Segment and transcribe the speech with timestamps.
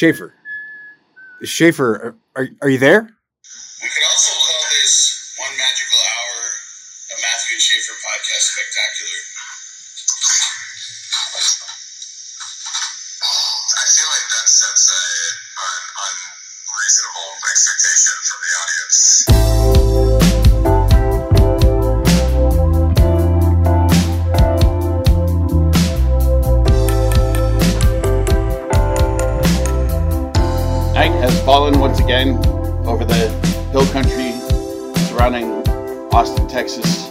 [0.00, 0.32] Schaefer.
[1.44, 3.04] Schaefer, are, are you there?
[3.04, 9.20] We could also call this one magical hour a Matthew and Schaefer podcast spectacular.
[13.76, 15.04] I feel like that sets a,
[15.68, 19.49] an unreasonable expectation from the audience.
[36.50, 37.06] Texas,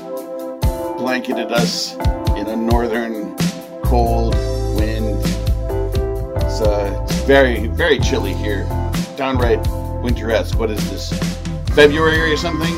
[0.97, 1.93] blanketed us
[2.35, 3.37] in a northern
[3.83, 4.35] cold
[4.75, 5.17] wind.
[6.43, 8.65] It's, uh, it's very, very chilly here.
[9.15, 9.65] Downright
[10.03, 10.59] winter-esque.
[10.59, 11.17] What is this?
[11.73, 12.73] February or something?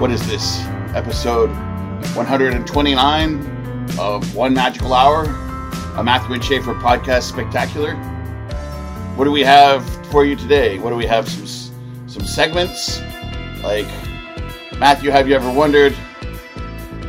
[0.00, 0.60] What is this?
[0.94, 1.50] Episode
[2.14, 5.24] 129 of One Magical Hour,
[5.96, 7.96] a Matthew and Schaefer podcast spectacular.
[9.16, 10.78] What do we have for you today?
[10.78, 11.28] What do we have?
[11.28, 11.46] Some
[12.06, 13.00] some segments
[13.62, 13.86] like
[14.80, 15.10] Matthew.
[15.10, 15.94] Have you ever wondered?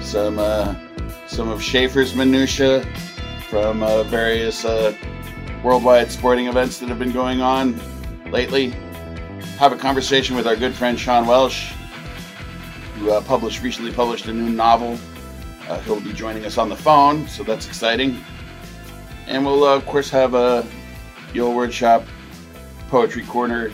[0.01, 0.75] Some uh,
[1.25, 2.85] some of Schaefer's minutia
[3.47, 4.93] from uh, various uh,
[5.63, 7.79] worldwide sporting events that have been going on
[8.29, 8.71] lately.
[9.57, 11.71] Have a conversation with our good friend Sean Welsh,
[12.95, 14.99] who uh, published recently published a new novel.
[15.69, 18.21] Uh, he'll be joining us on the phone, so that's exciting.
[19.27, 20.67] And we'll uh, of course have a
[21.33, 22.03] Yule Word Shop,
[22.89, 23.71] Poetry Corner,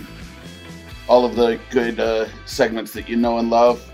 [1.08, 3.92] all of the good uh, segments that you know and love,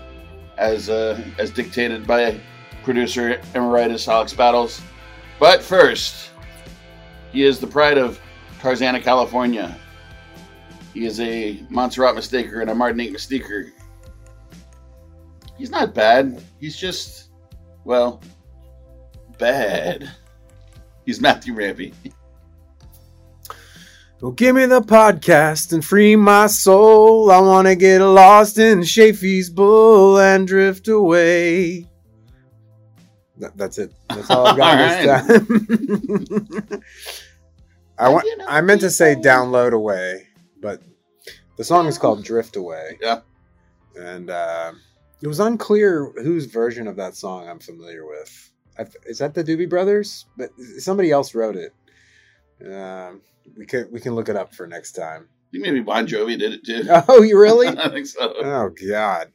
[0.58, 2.40] as uh, as dictated by
[2.82, 4.80] producer emeritus Alex Battles.
[5.38, 6.30] But first,
[7.32, 8.20] he is the pride of
[8.60, 9.76] Tarzana, California.
[10.92, 13.70] He is a Montserrat mistaker and a Martinique mistaker.
[15.58, 16.42] He's not bad.
[16.60, 17.30] He's just,
[17.84, 18.20] well,
[19.38, 20.10] bad.
[21.04, 21.92] He's Matthew Rampy.
[24.24, 27.30] Well, give me the podcast and free my soul.
[27.30, 31.86] I want to get lost in Shafy's bull and drift away.
[33.36, 33.92] That- that's it.
[34.08, 36.82] That's all I've got this time.
[37.98, 38.26] I want.
[38.48, 40.26] I meant to say download away,
[40.58, 40.80] but
[41.58, 42.96] the song is called Drift Away.
[43.02, 43.20] Yeah.
[43.94, 44.72] and uh,
[45.20, 48.50] it was unclear whose version of that song I'm familiar with.
[48.78, 50.24] I, is that the Doobie Brothers?
[50.38, 50.48] But
[50.78, 51.74] somebody else wrote it.
[52.72, 53.20] Um,
[53.56, 55.28] we can we can look it up for next time.
[55.52, 56.84] Think maybe Bon Jovi did it too.
[57.08, 57.68] Oh, you really?
[57.78, 58.34] I think so.
[58.42, 59.32] oh God.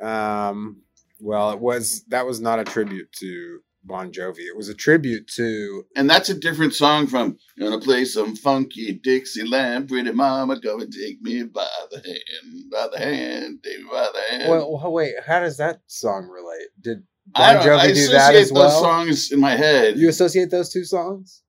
[0.00, 0.82] Um.
[1.20, 4.40] Well, it was that was not a tribute to Bon Jovi.
[4.46, 8.92] It was a tribute to And that's a different song from Gonna play some funky
[9.02, 13.88] Dixieland, pretty mama, come and take me by the hand, by the hand, take me
[13.90, 14.50] by the hand.
[14.50, 14.92] well.
[14.92, 16.68] Wait, how does that song relate?
[16.80, 17.02] Did
[17.34, 18.68] Bon don't I Jovi do that associate as well?
[18.70, 19.98] those songs in my head.
[19.98, 21.42] You associate those two songs?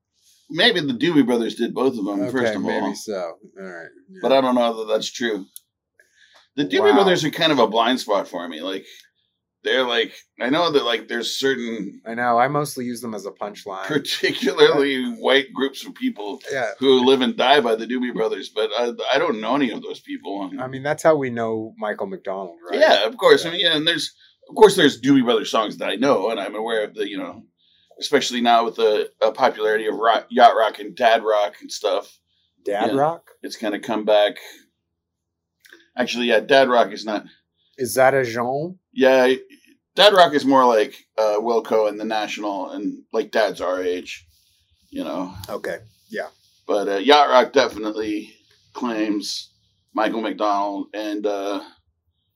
[0.49, 2.95] Maybe the Doobie Brothers did both of them, first of maybe all.
[2.95, 3.13] so.
[3.15, 3.87] All right.
[4.09, 4.19] yeah.
[4.21, 5.45] But I don't know that that's true.
[6.55, 6.93] The Doobie Wow.
[6.95, 8.61] Brothers are kind of a blind spot for me.
[8.61, 8.85] Like,
[9.63, 12.37] they're like, I know that like there's certain I know.
[12.39, 13.85] I mostly use them as a punchline.
[13.87, 16.71] particularly white groups of people Yeah.
[16.79, 19.81] who live and die by the Doobie Brothers, but I, I don't know any of
[19.81, 20.49] those people.
[20.59, 22.79] I mean, that's how we know Michael McDonald, right?
[22.79, 23.43] Yeah, of course.
[23.43, 23.49] Yeah.
[23.49, 24.13] I mean, yeah, and there's
[24.49, 27.17] of course there's Doobie Brothers songs that I know, and I'm aware of the you
[27.17, 27.43] know,
[27.99, 32.17] especially now with the uh, popularity of rock, yacht rock and dad rock and stuff.
[32.65, 32.97] Dad Yeah.
[32.97, 33.31] Rock?
[33.41, 34.37] It's kind of come back.
[35.97, 37.25] Actually, yeah, dad rock is not.
[37.77, 38.73] Is that a genre?
[38.93, 39.34] Yeah,
[39.96, 44.25] dad rock is more like uh, Wilco and the National, and like dad's our age,
[44.90, 45.34] you know.
[45.49, 45.78] Okay.
[46.09, 46.28] Yeah.
[46.67, 48.34] But uh, yacht rock definitely
[48.73, 49.52] claims
[49.93, 51.61] Michael McDonald and uh,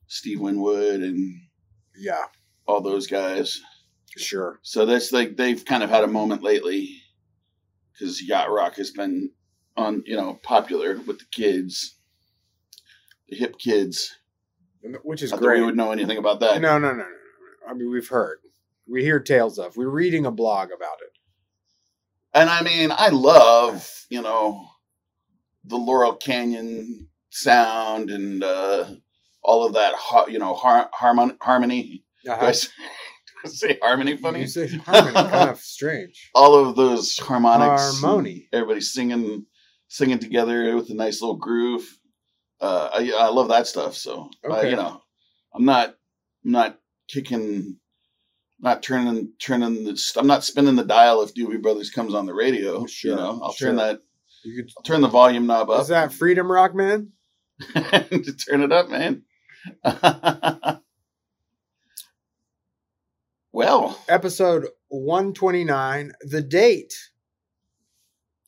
[0.07, 1.35] Steve Winwood and
[1.97, 2.23] Yeah.
[2.65, 3.61] all those guys.
[4.17, 4.59] Sure.
[4.61, 7.01] So that's like they've kind of had a moment lately
[7.91, 9.31] because yacht rock has been
[9.75, 11.95] on, you know, popular with the kids,
[13.29, 14.15] the hip kids.
[15.03, 15.59] Which is Not great.
[15.61, 16.61] we would know anything about that.
[16.61, 17.05] No, no, no, no.
[17.67, 18.39] I mean, we've heard.
[18.85, 19.77] We hear tales of.
[19.77, 21.17] We're reading a blog about it.
[22.33, 24.67] And I mean, I love, you know,
[25.63, 28.85] the Laurel Canyon sound and uh,
[29.41, 29.93] all of that,
[30.29, 32.03] you know, har- harmon- harmony.
[32.27, 32.53] Uh-huh.
[33.49, 34.41] Say, do I say harmony funny?
[34.41, 36.29] You say harmony, kind of strange.
[36.35, 37.99] all of those harmonics.
[38.01, 38.47] Harmony.
[38.53, 39.45] Everybody singing,
[39.87, 41.87] singing together with a nice little groove.
[42.61, 43.95] Uh, I, I love that stuff.
[43.95, 45.01] So, uh, you know,
[45.53, 45.95] I'm not,
[46.45, 46.79] I'm not
[47.09, 47.77] kicking,
[48.59, 52.33] not turning, turning the, I'm not spinning the dial if Doobie Brothers comes on the
[52.33, 52.85] radio.
[52.85, 53.67] Sure, You know, I'll sure.
[53.69, 53.99] turn that,
[54.45, 55.81] You could, I'll turn the volume knob up.
[55.81, 57.09] is that Freedom Rock Man?
[57.75, 59.23] to turn it up, man.
[63.53, 66.11] well, Episode 129.
[66.21, 66.93] The date.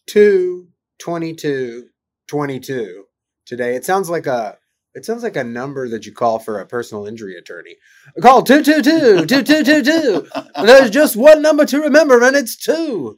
[0.07, 0.67] Two
[0.99, 1.87] 22
[2.27, 3.05] 22
[3.45, 3.75] today.
[3.75, 4.57] It sounds like a
[4.93, 7.75] it sounds like a number that you call for a personal injury attorney.
[8.21, 10.65] Call 222 2222.
[10.65, 13.17] There's just one number to remember and it's 2.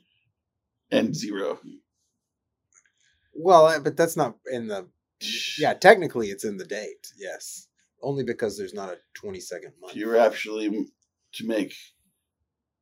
[0.91, 1.59] and zero.
[3.35, 4.87] Well, uh, but that's not in the
[5.59, 7.11] Yeah, technically it's in the date.
[7.17, 7.67] Yes.
[8.01, 9.95] Only because there's not a 20 second month.
[9.95, 10.87] You're actually
[11.33, 11.73] to make,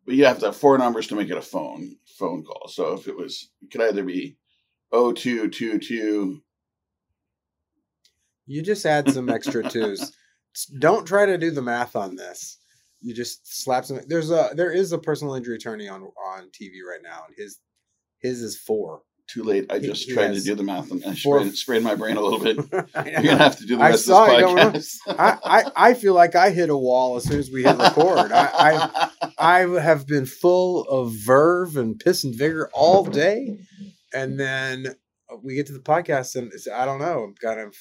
[0.05, 2.67] but you have to have four numbers to make it a phone phone call.
[2.67, 4.37] So if it was, it could either be
[4.91, 6.41] 0222.
[8.47, 10.11] You just add some extra twos.
[10.79, 12.59] Don't try to do the math on this.
[13.01, 13.99] You just slap some.
[14.07, 17.59] There's a there is a personal injury attorney on on TV right now, and his
[18.19, 19.01] his is four.
[19.27, 19.71] Too late.
[19.71, 22.21] I just he tried to do the math and I sprayed, sprayed my brain a
[22.21, 22.59] little bit.
[22.93, 25.15] I, You're gonna have to do the I rest saw of this podcast.
[25.19, 28.31] I, I I feel like I hit a wall as soon as we hit record.
[28.31, 33.57] I, I I have been full of verve and piss and vigor all day,
[34.13, 34.95] and then
[35.43, 37.23] we get to the podcast and it's, I don't know.
[37.23, 37.75] I'm kind of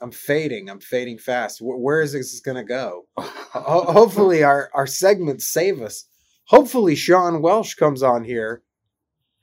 [0.00, 0.70] I'm fading.
[0.70, 1.58] I'm fading fast.
[1.58, 3.06] Wh- where is this going to go?
[3.18, 6.06] Ho- hopefully our our segments save us.
[6.46, 8.62] Hopefully Sean Welsh comes on here.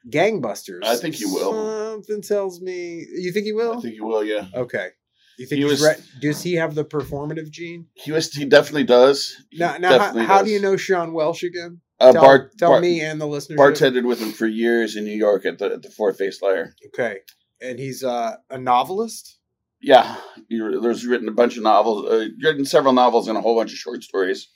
[0.09, 0.83] Gangbusters.
[0.83, 1.94] I think he will.
[1.94, 3.05] Something tells me.
[3.15, 3.77] You think he will?
[3.77, 4.23] I think you will.
[4.23, 4.89] Yeah, okay.
[5.38, 7.88] You think He was- re- does he have the performative gene?
[7.94, 8.31] he was.
[8.33, 9.35] He definitely does.
[9.51, 10.53] He Now, now how, definitely how do does.
[10.53, 11.81] you know Sean Welsh again?
[11.99, 13.59] Uh, tell Bart, tell Bart- me and the listeners.
[13.59, 16.73] bartended with him for years in New York at the at the Fourth Face Liar.
[16.88, 17.19] Okay,
[17.61, 19.38] and he's uh, a novelist.
[19.81, 20.15] Yeah,
[20.49, 22.07] he, there's written a bunch of novels.
[22.09, 24.47] Uh, written several novels and a whole bunch of short stories.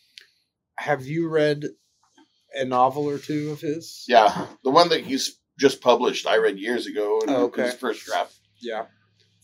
[0.80, 1.66] Have you read
[2.54, 4.04] a novel or two of his?
[4.08, 7.20] Yeah, the one that he's just published, I read years ago.
[7.22, 7.64] And Oh, okay.
[7.66, 8.86] His first draft, Yeah.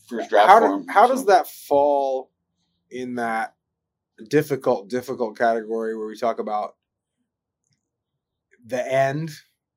[0.08, 1.14] first draft How, do- how so.
[1.14, 2.30] does that fall
[2.90, 3.54] in that
[4.28, 6.74] difficult, difficult category where we talk about
[8.64, 9.30] the end,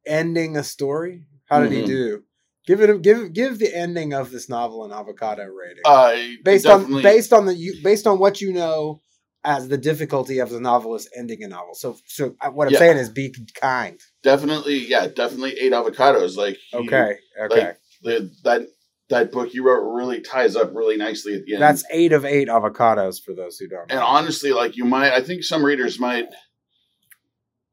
[0.06, 1.26] ending a story?
[1.46, 1.88] How did he Mhm.
[1.88, 2.24] do?
[2.66, 5.82] Give it, a, give, give the ending of this novel an avocado rating.
[5.84, 9.02] Uh, based on based on the you based on what you know
[9.44, 11.74] as the difficulty of the novelist ending a novel.
[11.74, 12.80] So so uh, what I'm Yeah.
[12.80, 14.00] saying is be kind.
[14.24, 16.38] definitely, yeah, definitely eight avocados.
[16.38, 17.18] Like he- Okay.
[17.46, 17.66] Okay.
[17.68, 18.62] like, the, that
[19.10, 21.62] that book you wrote really ties up really nicely at the end.
[21.62, 23.96] That's eight of eight avocados for those who don't know.
[23.96, 26.28] and honestly, like you might, I think some readers might,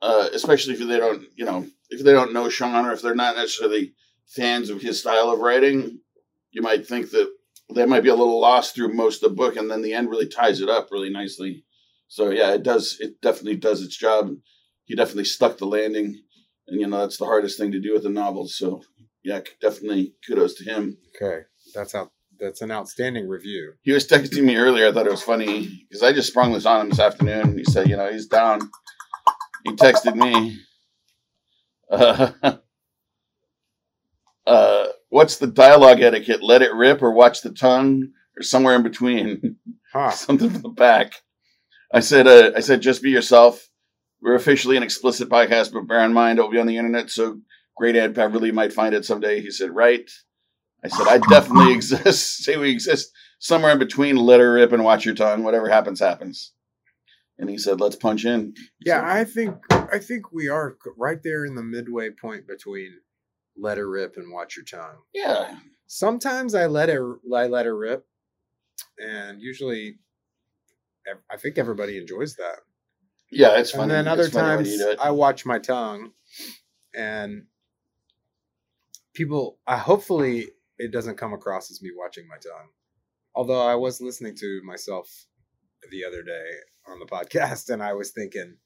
[0.02, 3.14] uh, especially if they don't, you know, if they don't know Sean or if they're
[3.14, 3.94] not necessarily
[4.26, 6.00] fans of his style of writing,
[6.50, 7.30] you might think that
[7.74, 10.10] they might be a little lost through most of the book, and then the end
[10.10, 11.64] really ties it up really nicely.
[12.08, 12.96] So yeah, it does.
[13.00, 14.30] It definitely does its job.
[14.84, 16.20] He definitely stuck the landing,
[16.66, 18.56] and you know that's the hardest thing to do with the novels.
[18.56, 18.82] So
[19.22, 20.96] yeah, definitely kudos to him.
[21.14, 21.42] okay.
[21.74, 23.74] That's out that's an outstanding review.
[23.82, 24.88] He was texting me earlier.
[24.88, 27.58] I thought it was funny because I just sprung this on him this afternoon.
[27.58, 28.60] He said, you know, he's down.
[29.64, 30.58] He texted me.
[31.90, 32.32] Uh,
[34.46, 36.42] uh, what's the dialogue etiquette?
[36.42, 39.56] Let it rip or watch the tongue or somewhere in between?
[39.90, 40.10] Huh.
[40.26, 41.14] Something from the back.
[41.94, 43.66] I said, uh, I said, just be yourself.
[44.20, 47.40] We're officially an explicit podcast, but bear in mind it'll be on the internet, so
[47.74, 49.40] Great Ed Beverly might find it someday.
[49.40, 50.10] He said, right.
[50.84, 52.44] I said, I definitely exist.
[52.44, 55.42] Say we exist somewhere in between let her rip and watch your tongue.
[55.42, 56.52] Whatever happens, happens.
[57.38, 58.52] And he said, let's punch in.
[58.84, 62.92] Yeah, So- I think I think we are right there in the midway point between
[63.58, 64.98] let her rip and watch your tongue.
[65.14, 65.58] yeah.
[65.90, 67.00] Sometimes I let it
[67.34, 68.06] I let her rip,
[68.98, 69.98] and usually,
[71.30, 72.58] I think everybody enjoys that.
[73.30, 73.82] Yeah, it's funny.
[73.84, 74.98] and then other when times you do it.
[75.02, 76.10] I watch my tongue,
[76.94, 77.44] and
[79.14, 79.58] people.
[79.66, 80.48] I hopefully
[80.78, 82.68] it doesn't come across as me watching my tongue.
[83.34, 85.08] Although I was listening to myself
[85.90, 86.50] the other day
[86.86, 88.56] on the podcast, and I was thinking,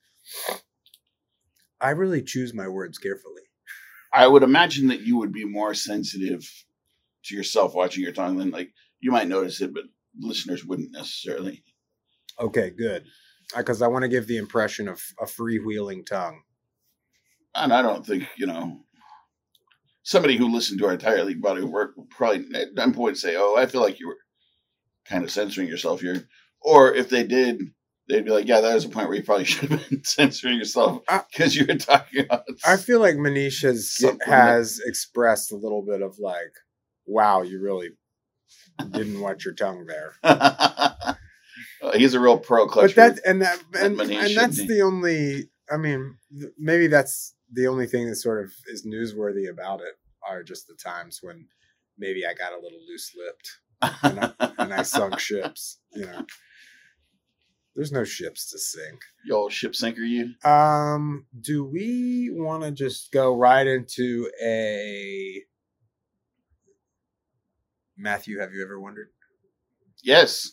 [1.80, 3.42] I really choose my words carefully.
[4.12, 6.48] I would imagine that you would be more sensitive
[7.24, 9.84] to yourself watching your tongue than like you might notice it, but
[10.18, 11.64] listeners wouldn't necessarily.
[12.38, 13.04] Okay, good.
[13.54, 16.42] Uh, because I want to give the impression of a freewheeling tongue.
[17.54, 18.80] And I don't think, you know,
[20.02, 23.18] somebody who listened to our entire league body of work would probably at some point
[23.18, 24.18] say, Oh, I feel like you were
[25.06, 26.28] kind of censoring yourself here.
[26.60, 27.60] Or if they did,
[28.08, 30.58] they'd be like, Yeah, that was a point where you probably should have been censoring
[30.58, 35.82] yourself because you were talking about I feel like Manish has has expressed a little
[35.82, 36.52] bit of like,
[37.06, 37.90] "Wow, you really
[38.90, 40.14] didn't watch your tongue there."
[41.82, 42.94] Uh, he's a real pro clutch.
[42.94, 45.50] but that and that and, and that's the only.
[45.70, 49.94] I mean, th- maybe that's the only thing that sort of is newsworthy about it
[50.28, 51.46] are just the times when
[51.98, 53.50] maybe I got a little loose lipped
[54.02, 55.80] and and I sunk ships.
[55.92, 56.24] You know,
[57.74, 59.00] there's no ships to sink.
[59.32, 60.34] old ship sinker, you.
[60.44, 65.42] Um, do we want to just go right into a
[67.96, 69.08] Matthew, have you ever wondered?
[70.02, 70.52] Yes.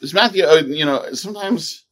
[0.00, 0.44] Is Matthew?
[0.44, 1.84] Uh, you know, sometimes,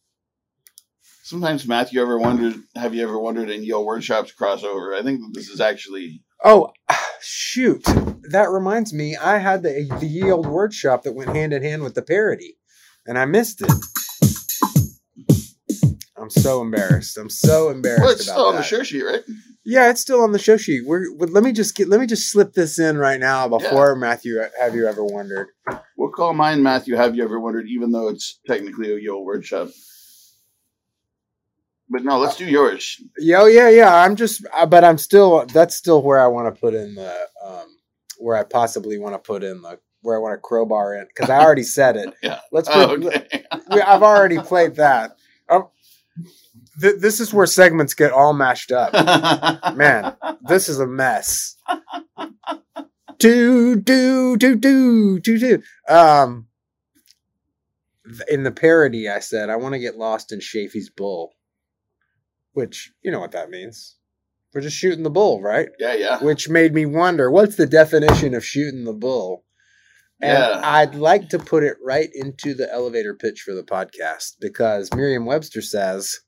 [1.22, 2.54] sometimes Matthew ever wondered.
[2.76, 4.98] Have you ever wondered in Yo Workshops crossover?
[4.98, 6.22] I think this is actually.
[6.42, 6.72] Oh,
[7.20, 7.84] shoot.
[8.30, 11.62] That reminds me, I had the, the ye old word shop that went hand in
[11.62, 12.56] hand with the parody,
[13.06, 13.70] and I missed it.
[16.16, 17.16] I'm so embarrassed.
[17.16, 19.22] I'm so embarrassed Well, it's still on the show sheet, right?
[19.64, 20.86] Yeah, it's still on the show sheet.
[20.86, 23.94] We're, we let me just get let me just slip this in right now before
[23.96, 24.38] Matthew.
[24.58, 25.48] Have you ever wondered?
[25.96, 26.96] We'll call mine Matthew.
[26.96, 27.66] Have you ever wondered?
[27.68, 29.68] Even though it's technically a Yo Workshop.
[31.90, 33.02] But no, let's do yours.
[33.18, 33.92] Yeah, oh, yeah, yeah.
[33.92, 35.44] I'm just, uh, but I'm still.
[35.46, 37.12] That's still where I want to put in the,
[37.44, 37.66] um,
[38.18, 41.30] where I possibly want to put in the, where I want to crowbar in because
[41.30, 42.14] I already said it.
[42.22, 42.40] Yeah.
[42.52, 42.76] Let's put.
[42.76, 43.44] Oh, okay.
[43.72, 45.16] we- I've already played that.
[45.48, 45.68] Um,
[46.80, 48.92] th- this is where segments get all mashed up.
[49.76, 50.14] Man,
[50.48, 51.56] this is a mess.
[53.18, 55.62] Do do do do do do.
[55.88, 56.46] Um,
[58.28, 61.34] in the parody, I said I want to get lost in Shafy's bull,
[62.52, 63.96] which you know what that means.
[64.54, 65.68] We're just shooting the bull, right?
[65.78, 66.24] Yeah, yeah.
[66.24, 69.44] Which made me wonder what's the definition of shooting the bull.
[70.22, 70.60] And Yeah.
[70.62, 75.24] I'd like to put it right into the elevator pitch for the podcast because Merriam
[75.24, 76.20] Webster says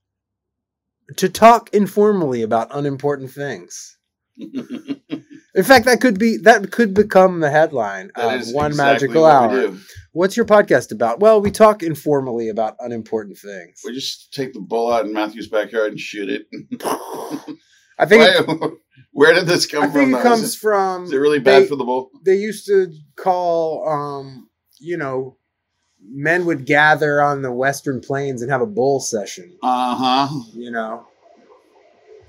[1.16, 3.99] to talk informally about unimportant things.
[5.54, 9.22] In fact, that could be that could become the headline That of one exactly magical
[9.22, 9.76] what hour.
[10.12, 11.20] What's your podcast about?
[11.20, 13.82] Well, we talk informally about unimportant things.
[13.84, 16.46] We just take the bull out in Matthew's backyard and shoot it.
[17.99, 18.72] I think it,
[19.12, 20.21] Where did this come I think from?
[20.21, 22.11] it comes is, from it, is it really bad they- for the bull?
[22.25, 24.49] they used to call um
[24.81, 25.37] you know
[26.04, 30.40] men would gather on the western plains and have a bull session Uh huh.
[30.54, 31.07] you know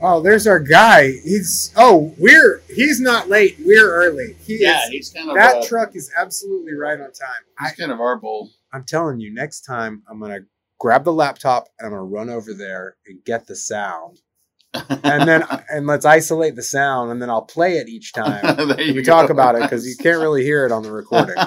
[0.02, 4.90] oh there's our guy he's oh we're he's not late we're early he Yeah, is,
[4.90, 8.00] he's kind of that uh, truck is absolutely right on time I, he's kind of
[8.00, 8.52] our bull.
[8.74, 10.42] i'm telling you next time i'm gonna
[10.80, 14.22] grab the laptop and i'm gonna run over there and get the sound
[14.74, 19.04] and then and let's isolate the sound and then i'll play it each time we
[19.04, 21.36] talk about it because you can't really hear it on the recording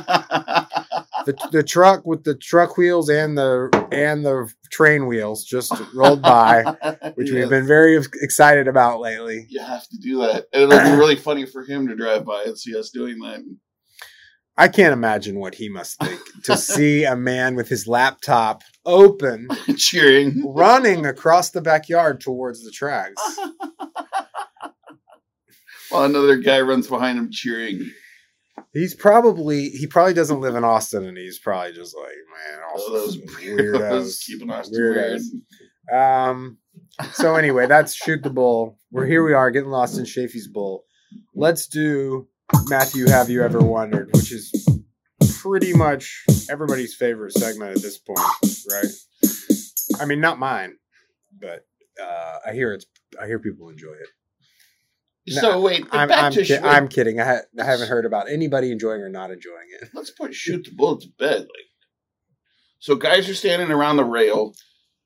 [1.26, 6.22] the the truck with the truck wheels and the and the train wheels just rolled
[6.22, 6.62] by,
[7.14, 7.40] which Yeah.
[7.40, 9.46] we've been very excited about lately.
[9.48, 10.46] You have to do that.
[10.52, 13.40] And it'll be really funny for him to drive by and see us doing that.
[14.56, 19.48] I can't imagine what he must think to see a man with his laptop open
[19.76, 20.42] Cheering.
[20.46, 23.20] running across the backyard towards the tracks.
[25.90, 27.90] While another guy runs behind him cheering.
[28.72, 32.14] He's probably he probably doesn't live in Austin, and he's probably just like,
[32.50, 35.20] man, Austin's those weirdos, keeping us weird.
[35.90, 36.28] weirdos.
[36.28, 36.58] Um.
[37.12, 38.78] So anyway, that's shoot the bull.
[38.90, 39.24] We're here.
[39.24, 40.84] We are getting lost in Shafy's bull.
[41.34, 42.26] Let's do
[42.68, 43.06] Matthew.
[43.06, 44.10] Have you ever wondered?
[44.12, 44.65] Which is
[45.40, 48.18] pretty much everybody's favorite segment at this point,
[48.70, 50.00] right?
[50.00, 50.76] I mean, not mine,
[51.40, 51.66] but
[52.02, 52.86] uh, I hear it's.
[53.20, 54.08] I hear people enjoy it.
[55.34, 56.08] No, So wait, I'm.
[56.08, 57.18] back I'm, to ki- shoot- I'm kidding.
[57.20, 59.88] I, ha- I haven't heard about anybody enjoying or not enjoying it.
[59.94, 61.40] let's put shoot the bull to bed.
[61.40, 61.66] Like,
[62.78, 64.54] so guys are standing around the rail,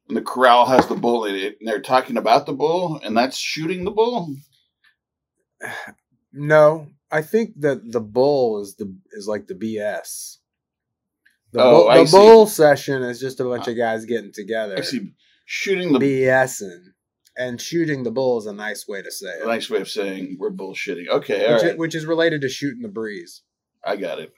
[0.09, 3.17] and the corral has the bull in it, and they're talking about the bull, and
[3.17, 4.35] that's shooting the bull.
[6.33, 10.37] No, I think that the bull is the is like the BS.
[11.52, 12.17] The, Oh, bull, I the see.
[12.17, 15.14] bull session is just a bunch of guys getting together, Actually,
[15.47, 16.85] shooting the BSing,
[17.37, 19.88] and shooting the bull is a nice way to say a it, nice way of
[19.88, 21.09] saying we're bullshitting.
[21.09, 23.43] Okay, all which, right, is, which is related to shooting the breeze.
[23.85, 24.33] I got it.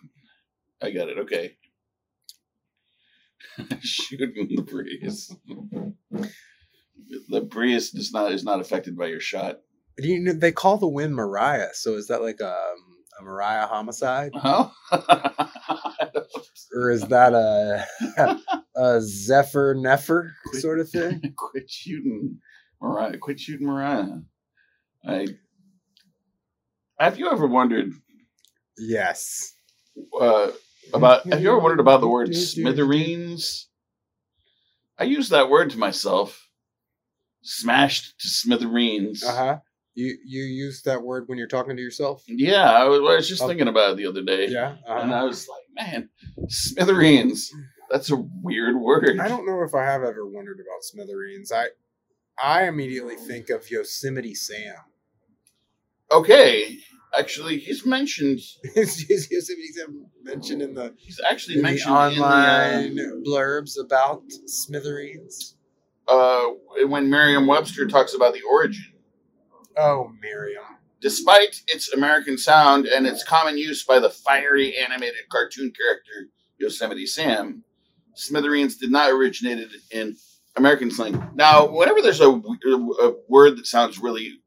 [0.81, 1.19] I got it.
[1.19, 1.57] Okay.
[3.81, 5.35] shooting the breeze.
[7.29, 9.59] the breeze is not is not affected by your shot.
[10.01, 12.55] Do You know, they call the wind Mariah, so is that like a,
[13.21, 14.69] a Mariah homicide, Huh?
[16.75, 17.87] or is that a
[18.77, 21.21] a Zephyr Nefer sort of thing?
[21.37, 22.39] quit shooting
[22.81, 23.19] Mariah.
[23.19, 24.21] Quit shooting Mariah.
[25.07, 25.27] I
[26.99, 27.93] have you ever wondered
[28.79, 29.55] Yes.
[30.19, 30.51] uh,
[30.95, 33.69] about have you ever wondered about the word smithereens?
[34.99, 36.49] I use that word to myself.
[37.43, 39.23] Smashed to smithereens.
[39.25, 39.59] Uh huh.
[39.95, 42.23] You you use that word when you're talking to yourself?
[42.27, 43.49] Yeah, I was, I was just Oh.
[43.49, 44.49] thinking about it the other day.
[44.49, 44.77] Yeah.
[44.87, 45.21] And uh-huh.
[45.21, 46.09] I was like, man,
[46.49, 47.51] smithereens.
[47.91, 49.19] That's a weird word.
[49.21, 51.53] I don't know if I have ever wondered about smithereens.
[51.53, 51.67] I
[52.43, 54.75] I immediately think of Yosemite Sam.
[56.11, 56.79] Okay.
[57.19, 58.39] Actually, he's mentioned.
[58.75, 65.57] Is Yosemite Sam mentioned in the, He's actually mentioned online in the, blurbs about smithereens?
[66.09, 68.85] uh, uh, when Merriam-Webster talks about the origin.
[69.76, 70.64] Oh, Miriam.
[71.00, 77.07] Despite its American sound and its common use by the fiery animated cartoon character Yosemite
[77.07, 77.64] Sam,
[78.14, 80.17] smithereens did not originate in
[80.57, 81.31] American slang.
[81.35, 84.38] Now, whenever there's a, a word that sounds really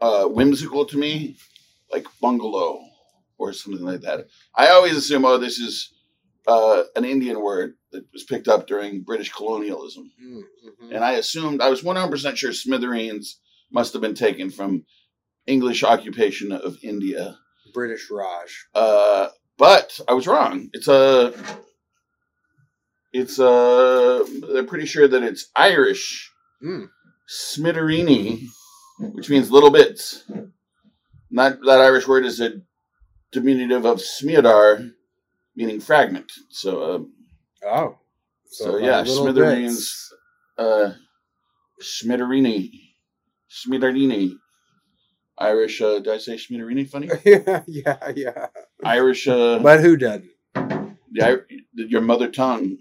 [0.00, 1.36] uh, whimsical to me,
[1.90, 2.80] like bungalow
[3.38, 5.92] or something like that, I always assume, oh, this is
[6.46, 10.12] uh, an Indian word that was picked up during British colonialism.
[10.22, 10.94] Mm-hmm.
[10.94, 13.40] And I assumed, I was 100% sure smithereens
[13.70, 14.84] must have been taken from
[15.46, 17.38] English occupation of India.
[17.74, 18.66] British Raj.
[18.74, 20.70] Uh, but I was wrong.
[20.72, 21.32] It's a.
[23.12, 24.24] It's a.
[24.52, 26.30] They're pretty sure that it's Irish
[26.64, 26.88] Mm.
[27.28, 28.46] smitterini,
[28.98, 30.24] which means little bits.
[31.30, 32.62] Not that Irish word is a
[33.30, 34.90] diminutive of smiadar,
[35.54, 36.32] meaning fragment.
[36.50, 37.98] So, uh, Oh.
[38.46, 40.12] so, like yeah, smithereens, bits.
[40.56, 40.94] uh,
[41.82, 42.70] smitterini,
[43.50, 44.34] smitterini.
[45.38, 47.08] Irish, uh, did I say smitterini funny?
[47.24, 48.46] yeah, yeah, yeah.
[48.84, 50.30] Irish, uh, But who doesn't?
[51.12, 52.78] the, your mother tongue.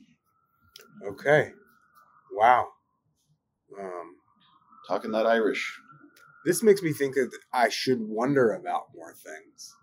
[1.06, 1.52] Okay.
[2.34, 2.68] Wow.
[3.80, 4.16] Um,
[4.88, 5.80] Talking that Irish.
[6.46, 9.74] this makes me think that I should wonder about more things.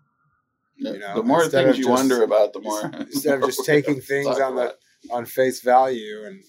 [0.77, 2.85] You know, the more things you just- wonder about, the more.
[2.99, 4.73] instead of just taking things on the about.
[5.11, 6.41] on face value and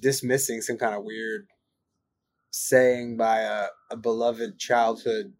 [0.00, 1.46] dismissing some kind of weird
[2.56, 5.34] saying by a, a beloved childhood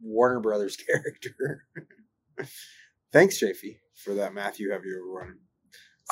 [0.00, 1.64] Warner Brothers character.
[3.12, 5.38] Thanks, Chafee, for that Matthew Have You Ever Wondered.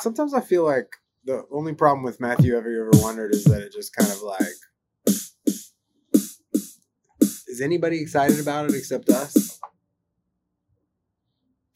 [0.01, 0.87] Sometimes I feel like
[1.23, 4.21] the only problem with Matthew Have You Ever Wondered is that it just kind of
[4.21, 4.41] like
[7.47, 9.59] is anybody excited about it except us?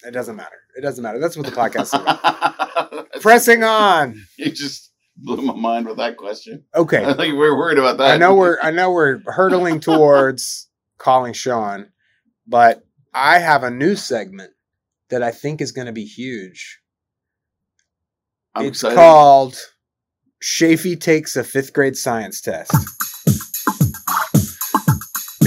[0.04, 0.58] It doesn't matter.
[0.78, 1.20] It doesn't matter.
[1.20, 3.12] That's what the podcast is about.
[3.22, 4.22] Pressing on.
[4.38, 6.66] you just blew my mind with that question.
[6.76, 7.04] I Okay.
[7.14, 8.12] think we're worried about that.
[8.12, 11.90] I know we're I know we're hurtling towards calling Sean,
[12.48, 14.52] but I have a new segment
[15.10, 16.80] that I think is going to be huge.
[18.56, 18.96] I'm it's excited.
[18.96, 19.58] called
[20.44, 22.72] Shafee takes a fifth grade science test.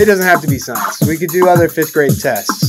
[0.01, 1.01] It doesn't have to be science.
[1.07, 2.68] We could do other fifth grade tests.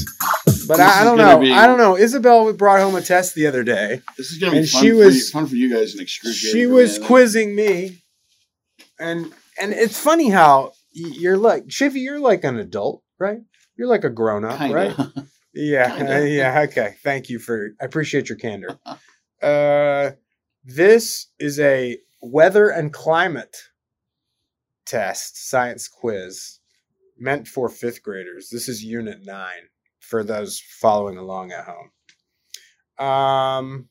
[0.69, 1.39] But I, I don't know.
[1.39, 1.97] be- I don't know.
[1.97, 4.01] Isabel brought home a test the other day.
[4.17, 6.01] This is gonna be and fun, she for was- you, fun for you guys and
[6.01, 6.59] excruciating.
[6.61, 8.01] she was quizzing me
[8.99, 13.39] and and it's funny how you're like Shifty, you're like an adult right
[13.77, 14.73] you're like a grown-up Kinda.
[14.75, 14.95] right
[15.53, 18.77] yeah yeah okay thank you for i appreciate your candor
[19.41, 20.11] uh
[20.65, 23.55] this is a weather and climate
[24.85, 26.59] test science quiz
[27.17, 29.69] meant for fifth graders this is unit nine
[30.09, 33.87] for those following along at home um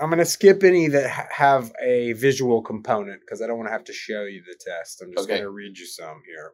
[0.00, 3.66] I'm going to skip any that ha- have a visual component because I don't want
[3.68, 5.02] to have to show you the test.
[5.02, 5.34] I'm just Okay.
[5.38, 6.52] going to read you some here.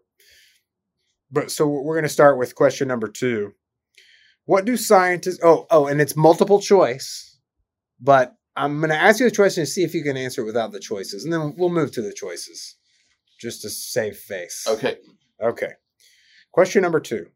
[1.31, 3.53] But so we're going to start with question number two.
[4.47, 5.41] What do scientists?
[5.43, 7.39] Oh, oh, and it's multiple choice.
[8.01, 10.47] But I'm going to ask you the question to see if you can answer it
[10.47, 12.77] without the choices, and then we'll move to the choices,
[13.39, 14.65] just to save face.
[14.67, 14.97] Okay.
[15.43, 15.73] Okay.
[16.51, 17.27] Question number two.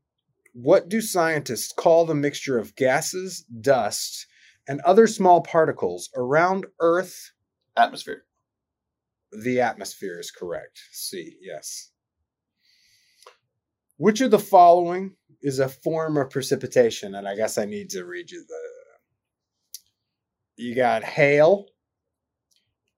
[0.61, 4.27] What do scientists call the mixture of gases, dust,
[4.66, 7.31] and other small particles around Earth?
[7.77, 8.25] Atmosphere.
[9.31, 10.81] The atmosphere is correct.
[10.90, 11.92] C, yes.
[13.99, 17.14] Which of the following is a form of precipitation?
[17.14, 18.61] And I guess I need to read you the.
[20.57, 21.66] You got hail,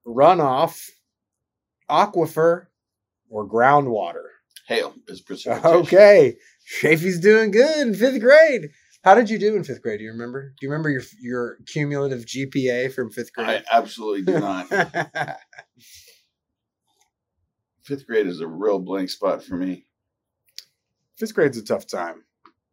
[0.07, 0.89] runoff,
[1.91, 2.69] aquifer,
[3.29, 4.29] or groundwater.
[4.71, 5.77] Hail is precipitation.
[5.81, 6.37] Okay.
[6.81, 8.71] Shafee's doing good in fifth grade.
[9.03, 9.99] How did you do in fifth grade?
[9.99, 10.51] Do you remember?
[10.61, 13.49] Do you remember your your cumulative GPA from fifth grade?
[13.49, 14.69] I absolutely do not.
[17.83, 19.87] Fifth grade is a real blank spot for me.
[21.19, 22.23] fifth grade's a tough time.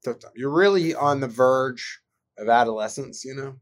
[0.05, 0.31] Tough time.
[0.35, 2.01] You're really on the verge
[2.37, 3.55] of adolescence, you know?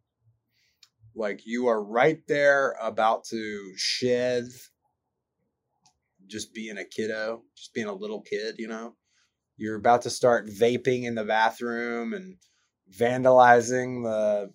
[1.15, 4.43] Like you are right there about to shed
[6.27, 8.95] just being a kiddo, just being a little kid, you know?
[9.57, 12.37] You're about to start vaping in the bathroom and
[12.99, 14.51] vandalizing the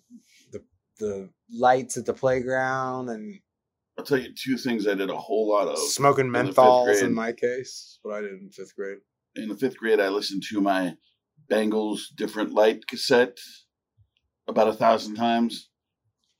[0.51, 0.63] the
[0.99, 3.39] the lights at the playground and
[3.97, 5.77] I'll tell you two things I did a whole lot of.
[5.77, 7.03] smoking menthols grade.
[7.03, 7.99] in my case.
[8.01, 8.97] What I did in fifth grade.
[9.35, 10.95] In the fifth grade, I listened to my
[11.51, 13.37] Bengals Different Light cassette
[14.47, 15.69] about a thousand times.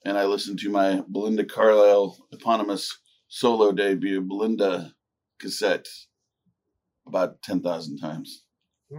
[0.06, 2.90] And I listened to my Belinda Carlisle eponymous
[3.28, 4.94] solo debut, Belinda
[5.42, 5.88] cassette,
[7.08, 8.44] about 10,000 times.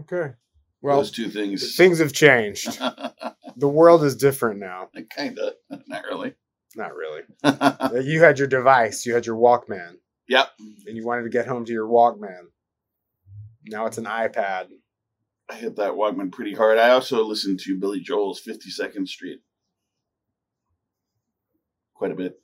[0.00, 0.32] Okay.
[0.80, 1.76] Well, Those two things.
[1.76, 2.78] things have changed.
[3.56, 4.88] the world is different now.
[5.16, 5.54] kind of,
[5.86, 6.34] not really.
[6.74, 7.22] Not really.
[8.04, 9.96] You had your device, you had your Walkman,
[10.28, 10.48] yep.
[10.86, 12.46] and you wanted to get home to your Walkman.
[13.66, 14.68] Now it's an iPad.
[15.48, 16.78] I hit that Walkman pretty hard.
[16.78, 19.40] I also listened to Billy Joel's 52nd Street
[22.02, 22.41] quite a bit.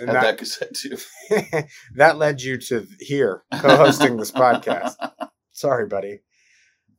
[0.00, 0.96] And that, that, cassette too.
[1.94, 4.94] that led you to here co-hosting this podcast.
[5.52, 6.20] Sorry, buddy.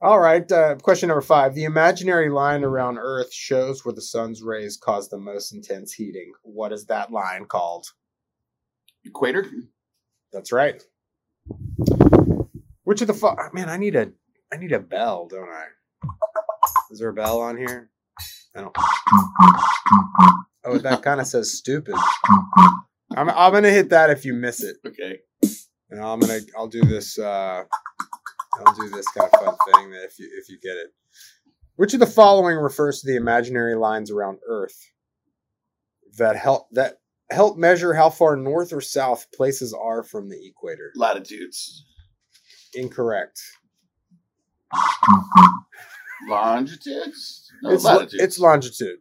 [0.01, 0.49] All right.
[0.49, 1.55] Uh, question number five.
[1.55, 6.31] The imaginary line around Earth shows where the sun's rays cause the most intense heating.
[6.43, 7.87] What is that line called?
[9.05, 9.45] Equator?
[10.31, 10.81] That's right.
[12.83, 13.69] Which of the fu- man?
[13.69, 14.11] I need a
[14.51, 15.65] I need a bell, don't I?
[16.91, 17.89] Is there a bell on here?
[18.55, 18.75] I don't.
[20.65, 21.95] Oh, that kind of says stupid.
[23.15, 25.19] I'm I'm gonna hit that if you miss it, Okay.
[25.89, 27.17] and I'm gonna I'll do this.
[27.17, 27.63] uh
[28.65, 30.87] I'll do this kind of fun thing that if you if you get it.
[31.75, 34.77] Which of the following refers to the imaginary lines around Earth
[36.17, 36.95] that help that
[37.31, 40.91] help measure how far north or south places are from the equator?
[40.95, 41.85] Latitudes.
[42.73, 43.39] Incorrect.
[46.27, 47.51] Longitudes?
[47.63, 48.23] No, it's, latitudes.
[48.23, 48.99] it's longitude.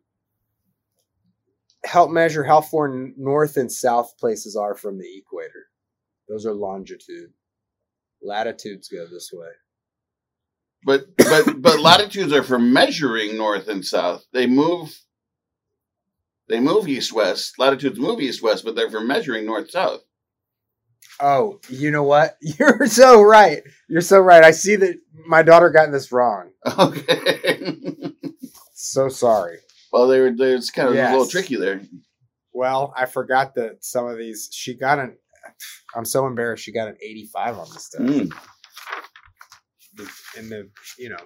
[1.85, 5.67] Help measure how far north and south places are from the equator.
[6.29, 7.33] Those are longitude.
[8.23, 9.49] Latitudes go this way.
[10.85, 14.25] But but but latitudes are for measuring north and south.
[14.33, 15.01] They move.
[16.49, 17.59] They move east west.
[17.59, 20.01] Latitudes move east west, but they're for measuring north south.
[21.21, 22.37] Oh, you know what?
[22.59, 23.63] You're so right.
[23.89, 24.45] You're so right.
[24.45, 26.51] I see that my daughter got this wrong.
[26.79, 28.13] Okay.
[28.75, 29.59] So sorry.
[29.93, 30.31] Well, they were.
[30.31, 31.81] they- It's kind of a little tricky there.
[32.53, 35.17] Well, I forgot that some of these she got an.
[35.95, 36.65] I'm so embarrassed.
[36.65, 38.31] She got an 85 on this test, Mm.
[40.37, 41.17] and the you know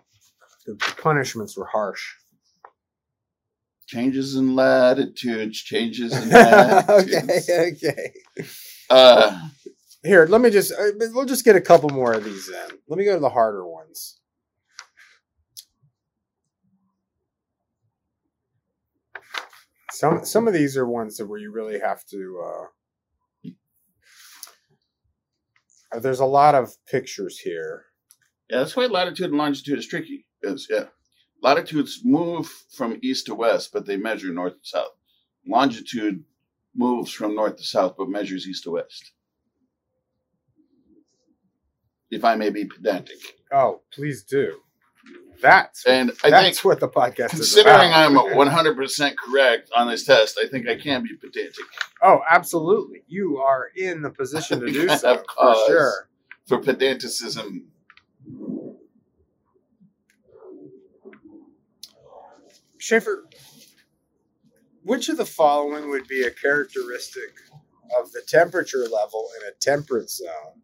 [0.67, 2.03] the punishments were harsh.
[3.87, 5.59] Changes in latitudes.
[5.63, 7.51] Changes in okay, latitudes.
[7.51, 7.71] okay.
[7.73, 8.13] Okay.
[8.89, 9.49] Uh,
[10.05, 12.79] Here, let me just uh, we'll just get a couple more of these in.
[12.89, 14.19] Let me go to the harder ones.
[20.03, 22.43] Some some of these are ones that where you really have to.
[25.95, 27.85] Uh, there's a lot of pictures here.
[28.51, 30.27] yeah, that's why latitude and longitude is tricky.
[30.43, 30.87] Is yeah,
[31.41, 34.91] latitudes move from east to west, but they measure north to south.
[35.47, 36.25] Longitude
[36.75, 39.13] moves from north to south, but measures east to west.
[42.11, 43.21] If I may be pedantic,
[43.53, 44.63] Oh, please do.
[45.43, 49.89] That's and I that's think what the podcast considering is Considering I'm 100% correct on
[49.89, 51.65] this test, I think I can be pedantic
[52.03, 53.05] oh, absolutely.
[53.07, 56.09] You are in the position to do so for sure.
[56.47, 57.63] for pedanticism.
[62.79, 63.29] Schaefer,
[64.83, 67.31] which of the following would be a characteristic
[68.01, 70.61] of the temperature level in a temperate zone?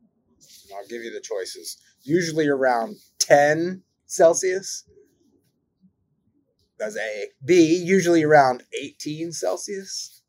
[0.64, 1.78] And I'll give you the choices.
[2.02, 4.84] Usually around 10 Celsius.
[6.78, 7.26] That's A.
[7.44, 10.22] B, usually around 18 Celsius.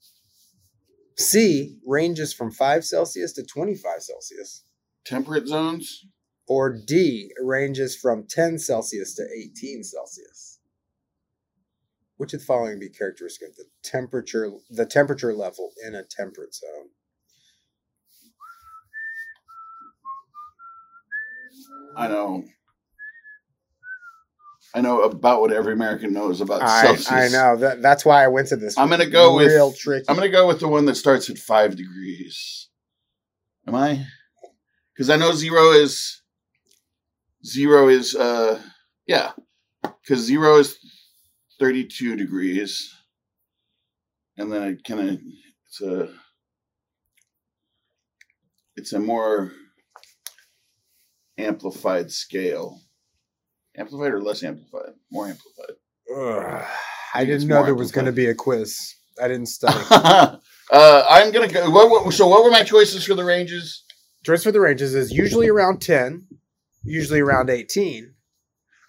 [1.17, 4.63] C, ranges from 5 Celsius to 25 Celsius.
[5.05, 6.05] Temperate zones?
[6.47, 10.59] Or D, ranges from 10 Celsius to 18 Celsius.
[12.17, 16.53] Which of the following be characteristic of the temperature the temperature level in a temperate
[16.53, 16.89] zone?
[21.95, 22.43] I know.
[24.73, 27.11] I know about what every American knows about I, Celsius.
[27.11, 28.77] I know that that's why I went to this.
[28.77, 30.05] I'm gonna go with- real tricky.
[30.07, 32.69] I'm gonna go with the one that starts at five degrees.
[33.67, 34.05] Am I?
[34.93, 36.21] Because I know zero is
[37.45, 38.61] zero is uh
[39.07, 39.31] yeah.
[39.81, 40.77] Because zero is
[41.59, 42.93] thirty-two degrees,
[44.37, 45.19] and then it kind of
[45.67, 46.13] it's a
[48.75, 49.51] it's a more
[51.37, 52.81] amplified scale.
[53.79, 54.93] Amplified or less amplified?
[55.11, 55.75] More amplified.
[56.15, 56.65] Ugh,
[57.13, 58.95] I didn't know there was going to be a quiz.
[59.21, 59.77] I didn't study.
[59.89, 60.37] uh,
[61.09, 61.69] I'm gonna go.
[61.69, 63.83] What, what, so, what were my choices for the ranges?
[64.25, 66.27] Choice for the ranges is usually around 10,
[66.83, 68.13] usually around 18.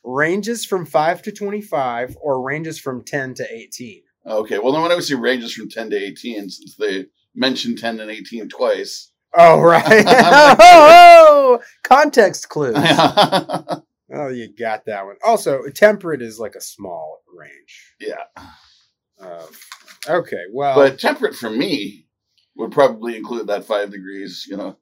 [0.03, 4.03] Ranges from 5 to 25 or ranges from 10 to 18.
[4.27, 7.79] Okay, well, then when I would say ranges from 10 to 18, since they mentioned
[7.79, 9.13] 10 and 18 twice.
[9.35, 9.85] Oh, right.
[10.07, 12.75] oh, context clues.
[14.13, 15.17] Oh, you got that one.
[15.25, 17.95] Also, temperate is like a small range.
[18.01, 18.25] Yeah.
[19.21, 19.47] Um,
[20.09, 22.09] okay, well, But temperate for me
[22.57, 24.77] would probably include that five degrees, you know.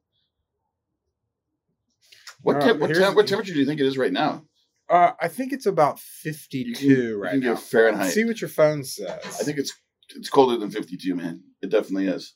[2.41, 4.45] What, Uh, what, temp- what temperature do you think it is right now?
[4.89, 7.55] uh, I think it's about 52 can- right now.
[7.55, 8.11] Fahrenheit.
[8.11, 9.19] See what your phone says.
[9.23, 9.73] I think it's
[10.15, 11.43] it's colder than 52, man.
[11.61, 12.33] It definitely is.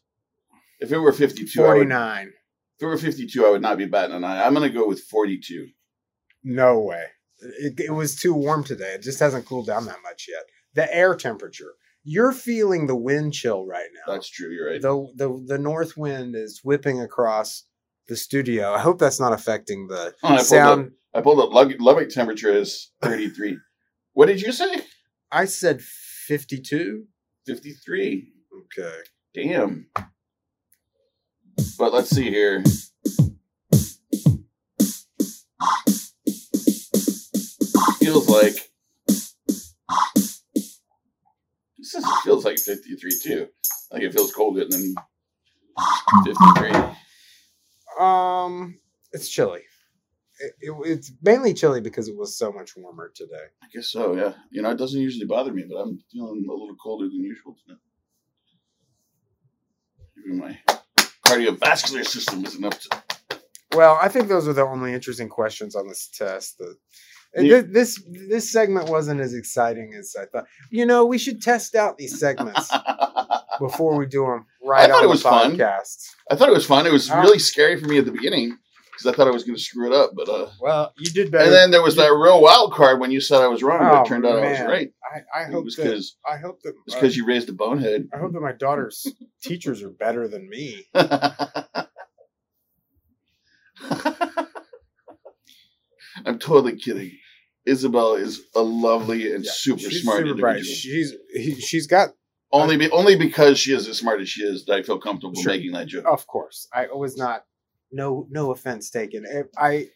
[0.80, 2.28] If it were 52, I would- 49.
[2.78, 4.46] If it were 52, I would not be batting an eye.
[4.46, 5.70] I'm going to go with 42.
[6.44, 7.06] No way.
[7.40, 8.94] It, it was too warm today.
[8.94, 10.44] It just hasn't cooled down that much yet.
[10.76, 11.74] The air temperature.
[12.04, 14.14] You're feeling the wind chill right now.
[14.14, 14.50] That's true.
[14.50, 14.82] You're right.
[14.82, 17.64] the the the north wind is whipping across
[18.08, 18.74] the studio.
[18.74, 20.92] I hope that's not affecting the Oh, I pulled sound.
[21.14, 23.58] I pulled up Lubbock temperature is 33.
[24.14, 24.82] what did you say?
[25.32, 27.06] I said 52.
[27.46, 28.32] 53.
[28.80, 28.98] Okay.
[29.34, 29.88] Damn.
[31.78, 32.64] But let's see here.
[38.04, 38.70] Feels like
[41.78, 43.48] this is, feels like 53 too.
[43.92, 44.94] Like it feels colder than
[46.26, 46.72] 53.
[47.98, 48.78] Um,
[49.14, 49.62] it's chilly.
[50.40, 53.46] It, it, it's mainly chilly because it was so much warmer today.
[53.64, 54.34] I guess so, yeah.
[54.52, 57.56] You know, it doesn't usually bother me, but I'm feeling a little colder than usual.
[60.18, 60.60] Maybe my
[61.26, 63.04] cardiovascular system isn't up to.
[63.74, 66.58] Well, I think those are the only interesting questions on this test.
[66.58, 66.76] The,
[67.36, 67.62] Yeah.
[67.66, 70.46] this this segment wasn't as exciting as I thought.
[70.70, 72.70] You know, we should test out these segments
[73.60, 75.60] before we do them right I thought on it the was fun.
[76.32, 76.86] I thought it was fun.
[76.86, 78.56] It was really scary for me at the beginning
[78.92, 80.12] because I thought I was going to screw it up.
[80.16, 81.46] But uh, Well, you did better.
[81.46, 83.98] and then there was that real wild card when you said I was wrong, but
[83.98, 84.94] Oh, it turned out I was right.
[85.04, 87.50] I, I It hope was that because I hope that it's uh, because you raised
[87.50, 88.08] a bonehead.
[88.14, 89.08] I hope that my daughter's
[89.44, 90.86] teachers are better than me.
[96.26, 97.12] I'm totally kidding.
[97.66, 100.42] Isabel is a lovely and Yeah, super smart super individual.
[100.42, 100.66] bright.
[100.66, 102.10] She's he, she's got
[102.52, 105.42] only be, only because she is as smart as she is, that I feel comfortable
[105.42, 105.52] Sure.
[105.54, 106.06] making that joke.
[106.08, 106.68] of course.
[106.74, 107.46] I was not
[107.92, 109.26] no no offense taken.
[109.58, 109.88] I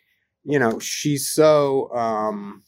[0.43, 2.63] you know, she's so um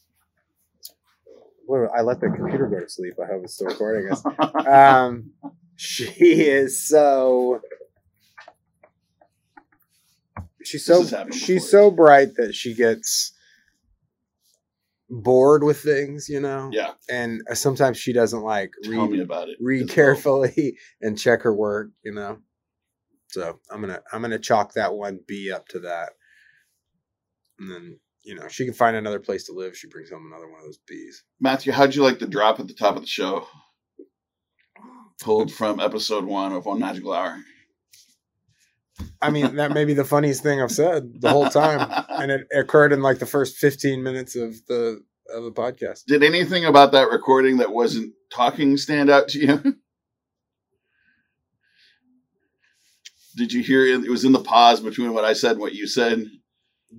[1.96, 3.14] I let the computer go to sleep.
[3.22, 4.22] I hope it's still recording us.
[4.66, 5.32] Um
[5.76, 6.04] she
[6.48, 7.60] is so
[10.62, 13.32] she's so This has happened she's so bright that she gets
[15.10, 16.70] bored with things, you know?
[16.72, 19.56] yeah, And uh, sometimes she doesn't like tell read about it.
[19.60, 22.38] read carefully and check her work, you know.
[23.28, 26.10] So I'm gonna I'm gonna chalk that one B up to that.
[27.58, 30.50] And then, you know, she can find another place to live, she brings home another
[30.50, 31.24] one of those B's.
[31.40, 33.46] Matthew, how'd you like the drop at the top of the show?
[35.20, 37.36] Pulled from episode one of One Magical Hour.
[39.22, 42.04] I mean, that may be the funniest thing I've said the whole time.
[42.08, 45.02] And it occurred in like the first 15 minutes of the
[45.34, 46.04] of the podcast.
[46.06, 49.76] Did anything about that recording that wasn't talking stand out to you?
[53.36, 54.04] Did you hear it?
[54.04, 56.24] It was in the pause between what I said and what you said.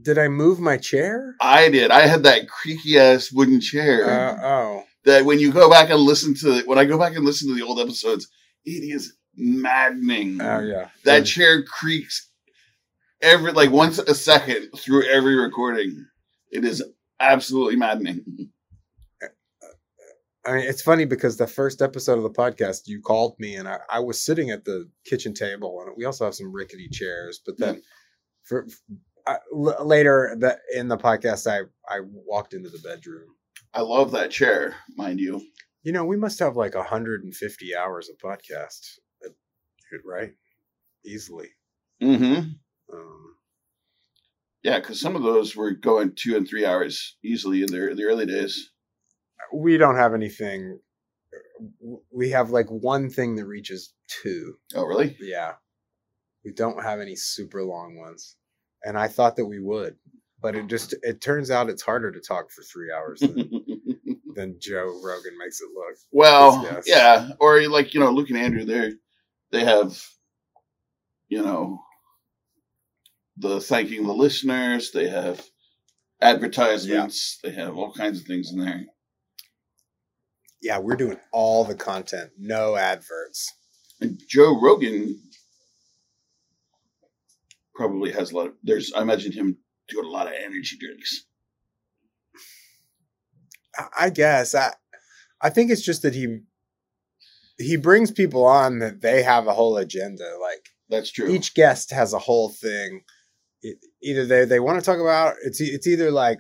[0.02, 1.36] Did I move my chair?
[1.42, 1.92] I did.
[1.92, 4.84] I had that creaky ass wooden chair Uh, oh.
[5.04, 7.56] that when you go back and listen to when I go back and listen to
[7.56, 8.30] the old episodes,
[8.64, 10.42] it is maddening.
[10.42, 10.90] Oh yeah.
[11.06, 12.30] That chair creaks
[13.22, 16.06] every like once a second through every recording.
[16.52, 16.84] It is
[17.20, 18.24] absolutely maddening.
[20.46, 23.68] I mean, it's funny because the first episode of the podcast, you called me and
[23.68, 27.40] I, I was sitting at the kitchen table, and we also have some rickety chairs.
[27.46, 27.82] But then, mm-hmm.
[28.44, 28.68] for
[29.28, 33.28] I, l- later the, in the podcast, I I walked into the bedroom.
[33.74, 35.42] I love that chair, mind you.
[35.84, 38.98] You know, we must have like 150 hours of podcast,
[39.94, 40.32] uh, right?
[41.06, 41.50] Easily.
[42.02, 42.50] Mm-hmm.
[42.94, 43.36] Um,
[44.64, 48.04] Yeah, because some of those were going two and three hours easily in the, the
[48.04, 48.72] early days.
[49.54, 50.80] we don't have anything.
[52.12, 54.56] We have like one thing that reaches two.
[54.76, 55.16] Oh, really?
[55.20, 55.54] Yeah.
[56.44, 58.36] We don't have any super long ones.
[58.84, 59.96] And I thought that we would.
[60.42, 63.48] But it just it turns out it's harder to talk for three hours than,
[64.36, 65.96] than Joe Rogan makes it look.
[66.12, 66.86] well, Yes.
[66.88, 68.94] yeah, or like you know, Luke and Andrew, they
[69.52, 70.02] they have,
[71.30, 71.80] you know,
[73.38, 74.92] the thanking the listeners.
[74.92, 75.44] They have
[76.22, 77.40] advertisements.
[77.44, 78.86] They have all kinds of things in there.
[80.62, 83.52] Yeah, we're doing all the content, no adverts.
[84.00, 85.20] And Joe Rogan
[87.74, 88.54] probably has a lot of.
[88.64, 89.58] There's, I imagine him
[89.90, 91.26] doing a lot of energy drinks.
[93.78, 94.74] I- I guess I
[95.42, 96.40] I think it's just that he
[97.62, 100.30] he brings people on that they have a whole agenda.
[100.42, 101.30] Like That's true.
[101.30, 103.02] each guest has a whole thing.
[103.64, 106.38] E- Either they they want to talk about it's it's either like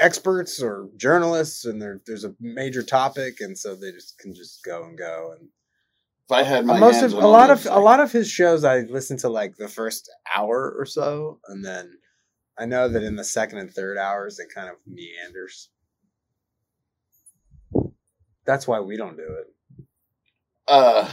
[0.00, 4.62] experts or journalists, and there, there's a major topic, and so they just can just
[4.64, 5.34] go and go.
[5.38, 5.48] And
[6.26, 8.80] if I had my most of a lot of a lot of his shows, I
[8.80, 11.92] listen to like the first hour or so, and then
[12.58, 15.68] I know that in the second and third hours it kind of meanders.
[18.46, 19.53] That's why we don't do it.
[20.68, 21.08] Uh,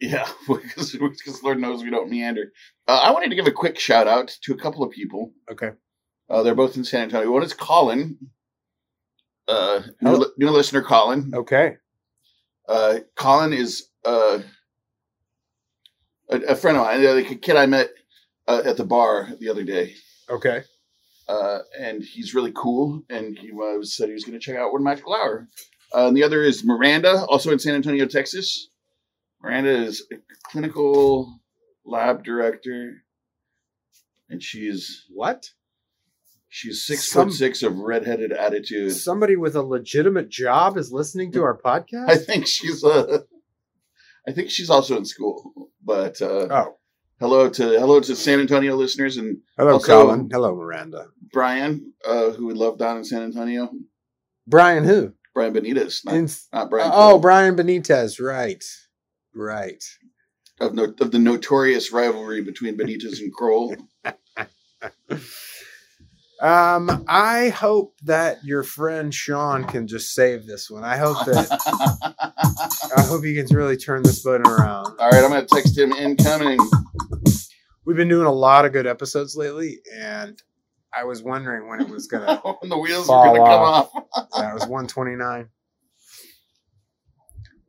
[0.00, 2.52] Yeah, because, because Lord knows we don't meander.
[2.86, 5.32] Uh, I wanted to give a quick shout out to a couple of people.
[5.50, 5.70] Okay.
[6.28, 7.30] Uh, they're both in San Antonio.
[7.30, 8.18] One is Colin,
[9.48, 10.18] uh, new, Hello.
[10.18, 11.30] li- new listener Colin.
[11.34, 11.76] Okay.
[12.68, 14.40] Uh, Colin is uh,
[16.30, 17.90] a, a friend of mine, like a kid I met
[18.48, 19.94] uh, at the bar the other day.
[20.28, 20.62] Okay.
[21.28, 23.02] uh, and he's really cool.
[23.08, 25.46] And he was said he was going to check out One Magical Hour.
[25.96, 28.68] Uh, and the other is Miranda, also in San Antonio, Texas.
[29.42, 30.16] Miranda is a
[30.50, 31.40] clinical
[31.86, 33.02] lab director,
[34.28, 35.50] and she's What?
[36.48, 38.92] she's six Some- foot six of redheaded attitude.
[38.92, 42.08] Somebody with a legitimate job is listening to our podcast?
[42.10, 43.18] I think she's uh,
[44.28, 45.70] I think she's also in school.
[45.84, 46.76] But uh, oh.
[47.20, 50.28] hello to hello to San Antonio listeners and Hello, Also- Colin.
[50.32, 51.06] Hello, Miranda.
[51.32, 53.70] Brian, uh, who we love down in San Antonio.
[54.46, 55.12] Brian who?
[55.36, 56.90] Brian Benitez, not, In- not Brian.
[56.94, 57.18] oh, Cole.
[57.18, 58.18] Brian Benitez.
[58.18, 58.64] Right.
[59.34, 59.84] Right.
[60.60, 63.76] of, no, of the notorious rivalry between Benitez and Kroll.
[66.38, 70.84] Um, I hope that your friend Sean can just save this one.
[70.84, 71.48] I hope that
[72.94, 74.96] I hope he can really turn this button around.
[75.00, 76.58] All right, I'm going to text him incoming.
[77.86, 80.40] We've been doing a lot of good episodes lately, and
[80.98, 82.36] I was wondering when it was gonna.
[82.60, 83.90] when the wheels Fall are going to come off.
[83.94, 84.28] off.
[84.36, 85.48] yeah, was one twenty nine.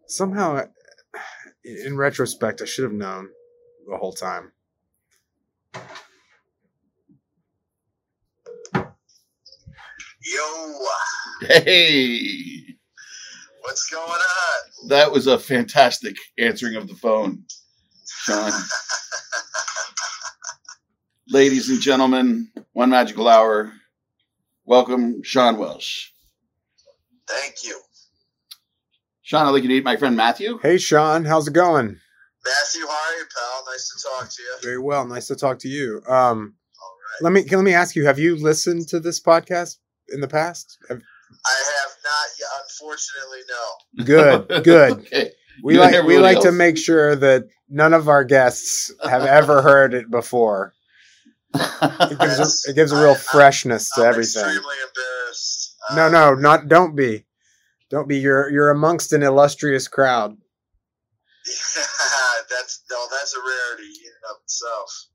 [0.07, 0.63] Somehow,
[1.65, 3.29] in retrospect, I should have known
[3.89, 4.51] the whole time.
[10.23, 10.73] Yo,
[11.47, 12.75] Hey,
[13.61, 14.87] what's going on?
[14.89, 17.43] that was a fantastic answering of the phone,
[18.05, 18.51] Sean.
[21.29, 23.73] Ladies and gentlemen, one magical hour.
[24.65, 26.09] Welcome, Sean Welsh.
[27.27, 27.79] Thank you.
[29.23, 30.57] Sean, I'd like you to meet my friend Matthew.
[30.61, 31.97] Hey, Sean, how's it going?
[32.45, 33.63] Matthew, how are you, pal?
[33.73, 34.55] Nice to talk to you.
[34.63, 35.05] Very well.
[35.05, 36.01] Nice to talk to you.
[36.07, 36.55] Um,
[37.21, 39.77] let me let me ask you: Have you listened to this podcast
[40.09, 40.77] in the past?
[40.87, 41.01] Have-
[41.45, 44.05] I have not yet, unfortunately, no.
[44.05, 44.91] Good, good.
[44.99, 45.31] okay.
[45.61, 49.23] We You like we everybody like to make sure that none of our guests have
[49.25, 50.73] ever heard it before.
[51.53, 54.43] It gives a, it gives a real I- I- freshness to I'm everything.
[54.43, 55.75] extremely embarrassed.
[55.95, 57.25] No, no, um, not don't be,
[57.89, 58.17] don't be.
[58.17, 60.35] You're you're amongst an illustrious crowd.
[62.49, 65.07] that's no, that's a rarity in and of itself.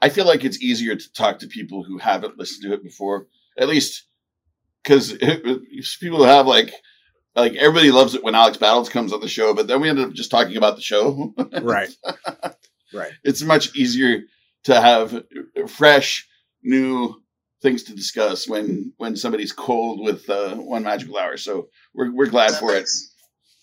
[0.00, 3.26] I feel like it's easier to talk to people who haven't listened to it before,
[3.58, 4.04] at least
[4.82, 5.12] because
[6.00, 6.72] people who have like
[7.34, 9.98] like everybody loves it when Alex Battles comes on the show, but then we end
[9.98, 11.34] up just talking about the show.
[11.62, 11.88] Right.
[12.92, 13.12] right.
[13.24, 14.20] it's much easier
[14.64, 15.24] to have
[15.68, 16.26] fresh,
[16.62, 17.22] new
[17.62, 21.36] things to discuss when when somebody's cold with uh, one magical hour.
[21.36, 22.88] So we're we're glad that for it.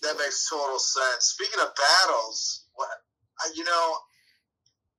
[0.02, 1.36] That makes total sense.
[1.38, 2.88] Speaking of battles, what
[3.54, 3.96] you know,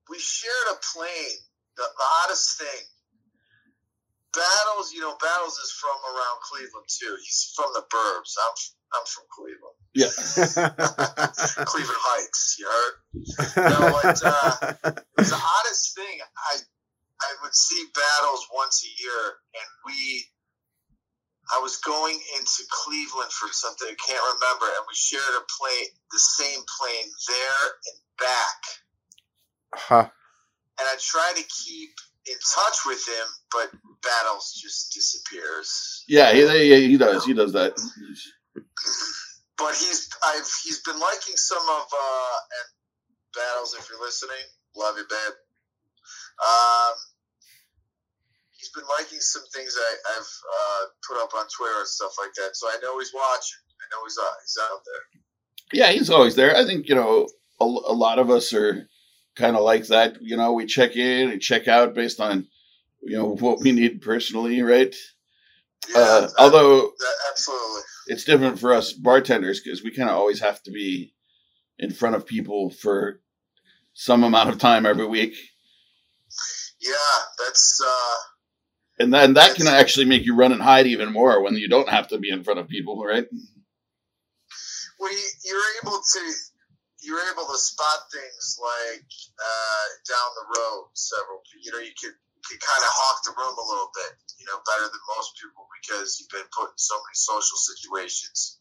[0.10, 1.40] we shared a plane.
[1.76, 2.86] The, the oddest thing.
[4.34, 7.18] Battles, you know, Battles is from around Cleveland too.
[7.22, 8.34] He's from the burbs.
[8.38, 8.56] I'm
[8.94, 9.78] I'm from Cleveland.
[9.96, 10.10] Yeah.
[11.66, 12.96] Cleveland Heights, you heard?
[13.70, 16.20] No, but, uh, It's the oddest thing.
[16.52, 16.58] I
[17.22, 19.24] I would see battles once a year,
[19.56, 20.26] and we.
[21.54, 25.90] I was going into Cleveland for something I can't remember, and we shared a plane,
[26.12, 28.60] the same plane there and back.
[29.74, 30.10] huh.
[30.80, 31.92] And I try to keep
[32.28, 33.70] in touch with him, but
[34.02, 36.04] battles just disappears.
[36.08, 37.26] Yeah, he, he, he does.
[37.26, 37.74] He does that.
[38.56, 42.70] But he's I've he's been liking some of uh and
[43.34, 43.76] battles.
[43.78, 44.44] If you're listening,
[44.76, 45.36] love you, babe.
[46.42, 46.94] Um,
[48.58, 52.34] he's been liking some things I, I've uh, put up on Twitter and stuff like
[52.36, 52.56] that.
[52.56, 53.60] So I know he's watching.
[53.82, 55.04] I know he's uh, he's out there.
[55.74, 56.56] Yeah, he's always there.
[56.56, 57.28] I think you know
[57.60, 58.88] a, a lot of us are
[59.36, 60.22] kind of like that.
[60.22, 62.48] You know, we check in and check out based on
[63.02, 64.96] you know what we need personally, right?
[65.90, 66.92] Yeah, Uh, although
[67.32, 67.82] absolutely.
[68.08, 71.14] it's different for us bartenders because we kind of always have to be
[71.80, 73.22] in front of people for
[73.94, 75.36] some amount of time every week,
[76.82, 76.94] Yeah,
[77.40, 78.16] that's uh,
[79.04, 81.90] and then that can actually make you run and hide even more when you don't
[81.90, 83.26] have to be in front of people, right?
[85.00, 86.22] well, you, you're able to
[87.02, 89.10] you're able to spot things like
[89.40, 91.42] uh, down the road several.
[91.62, 92.14] You know, you could
[92.46, 94.12] could kind of hawk the room a little bit,
[94.44, 98.60] you know, better than most people because you've been put in so many social situations.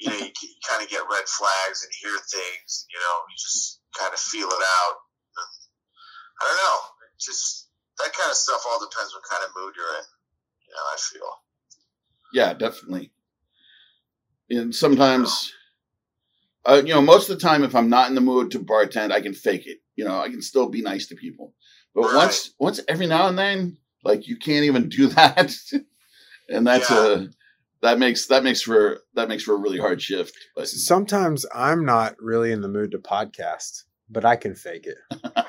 [0.00, 3.16] You know, you, you kind of get red flags and hear things, and, you know,
[3.28, 4.96] you just kind of feel it out.
[6.40, 6.78] I don't know.
[7.20, 7.68] Just
[8.00, 10.08] that kind of stuff all depends what kind of mood you're in.
[10.64, 11.30] You know, I feel.
[12.32, 13.12] Yeah, definitely.
[14.48, 15.52] And sometimes,
[16.66, 19.12] Uh, you know, most of the time, if I'm not in the mood to bartend,
[19.12, 19.78] I can fake it.
[19.96, 21.54] You know, I can still be nice to people.
[21.94, 22.16] But Right.
[22.16, 25.54] once, once every now and then, like you can't even do that,
[26.48, 27.06] and that's Yeah.
[27.06, 27.26] a
[27.82, 30.34] that makes that makes for that makes for a really hard shift.
[30.54, 34.98] But Sometimes I'm not really in the mood to podcast, but I can fake it.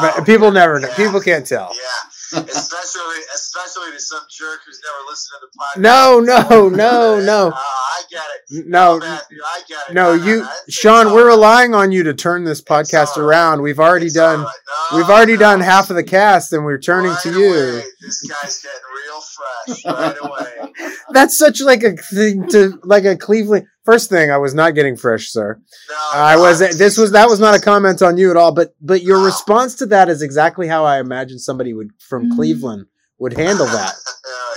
[0.00, 0.88] But people never know.
[0.88, 0.96] yeah.
[0.96, 1.70] People can't tell.
[1.72, 5.80] Yeah, especially especially to some jerk who's never listened to the podcast.
[5.82, 7.52] No, no, no, no.
[7.54, 8.66] Oh, I get it.
[8.66, 9.94] No, Matthew, I get it.
[9.94, 11.06] no, you, I- it's Sean.
[11.12, 11.34] We're right.
[11.34, 13.24] relying on you to turn this podcast right.
[13.24, 13.62] around.
[13.62, 14.40] We've already It's done.
[14.42, 14.52] right.
[14.92, 15.40] No, We've already no.
[15.40, 17.52] done half of the cast, and we're turning to you.
[17.54, 20.90] away, This guy's getting real fresh right away.
[21.10, 23.66] That's such like a thing to like a Cleveland.
[23.84, 25.60] First thing, I was not getting fresh, sir.
[25.90, 26.58] No, I was.
[26.78, 28.52] This was that was not a comment on you at all.
[28.52, 29.26] But but your No.
[29.26, 32.36] response to that is exactly how I imagine somebody would from Mm.
[32.36, 32.86] Cleveland
[33.18, 33.94] would handle that.
[34.26, 34.56] oh,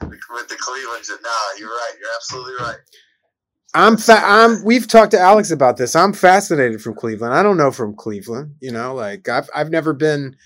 [0.00, 1.04] here we go with the Cleveland.
[1.22, 1.92] No, you're right.
[2.00, 2.78] You're absolutely right.
[3.74, 5.94] I'm fa- I'm we've talked to Alex about this.
[5.94, 7.34] I'm fascinated from Cleveland.
[7.34, 10.36] I don't know from Cleveland, you know, like I've I've never been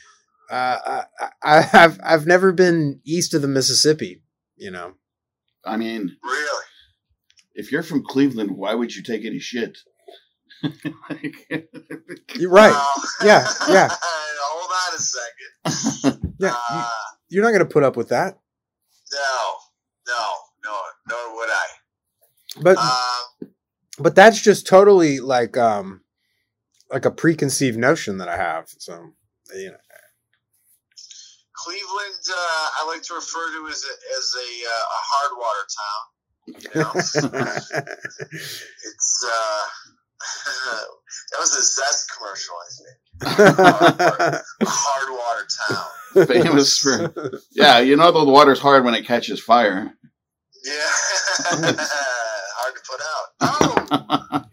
[0.50, 1.05] uh I,
[1.42, 4.22] I I've I've never been east of the Mississippi,
[4.57, 4.94] you know.
[5.64, 6.64] I mean, Really.
[7.55, 9.78] If you're from Cleveland, why would you take any shit?
[12.36, 12.72] You're right.
[13.22, 13.88] Yeah, yeah.
[14.02, 16.34] Hold on a second.
[16.38, 16.48] Yeah.
[16.50, 16.90] you- Uh,
[17.28, 18.38] You're not going to put up with that.
[19.12, 19.55] no,
[20.09, 20.26] no,
[20.64, 21.66] no, nor would I.
[22.62, 23.50] But Um,
[23.98, 26.02] but that's just totally like um
[26.90, 28.68] like a preconceived notion that I have.
[28.78, 29.12] So,
[29.55, 29.76] you know.
[31.64, 35.66] Cleveland, uh, I like to refer to as a, as a, uh, a hard water
[35.80, 36.02] town.
[36.47, 36.90] You know?
[36.95, 37.16] it's
[39.24, 39.64] uh,
[41.30, 42.99] that was a Zest commercial, I think.
[44.62, 46.26] Hard water town.
[46.26, 47.12] famous for
[47.53, 49.92] yeah, you know the water's hard when it catches fire.
[50.64, 50.72] Yeah,
[51.51, 53.28] hard to put out.
[53.40, 54.45] Oh,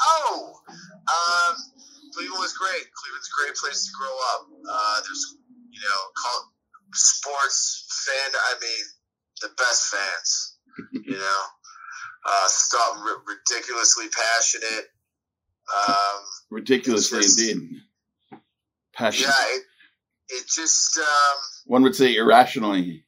[0.00, 0.52] oh.
[1.06, 1.56] Um,
[2.14, 2.86] Cleveland was great.
[2.94, 4.48] Cleveland's a great place to grow up.
[4.48, 5.36] Uh, there's,
[5.70, 6.52] you know, call
[6.94, 8.32] sports fan.
[8.32, 8.84] I mean,
[9.42, 10.45] the best fans.
[10.92, 11.42] You know,
[12.26, 14.86] uh, stop r- ridiculously passionate.
[15.88, 17.80] Um, Ridiculously just- indeed.
[18.94, 19.28] Passion.
[19.28, 19.62] yeah, it,
[20.30, 23.04] it just um, One would say irrationally.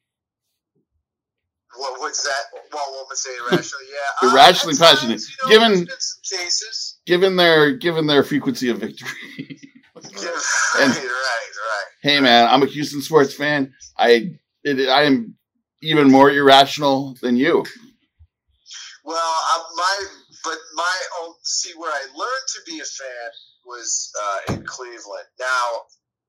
[1.75, 2.59] what what's that?
[2.73, 3.81] Well, one would say irrational.
[3.89, 5.21] Yeah, uh, Irrationally at times, passionate.
[5.21, 6.99] You know, Given- some cases.
[7.05, 9.09] Given their given their frequency of victory.
[9.95, 11.85] And- right, right, right.
[12.03, 13.73] hey man, I'm a Houston sports fan.
[13.97, 15.35] I it, I am
[15.81, 17.65] even more irrational than you.
[19.03, 20.05] Well, uh, my
[20.43, 23.29] but my own see where I learned to be a fan
[23.65, 25.25] was uh, in Cleveland.
[25.39, 25.81] Now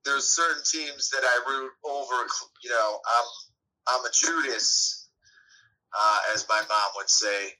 [0.05, 2.27] there's certain teams that I root over.
[2.63, 5.09] You know, I'm I'm a Judas,
[5.99, 7.53] uh, as my mom would say.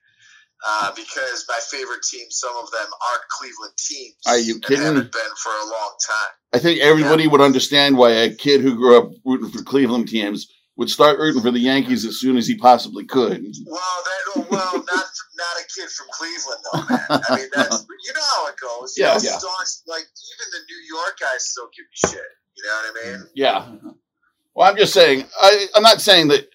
[0.63, 4.13] Uh, because my favorite teams, some of them aren't Cleveland teams.
[4.27, 4.83] Are you kidding?
[4.83, 6.33] Haven't been for a long time.
[6.53, 10.51] I think everybody would understand why a kid who grew up rooting for Cleveland teams
[10.81, 13.45] would start rooting for the Yankees as soon as he possibly could.
[13.67, 15.05] Well, that well, not
[15.37, 17.05] not a kid from Cleveland though, man.
[17.29, 18.97] I mean, that's you know how it goes.
[18.97, 19.37] You Yeah, know, yeah.
[19.37, 22.25] staunch- like even the New York guys still give me shit.
[22.57, 23.27] You know what I mean?
[23.35, 23.91] Yeah.
[24.55, 25.23] Well, I'm just saying.
[25.39, 26.47] I, I'm not saying that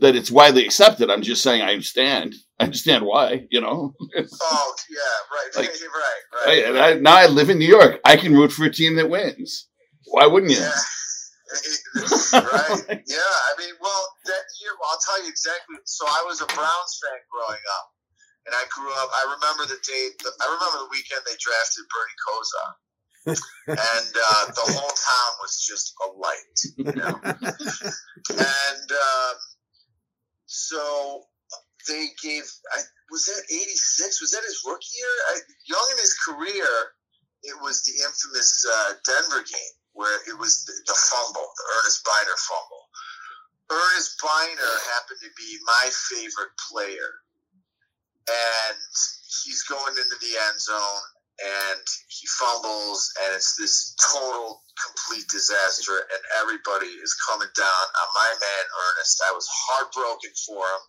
[0.00, 1.08] that it's widely accepted.
[1.08, 2.34] I'm just saying I understand.
[2.58, 3.46] I understand why.
[3.52, 3.94] You know.
[4.42, 4.98] Oh yeah,
[5.30, 6.64] right, Like- right, I, right.
[6.64, 8.00] and I, now I live in New York.
[8.04, 9.68] I can root for a team that wins.
[10.06, 10.58] Why wouldn't you?
[10.58, 10.72] Yeah.
[12.32, 13.02] right.
[13.06, 13.32] Yeah.
[13.48, 15.76] I mean, well, that year, I'll tell you exactly.
[15.84, 17.86] So I was a Browns fan growing up,
[18.46, 19.10] and I grew up.
[19.14, 20.04] I remember the day.
[20.26, 22.70] I remember the weekend they drafted Bernie Kosar,
[23.78, 26.56] and uh, the whole town was just alight.
[26.76, 27.14] You know.
[28.34, 29.36] and um,
[30.46, 31.22] so
[31.86, 32.42] they gave.
[32.74, 34.20] I, was that '86?
[34.20, 35.14] Was that his rookie year?
[35.30, 35.34] I,
[35.70, 36.70] young in his career,
[37.46, 42.04] it was the infamous uh, Denver game where it was the, the fumble, the Earnest
[42.04, 42.84] Byner fumble.
[43.72, 47.24] Earnest Byner happened to be my favorite player,
[48.28, 48.78] and
[49.42, 51.04] he's going into the end zone
[51.36, 58.08] and he fumbles, and it's this total, complete disaster, and everybody is coming down on
[58.16, 59.20] my man Earnest.
[59.28, 60.82] I was heartbroken for him,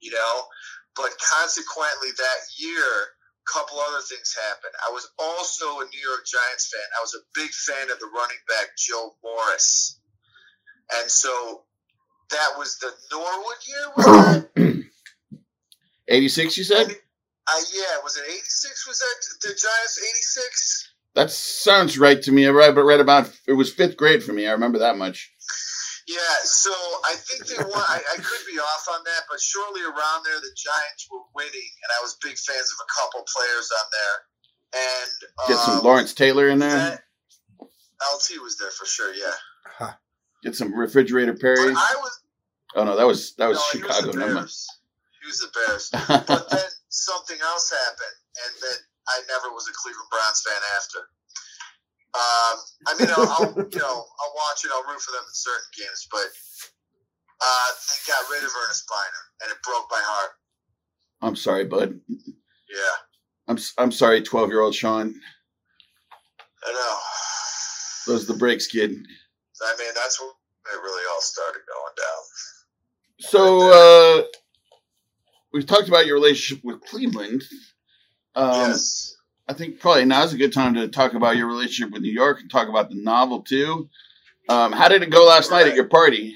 [0.00, 0.34] you know,
[0.96, 4.74] but consequently that year couple other things happened.
[4.86, 6.88] I was also a New York Giants fan.
[6.98, 10.00] I was a big fan of the running back Joe Morris,
[11.00, 11.64] and so
[12.30, 13.86] that was the Norwood year.
[13.96, 14.84] Was that?
[16.08, 16.86] 86, you said?
[16.88, 18.86] Uh, yeah, was it '86?
[18.86, 20.92] Was that the Giants '86?
[21.14, 22.46] That sounds right to me.
[22.46, 24.46] I read, but read about it was fifth grade for me.
[24.46, 25.31] I remember that much.
[26.08, 26.70] Yeah, so
[27.06, 27.84] I think they won.
[27.88, 31.70] I, I could be off on that, but shortly around there, the Giants were winning,
[31.82, 34.16] and I was big fans of a couple players on there.
[34.74, 35.10] And
[35.48, 36.70] Get some um, Lawrence Taylor in there.
[36.70, 37.02] that-
[38.14, 39.14] LT was there for sure.
[39.14, 39.92] Yeah,
[40.42, 41.70] Get some refrigerator but Perry.
[41.70, 42.18] I was
[42.74, 44.12] Oh no, that was that was no, he was Chicago.
[44.12, 44.66] the Bears.
[45.20, 45.86] He was the Bears.
[46.26, 48.78] But then something else happened, and then
[49.08, 50.98] I never was a Cleveland Browns fan after.
[52.14, 52.56] Um,
[52.88, 55.70] I mean, I'll, I'll you know I'll watch it, I'll root for them in certain
[55.76, 56.28] games, but
[57.40, 60.30] uh, they got rid of Earnest Byner, and it broke my heart.
[61.22, 61.98] I'm sorry, bud.
[62.08, 62.96] Yeah,
[63.48, 65.14] I'm I'm sorry, twelve year old Sean.
[66.64, 66.98] I know.
[68.06, 68.90] Those are the breaks, kid.
[68.90, 72.22] I mean, that's where it really all started going down.
[73.20, 74.22] So uh,
[75.52, 77.42] we've talked about your relationship with Cleveland.
[78.34, 79.16] Um, yes.
[79.52, 82.10] I think probably now is a good time to talk about your relationship with New
[82.10, 83.90] York and talk about the novel too.
[84.48, 86.34] Um, how did it go last night at your party?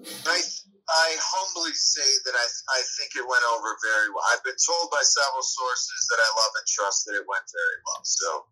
[0.00, 0.40] I,
[0.88, 2.46] I humbly say that I,
[2.78, 4.24] I think it went over very well.
[4.32, 7.78] I've been told by several sources that I love and trust that it went very
[7.84, 8.00] well.
[8.04, 8.44] So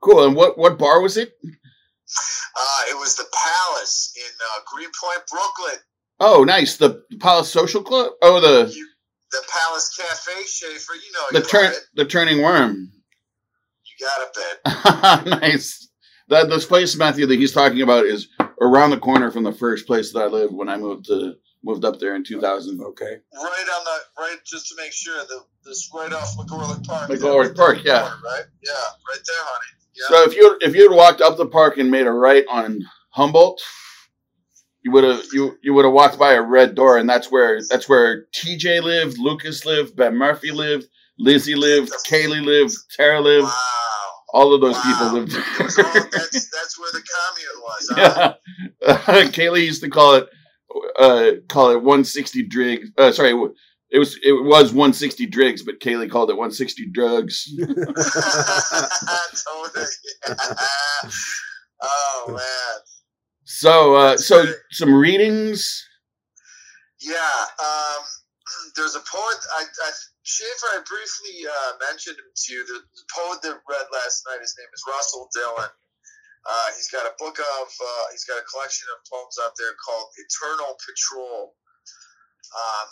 [0.00, 0.26] Cool.
[0.26, 1.38] And what what bar was it?
[1.44, 5.78] uh, it was the Palace in uh, Greenpoint, Brooklyn.
[6.18, 6.76] Oh, nice.
[6.76, 8.10] The Palace Social Club.
[8.20, 8.88] Oh, the You,
[9.30, 10.94] the Palace Cafe, Schaefer.
[10.94, 12.90] You know the you turn the turning worm.
[13.98, 15.40] You got it, bet.
[15.42, 15.88] nice.
[16.28, 18.28] That this place, Matthew, that he's talking about is
[18.60, 21.34] around the corner from the first place that I lived when I moved to
[21.64, 22.80] moved up there in 2000.
[22.80, 23.04] Okay.
[23.04, 27.10] Right on the right, just to make sure the this right off McGolrick Park.
[27.10, 28.02] McGolrick there, right Park, there, yeah.
[28.24, 29.78] Right, yeah, right there, honey.
[29.94, 30.06] Yeah.
[30.08, 32.84] So if you if you had walked up the park and made a right on
[33.10, 33.60] Humboldt,
[34.82, 37.60] you would have you you would have walked by a red door, and that's where
[37.68, 40.86] that's where TJ lived, Lucas lived, Ben Murphy lived,
[41.18, 43.44] Lizzie lived, Kaylee lived, Tara lived.
[43.44, 43.52] wow.
[44.34, 44.82] All of those Wow.
[44.84, 45.32] people lived.
[45.32, 47.88] It all, that's that's where the commune was.
[47.90, 48.34] Huh?
[48.82, 49.24] yeah.
[49.30, 50.28] Kaylee used to call it
[50.98, 52.90] uh call it 160 Driggs.
[52.98, 53.30] Uh, sorry,
[53.90, 57.48] it was it was 160 Driggs, but Kaylee called it 160 drugs.
[57.66, 57.74] totally.
[61.82, 62.80] oh man.
[63.44, 65.84] So uh so some readings.
[67.00, 67.16] Yeah.
[67.60, 68.02] Um,
[68.76, 69.38] there's a poet.
[69.56, 69.90] I, I
[70.28, 70.68] Schaefer.
[70.76, 72.60] I briefly uh, mentioned him to you.
[72.68, 74.44] The, the poet that read last night.
[74.44, 75.72] His name is Russell Dillon.
[76.44, 77.66] Uh, he's got a book of.
[77.72, 81.56] Uh, he's got a collection of poems out there called Eternal Patrol.
[82.52, 82.88] Um,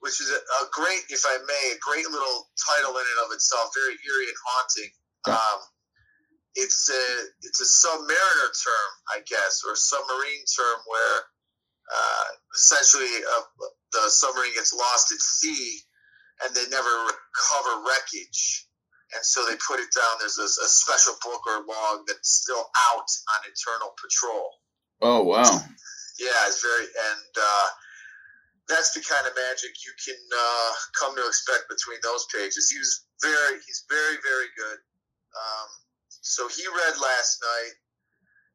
[0.00, 3.36] which is a, a great, if I may, a great little title in and of
[3.36, 3.68] itself.
[3.76, 4.92] Very eerie and haunting.
[5.28, 5.60] Um,
[6.56, 7.04] it's a
[7.44, 11.18] it's a submariner term, I guess, or submarine term where
[11.92, 13.44] uh, essentially uh,
[13.92, 15.84] the submarine gets lost at sea
[16.44, 18.66] and they never recover wreckage.
[19.14, 20.20] And so they put it down.
[20.20, 24.52] There's a, a special book or log that's still out on Eternal Patrol.
[25.00, 25.48] Oh wow.
[26.18, 27.68] Yeah, it's very, and uh,
[28.68, 32.68] that's the kind of magic you can uh, come to expect between those pages.
[32.68, 34.78] He was very, he's very, very good.
[35.32, 35.68] Um,
[36.20, 37.74] so he read last night,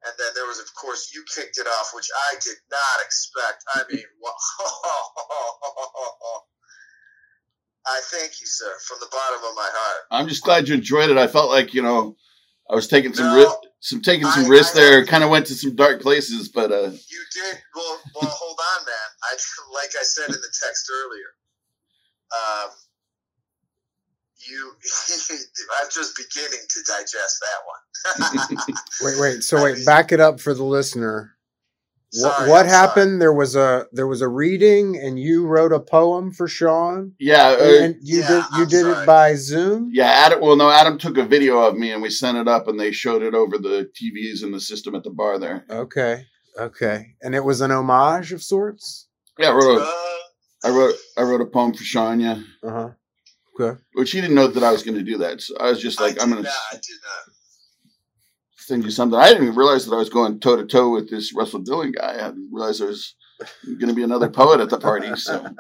[0.06, 3.64] and then there was, of course, you kicked it off, which I did not expect.
[3.74, 4.04] I mean,
[7.86, 10.02] I thank you, sir, from the bottom of my heart.
[10.12, 11.18] I'm just glad you enjoyed it.
[11.18, 12.16] I felt like you know
[12.70, 15.06] I was taking some No, risk, some taking some I- risks I- there.
[15.06, 18.00] Kind of went to some dark places, but uh, You did well.
[18.22, 19.10] Well, hold on, man.
[19.24, 19.36] I
[19.74, 21.28] like I said in the text earlier.
[22.34, 22.70] Um,
[24.50, 24.74] you,
[25.82, 28.74] I'm just beginning to digest that one.
[29.02, 29.44] Wait, wait.
[29.44, 31.36] So I wait, mean- back it up for the listener.
[32.16, 32.88] What, Sorry, what I'm sorry.
[32.88, 33.22] happened?
[33.22, 37.56] There was a there was a reading, and you wrote a poem for Sean, yeah,
[37.60, 39.04] uh, and you yeah, did you I'm did sorry.
[39.04, 39.90] it by Zoom.
[39.92, 40.06] yeah.
[40.26, 42.80] Adam, well, no, Adam took a video of me and we sent it up, and
[42.80, 45.66] they showed it over the TVs in the system at the bar there.
[45.70, 46.26] Okay,
[46.60, 49.08] okay, and it was an homage of sorts.
[49.40, 49.92] Yeah, I wrote a, Uh,
[50.66, 52.90] I wrote I wrote a poem for Sean, yeah, Uh huh.
[53.60, 53.80] Okay.
[53.94, 55.42] which he didn't know that I was going to do that.
[55.42, 56.56] So I was just like, I I'm did going to not.
[56.72, 57.34] I did not.
[58.68, 59.20] Send you something.
[59.20, 61.92] I didn't even realize that I was going toe to toe with this Russell Dillon
[61.92, 62.14] guy.
[62.16, 63.16] I didn't realize there was
[63.66, 65.14] going to be another poet at the party.
[65.16, 65.46] So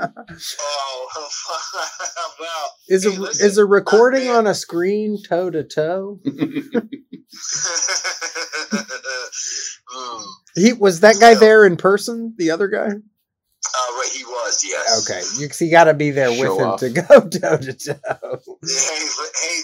[0.60, 1.30] Oh
[2.39, 2.74] well.
[2.89, 6.20] Is Hey, a listen, is a recording on a screen toe to toe?
[6.26, 6.88] Mm.
[10.56, 12.36] He was that guy there in person.
[12.38, 12.86] The other guy.
[12.86, 14.64] Uh, right, he was.
[14.64, 15.10] Yes.
[15.10, 16.80] Okay, you see, got to be there with him off.
[16.82, 18.39] to go toe to toe.
[18.62, 19.08] Hey,
[19.41, 19.60] hey.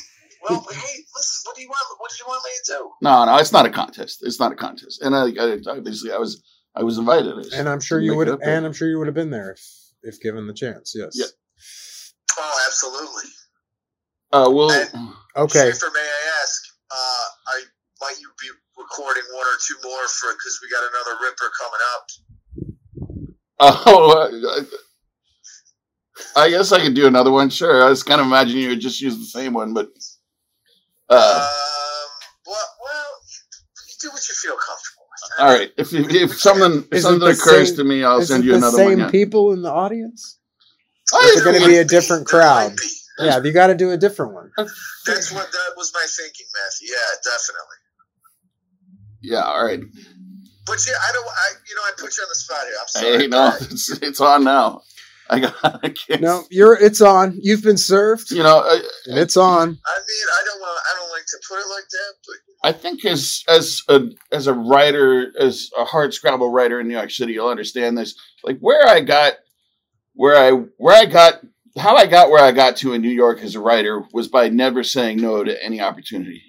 [0.49, 1.03] Well, hey.
[1.15, 1.99] Listen, what do you want?
[1.99, 2.89] What did you want me to do?
[3.01, 4.19] no, no, it's not a contest.
[4.21, 5.01] It's not a contest.
[5.01, 6.43] And I, I obviously, I was,
[6.75, 7.33] I was invited.
[7.33, 8.55] I and I'm sure you would, it up there.
[8.55, 9.61] and I'm sure you would have been there if
[10.03, 10.93] if given the chance.
[10.95, 11.11] Yes.
[11.13, 11.25] Yeah.
[12.37, 13.29] Oh, absolutely.
[14.31, 14.69] Uh, well,
[15.35, 15.71] Okay.
[15.71, 16.61] Schaefer, may I ask?
[16.91, 16.95] Uh,
[17.51, 17.59] are
[18.01, 18.47] might you be
[18.77, 22.05] recording one or two more for because we got another ripper coming up?
[23.87, 24.63] Oh, uh,
[26.37, 27.49] I guess I could do another one.
[27.49, 27.83] Sure.
[27.83, 29.89] I was kind of imagining you would just use the same one, but
[31.09, 32.09] uh, um,
[32.45, 33.39] well, well, you,
[33.87, 35.39] you do what you feel comfortable with.
[35.39, 35.71] all right.
[35.77, 38.89] If if, if something if something occurs same- to me, I'll send you another same
[38.89, 38.99] one.
[38.99, 39.09] Yeah.
[39.11, 40.37] people in the audience?
[41.13, 42.77] I- Is it going to be a different There might crowd?
[43.21, 44.51] Yeah, you got to do a different one.
[44.57, 46.87] That's what that was my thinking, Matthew.
[46.89, 47.79] Yeah, definitely.
[49.21, 49.43] yeah.
[49.43, 49.79] All right.
[50.65, 51.27] But yeah, I don't.
[51.27, 52.75] I you know I put you on the spot here.
[52.79, 53.17] I'm sorry.
[53.17, 54.81] Hey, no, it's it's on now.
[55.31, 55.53] I got.
[55.83, 56.21] I can't.
[56.21, 56.73] No, you're.
[56.73, 57.37] It's on.
[57.41, 59.59] You've been served, You know, I, and it's on.
[59.59, 60.81] I mean, I don't want.
[60.91, 64.01] I don't like to put it like that, but I think as as a
[64.31, 68.15] as a writer, as a hard scrabble writer in New York City, you'll understand this.
[68.43, 69.33] Like where I got,
[70.13, 71.41] where I where I got,
[71.77, 74.49] how I got where I got to in New York as a writer was by
[74.49, 76.41] never saying no to any opportunity.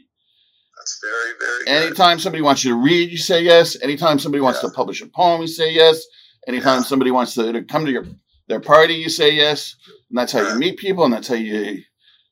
[0.79, 1.87] that's very, very good.
[1.89, 3.77] Anytime somebody wants you to read, you say yes.
[3.83, 4.71] Anytime somebody wants Yeah.
[4.71, 6.03] to publish a poem, you say yes.
[6.49, 6.85] Anytime Yeah.
[6.85, 8.07] somebody wants to, to come to your
[8.51, 9.77] their party, you say yes.
[10.11, 11.83] And that's how you meet people, and that's how you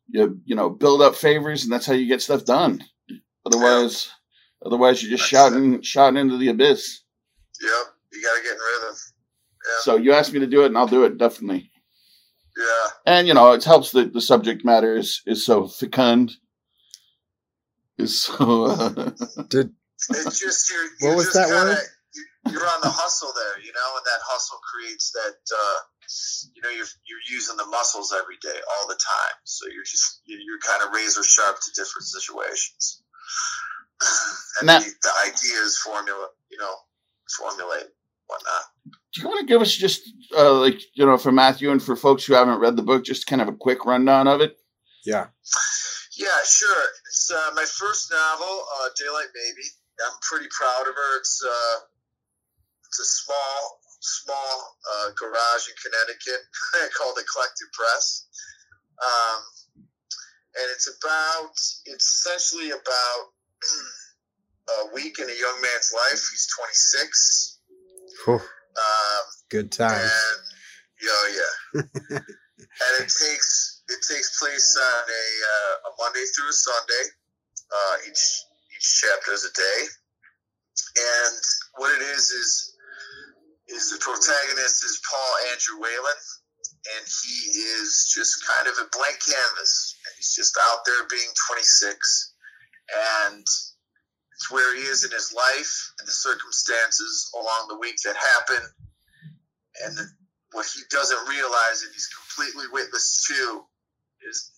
[0.09, 2.83] you you know build up favors, and that's how you get stuff done.
[3.47, 4.11] Otherwise,
[4.67, 7.01] otherwise you're just That's shouting shouting into the abyss.
[7.63, 7.71] Yep,
[8.13, 8.97] you got to get in rhythm.
[9.67, 9.81] Yeah.
[9.83, 11.71] So you asked me to do it, and I'll do it definitely.
[12.57, 16.33] Yeah, And you know, it helps that the subject matter is is so fecund.
[17.97, 18.65] Is so.
[18.65, 18.89] Uh,
[19.49, 19.71] Did
[20.11, 20.83] it's just you're.
[20.83, 21.79] What you're was just that kinda, word?
[22.15, 25.37] you- You're on the hustle there, you know, and that hustle creates that.
[25.55, 25.79] uh
[26.55, 29.37] You know, you're you're using the muscles every day, all the time.
[29.45, 33.03] So you're just you- you're kind of razor sharp to different situations.
[34.61, 36.75] And Now- the, the ideas formula, you know,
[37.37, 37.89] formulate
[38.27, 38.63] whatnot.
[39.13, 40.01] do you want to give us just
[40.37, 43.27] uh, like you know for Matthew and for folks who haven't read the book, just
[43.27, 44.57] kind of a quick rundown of it?
[45.05, 45.27] yeah?
[46.17, 46.85] Yeah, sure.
[47.07, 49.67] It's uh, my first novel, uh, Daylight Baby.
[50.05, 51.19] I'm pretty proud of her.
[51.19, 51.77] It's uh,
[52.87, 56.43] it's a small, small uh, garage in Connecticut
[56.97, 58.27] called Eclectic Press,
[59.03, 59.41] um,
[60.57, 61.53] and it's about
[61.87, 63.21] it's essentially about
[64.91, 66.23] a week in a young man's life.
[66.31, 67.61] He's 26.
[68.25, 69.93] Whew, Um, good time.
[69.99, 70.41] and
[71.01, 71.83] yeah, yeah.
[72.19, 77.05] and it takes it takes place on a, uh, a Monday through a Sunday.
[77.71, 78.43] Uh, each
[78.77, 79.81] each chapter is a day,
[80.97, 81.37] and
[81.77, 82.68] what it is is
[83.69, 86.21] is the protagonist is Paul Andrew Whalen,
[86.97, 92.35] and he is just kind of a blank canvas, he's just out there being 26,
[93.29, 98.17] and it's where he is in his life and the circumstances along the week that
[98.17, 98.63] happen,
[99.85, 100.07] and the,
[100.53, 103.65] what he doesn't realize and he's completely witless to
[104.29, 104.53] is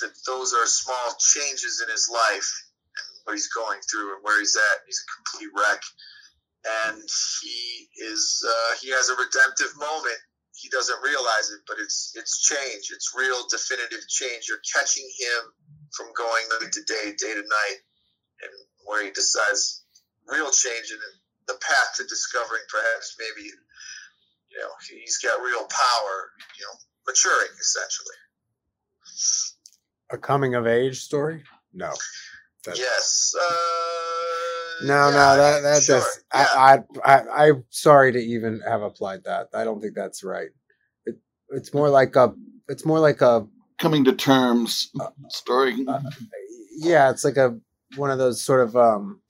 [0.00, 2.50] that those are small changes in his life
[2.96, 4.86] and what he's going through and where he's at.
[4.86, 5.82] He's a complete wreck,
[6.64, 7.02] and
[7.42, 10.18] he is uh, he has a redemptive moment.
[10.56, 12.90] He doesn't realize it, but it's it's change.
[12.90, 14.46] It's real, definitive change.
[14.48, 15.40] You're catching him
[15.92, 17.78] from going night to day, day to night,
[18.42, 18.52] and
[18.86, 19.84] where he decides
[20.26, 21.00] real change and
[21.48, 26.16] the path to discovering perhaps maybe you know he's got real power.
[26.58, 28.16] You know, maturing essentially.
[30.10, 31.42] A coming of age story?
[31.72, 31.92] No.
[32.64, 33.34] That- Yes.
[33.38, 33.93] Uh,
[34.82, 36.24] No, yeah, no, that that sure, does.
[36.34, 36.46] yeah.
[36.56, 39.48] I, I, I, I'm sorry to even have applied that.
[39.54, 40.48] I don't think that's right.
[41.06, 41.16] It,
[41.50, 42.34] it's more like a,
[42.68, 43.46] it's more like a,
[43.78, 46.00] Coming to terms Uh, story uh,
[46.78, 47.58] yeah, it's like a
[47.96, 49.20] one of those sort of um.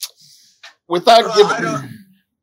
[0.88, 1.64] without Well, I giving.
[1.72, 1.90] don't-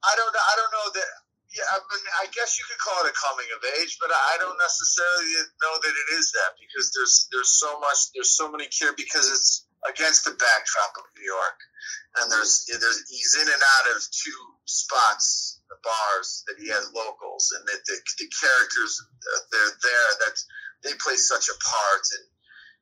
[0.01, 0.33] I don't.
[0.35, 1.11] I don't know that.
[1.53, 4.37] Yeah, I mean, I guess you could call it a coming of age, but I
[4.39, 8.65] don't necessarily know that it is that because there's there's so much there's so many
[8.67, 11.59] care because it's against the backdrop of New York,
[12.21, 16.91] and there's there's he's in and out of two spots, the bars that he has
[16.93, 20.37] locals, and that the, the characters uh, they're there that
[20.83, 22.25] they play such a part, and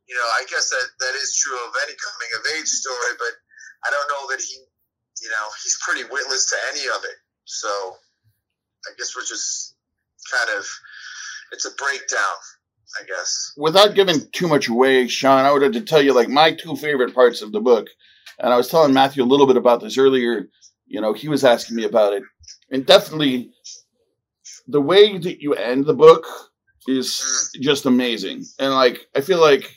[0.07, 3.35] you know I guess that that is true of any coming of age story, but
[3.85, 4.59] I don't know that he
[5.21, 7.17] you know, he's pretty witless to any of it.
[7.45, 7.69] So
[8.87, 9.75] I guess we're just
[10.31, 10.67] kind of,
[11.51, 12.39] it's a breakdown,
[12.99, 13.53] I guess.
[13.57, 16.75] without giving too much away, Sean, I would have to tell you like my two
[16.75, 17.87] favorite parts of the book.
[18.39, 20.49] And I was telling Matthew a little bit about this earlier.
[20.87, 22.23] You know, he was asking me about it.
[22.71, 23.51] And definitely
[24.67, 26.25] the way that you end the book
[26.87, 28.45] is just amazing.
[28.59, 29.69] And like I feel like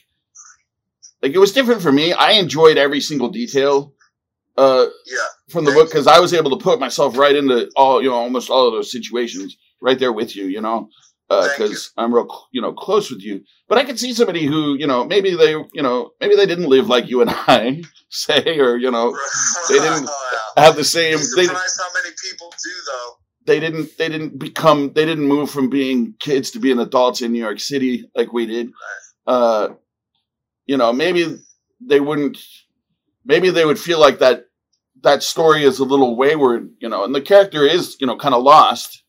[1.22, 2.12] like it was different for me.
[2.12, 3.94] I enjoyed every single detail
[4.56, 5.16] uh Yeah.
[5.48, 8.16] from the book because I was able to put myself right into all you know
[8.16, 10.46] almost all of those situations right there with you.
[10.46, 10.88] You know,
[11.40, 13.42] Because I'm real you know close with you.
[13.68, 16.68] But I could see somebody who you know maybe they you know maybe they didn't
[16.68, 19.16] live like you and I say or you know
[19.68, 20.08] They didn't
[20.56, 21.18] have the same.
[21.36, 23.12] They, how many people do, though.
[23.46, 27.32] they didn't they didn't become they didn't move from being kids to being adults in
[27.32, 28.70] New York City like we did.
[29.26, 29.68] Uh,
[30.66, 31.38] you know, maybe
[31.80, 32.38] they wouldn't.
[33.24, 34.46] Maybe they would feel like that
[35.02, 38.34] that story is a little wayward, you know, and the character is you know kind
[38.34, 39.01] of lost.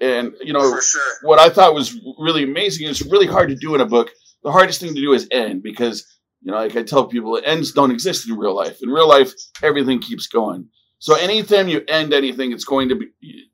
[0.00, 1.02] And you know, sure.
[1.22, 4.10] what I thought was really amazing is really hard to do in a book.
[4.42, 6.06] The hardest thing to do is end because
[6.42, 8.82] you know, like I tell people, ends don't exist in real life.
[8.82, 9.32] In real life,
[9.62, 10.68] everything keeps going.
[10.98, 13.06] So anytime you end anything, it's going to be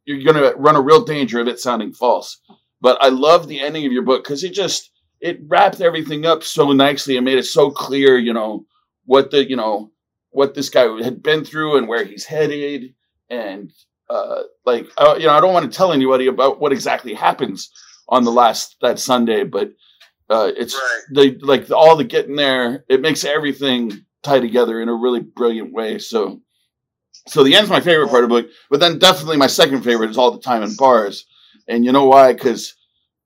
[0.05, 2.41] you're going to run a real danger of it sounding false.
[2.81, 4.91] But I love the ending of your book because it just
[5.21, 8.67] it wrapped everything up so nicely and made it so clear, you know,
[9.05, 9.93] what the you know
[10.31, 12.95] what this guy had been through and where he's headed,
[13.31, 13.73] and
[14.13, 17.71] uh, like uh, you know, I don't want to tell anybody about what exactly happens
[18.09, 19.73] on the last that Sunday, but
[20.31, 21.01] uh, it's Right.
[21.13, 22.85] the like all the getting there.
[22.89, 25.99] It makes everything tie together in a really brilliant way.
[25.99, 26.41] So,
[27.29, 30.11] so the end's my favorite part of the book, but then definitely my second favorite
[30.11, 31.27] is all the time in bars,
[31.69, 32.33] and you know why?
[32.35, 32.75] Because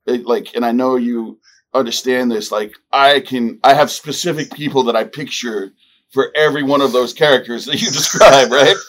[0.06, 1.40] like, and I know you
[1.74, 2.52] understand this.
[2.52, 5.72] Like, I can, I have specific people that I picture
[6.10, 8.76] for every one of those characters that you describe, right?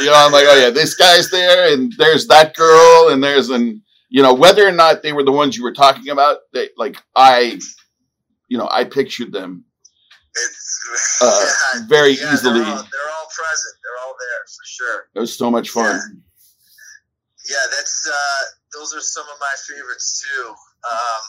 [0.00, 3.50] You know, I'm like, oh yeah, this guy's there, and there's that girl, and there's
[3.50, 6.68] an, you know, whether or not they were the ones you were talking about, they
[6.76, 7.58] like I,
[8.48, 9.64] you know, I pictured them
[11.22, 12.60] Uh, yeah, very yeah, easily.
[12.60, 13.74] They're all, they're all present.
[13.82, 14.98] They're all there for sure.
[15.14, 16.22] It was so much fun.
[17.48, 18.42] Yeah, that's uh,
[18.74, 20.44] those are some of my favorites too.
[20.50, 21.22] Um,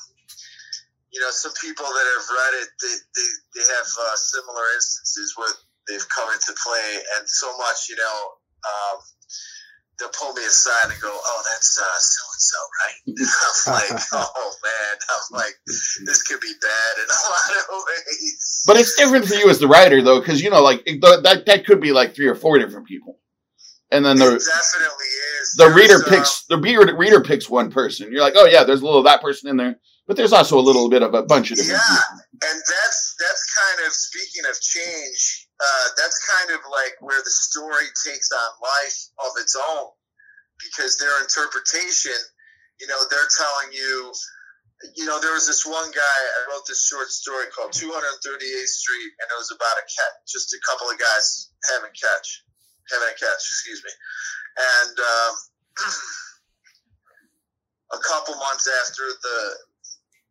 [1.13, 5.33] you know, some people that have read it, they they, they have uh, similar instances
[5.37, 5.53] where
[5.87, 8.17] they've come into play, and so much, you know,
[8.65, 8.97] um,
[9.99, 12.99] they'll pull me aside and go, "Oh, that's uh, so and so, right?"
[13.89, 18.63] I'm like, "Oh man," I'm like, "This could be bad in a lot of ways."
[18.67, 21.65] But it's different for you as the writer, though, because you know, like that that
[21.65, 23.19] could be like three or four different people,
[23.91, 25.05] and then the definitely
[25.41, 25.53] is.
[25.57, 28.11] the reader uh, picks the reader, reader picks one person.
[28.11, 29.77] You're like, oh yeah, there's a little of that person in there,
[30.07, 32.49] but there's also a little bit of a bunch of different Yeah, people.
[32.51, 35.46] and that's that's kind of speaking of change.
[35.57, 39.89] Uh, that's kind of like where the story takes on life of its own,
[40.61, 42.13] because their interpretation,
[42.79, 44.13] you know, they're telling you.
[44.93, 46.19] You know, there was this one guy.
[46.37, 50.53] I wrote this short story called 238th Street, and it was about a catch, just
[50.53, 52.45] a couple of guys having a catch,
[52.93, 53.41] having a catch.
[53.41, 53.89] Excuse me,
[54.61, 55.33] and um,
[57.97, 59.37] a couple months after the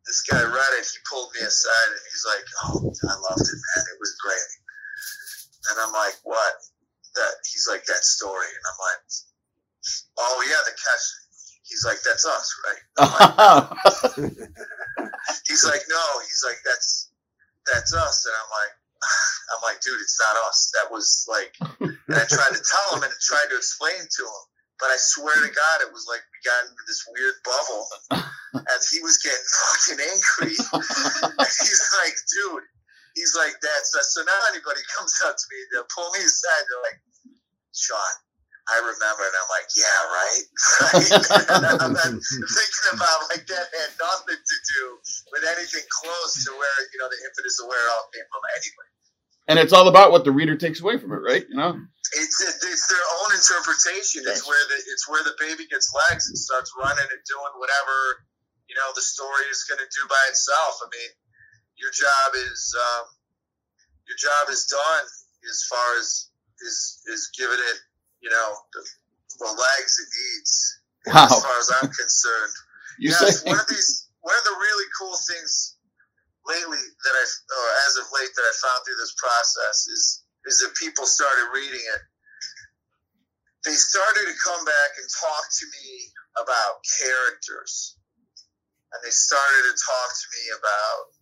[0.07, 3.59] this guy read it, he pulled me aside and he's like, "Oh, I loved it,
[3.59, 3.83] man.
[3.91, 4.47] It was great."
[5.69, 6.55] And I'm like, "What?"
[7.15, 9.01] That he's like that story, and I'm like,
[10.17, 11.05] "Oh yeah, the catch."
[11.63, 14.31] He's like, "That's us, right?" Like,
[15.47, 17.11] he's like, "No." He's like, "That's
[17.71, 18.73] that's us," and I'm like.
[19.53, 20.73] I'm like, dude, it's not us.
[20.73, 24.23] That was like, and I tried to tell him and I tried to explain to
[24.25, 24.43] him,
[24.79, 27.87] but I swear to God, it was like we got into this weird bubble,
[28.53, 30.55] and he was getting fucking angry.
[31.37, 32.65] And he's like, dude,
[33.17, 33.81] he's like, that.
[33.81, 34.13] us.
[34.13, 36.63] So now anybody comes up to me, they'll pull me aside.
[36.69, 37.01] They're like,
[37.73, 38.13] Sean,
[38.67, 40.43] I remember, and I'm like, yeah, right.
[40.83, 41.11] Right?
[41.55, 41.95] and I'm
[42.59, 44.83] thinking about like that had nothing to do
[45.31, 48.43] with anything close to where you know the impetus of where it all came from
[48.59, 48.87] anyway.
[49.47, 51.47] and it's all about what the reader takes away from it, right?
[51.47, 51.79] You know,
[52.19, 54.27] It's it's their own interpretation.
[54.27, 57.95] It's where the it's where the baby gets legs and starts running and doing whatever
[58.67, 60.83] you know the story is going to do by itself.
[60.83, 61.11] I mean,
[61.77, 63.05] your job is um,
[64.09, 65.05] your job is done
[65.45, 66.29] as far as
[66.61, 67.77] is is giving it
[68.21, 68.81] you know the,
[69.39, 70.53] the legs it needs.
[71.07, 71.29] Wow.
[71.31, 72.55] As far as I'm concerned,
[72.99, 75.77] you yes, say one of these one of the really cool things
[76.43, 80.03] lately that I or as of late that I found through this process is
[80.47, 82.01] is that people started reading it.
[83.63, 87.99] They started to come back and talk to me about characters,
[88.91, 91.16] and they started to talk to me about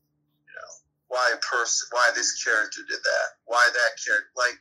[1.08, 4.60] why a person why this character did that why that character like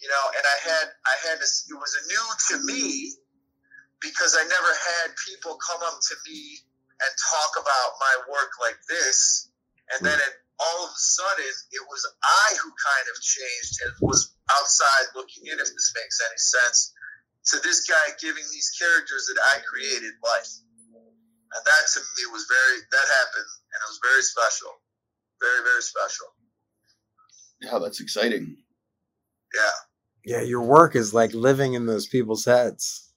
[0.00, 3.16] you know and I had I had this it was new to me
[4.00, 6.60] because I never had people come up to me
[7.00, 9.48] and talk about my work like this.
[9.92, 13.92] And then it, all of a sudden, it was I who kind of changed and
[14.00, 16.92] was outside looking in, if this makes any sense,
[17.52, 20.52] to this guy giving these characters that I created life.
[21.54, 24.72] And that to me was very, that happened, and it was very special.
[25.40, 26.26] Very, very special.
[27.60, 28.56] yeah, that's exciting.
[29.54, 29.70] Yeah.
[30.38, 33.12] Yeah, your work is like living in those people's heads.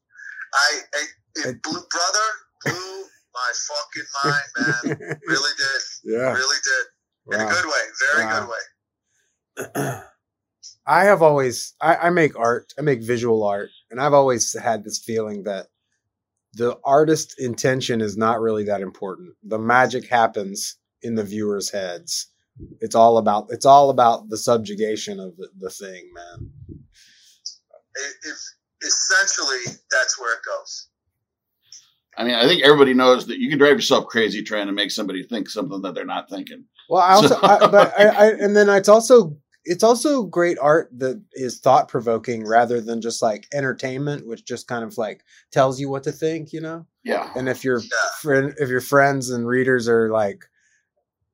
[0.54, 1.04] I, I
[1.50, 2.28] it blew, brother,
[2.66, 3.04] blew
[3.34, 5.18] my fucking mind, man.
[5.28, 5.82] Really did.
[6.14, 6.34] yeah.
[6.34, 7.36] Really did.
[7.36, 7.84] In a good way.
[8.14, 8.40] Very Wow.
[8.40, 8.50] good
[9.76, 10.02] way.
[10.88, 12.74] I have always I, I make art.
[12.78, 15.68] I make visual art, and I've always had this feeling that
[16.54, 19.36] the artist intention is not really that important.
[19.44, 22.28] The magic happens in the viewers' heads.
[22.82, 26.50] It's all about it's all about the subjugation of the, the thing, man.
[26.70, 30.88] It, it's essentially that's where it goes.
[32.18, 34.92] I mean, I think everybody knows that you can drive yourself crazy trying to make
[34.92, 36.66] somebody think something that they're not thinking.
[36.90, 40.58] Well, I also, So- I, but I, I, and then it's also, it's also great
[40.60, 45.24] art that is thought provoking rather than just like entertainment, which just kind of like
[45.52, 46.86] tells you what to think, you know.
[47.06, 47.32] Yeah.
[47.38, 47.88] And if your Yeah.
[48.22, 50.44] friend, if your friends and readers are like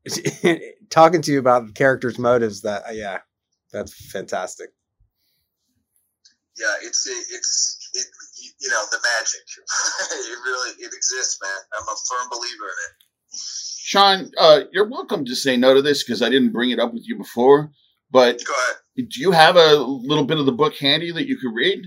[0.90, 3.20] talking to you about the characters' motives, that uh, yeah,
[3.72, 4.70] that's fantastic.
[6.58, 8.06] Yeah, it's it's it,
[8.42, 9.42] you- you know the magic.
[10.12, 11.52] it really it exists, man.
[11.78, 13.38] I'm a firm believer in it.
[13.38, 16.94] Sean, uh, you're welcome to say no to this because I didn't bring it up
[16.94, 17.72] with you before.
[18.12, 19.10] But Go ahead.
[19.10, 21.80] do you have a little bit of the book handy that you could read?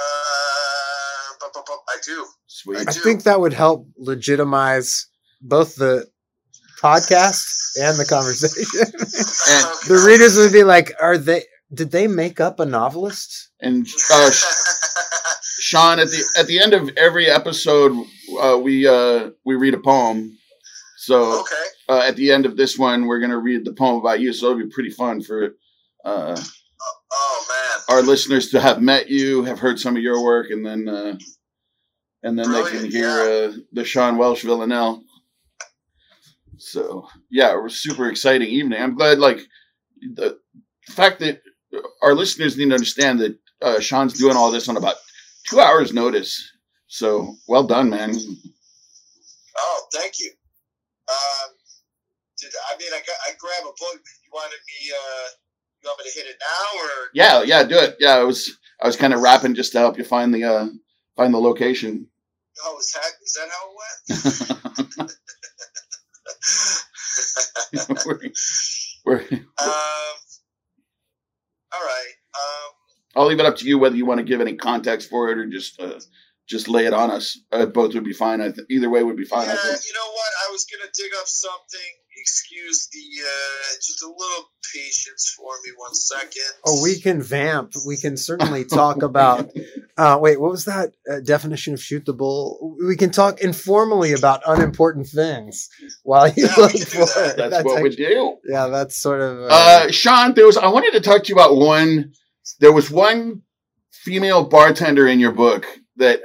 [0.00, 2.26] Uh, bu- bu- bu- I do.
[2.46, 2.88] Sweet.
[2.88, 3.00] I do.
[3.00, 5.06] think that would help legitimize
[5.40, 6.06] both the
[6.80, 8.92] podcast and the conversation.
[8.92, 11.42] And the readers would be like, "Are they?
[11.72, 14.30] Did they make up a novelist?" And uh,
[15.60, 17.92] Sean, at the at the end of every episode,
[18.40, 20.36] uh, we uh, we read a poem.
[20.96, 21.64] So okay.
[21.88, 24.32] uh, at the end of this one, we're gonna read the poem about you.
[24.32, 25.54] So it'll be pretty fun for
[26.04, 26.40] uh,
[27.12, 27.96] Oh man.
[27.96, 31.18] our listeners to have met you, have heard some of your work, and then uh,
[32.22, 35.02] and then they can Brilliant, hear uh, the Sean Welsh Villanelle.
[36.60, 38.80] So yeah, it was super exciting evening.
[38.80, 39.40] I'm glad, like
[40.14, 40.38] the
[40.88, 41.42] fact that
[42.02, 44.96] our listeners need to understand that uh, Sean's doing all this on about
[45.48, 46.52] two hours' notice.
[46.86, 48.12] So well done, man.
[49.56, 50.30] Oh, thank you.
[51.08, 51.50] Um,
[52.38, 54.00] did I mean I got I grab a book?
[54.24, 54.92] You wanted me?
[54.92, 55.28] Uh,
[55.82, 56.90] you want me to hit it now or?
[57.14, 57.96] Yeah, yeah, do it.
[58.00, 60.66] Yeah, I was I was kind of rapping just to help you find the uh,
[61.16, 62.06] find the location.
[62.62, 65.12] Oh, is that is that how it went?
[68.06, 68.20] we're,
[69.04, 70.16] we're, um.
[71.72, 72.12] All right.
[72.34, 72.72] Um.
[73.16, 75.38] I'll leave it up to you whether you want to give any context for it
[75.38, 75.98] or just uh,
[76.48, 77.38] just lay it on us.
[77.52, 78.40] Uh, both would be fine.
[78.40, 79.46] I th- either way would be fine.
[79.46, 79.80] yeah, I think.
[79.86, 80.30] you know what?
[80.48, 81.90] I was gonna dig up something.
[82.16, 85.72] Excuse the uh, just a little patience for me.
[85.76, 86.52] One second.
[86.66, 87.72] Oh, we can vamp.
[87.86, 89.50] We can certainly talk about.
[89.96, 92.76] Uh, wait, what was that uh, definition of shoot the bull?
[92.86, 95.68] We can talk informally about unimportant things
[96.02, 97.34] while you Yeah, look for that.
[97.38, 97.50] it.
[97.50, 98.36] That's, what we do.
[98.44, 99.40] Yeah, that's sort of.
[99.42, 100.56] Uh, Uh, Sean, there was.
[100.56, 102.12] I wanted to talk to you about one.
[102.60, 103.42] There was one
[103.92, 105.66] female bartender in your book
[105.96, 106.20] that,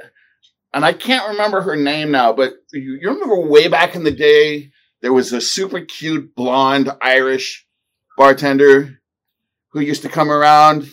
[0.72, 4.10] and I can't remember her name now, but you, you remember way back in the
[4.10, 4.70] day,
[5.02, 7.66] there was a super cute blonde Irish
[8.16, 8.98] bartender
[9.72, 10.88] who used to come around.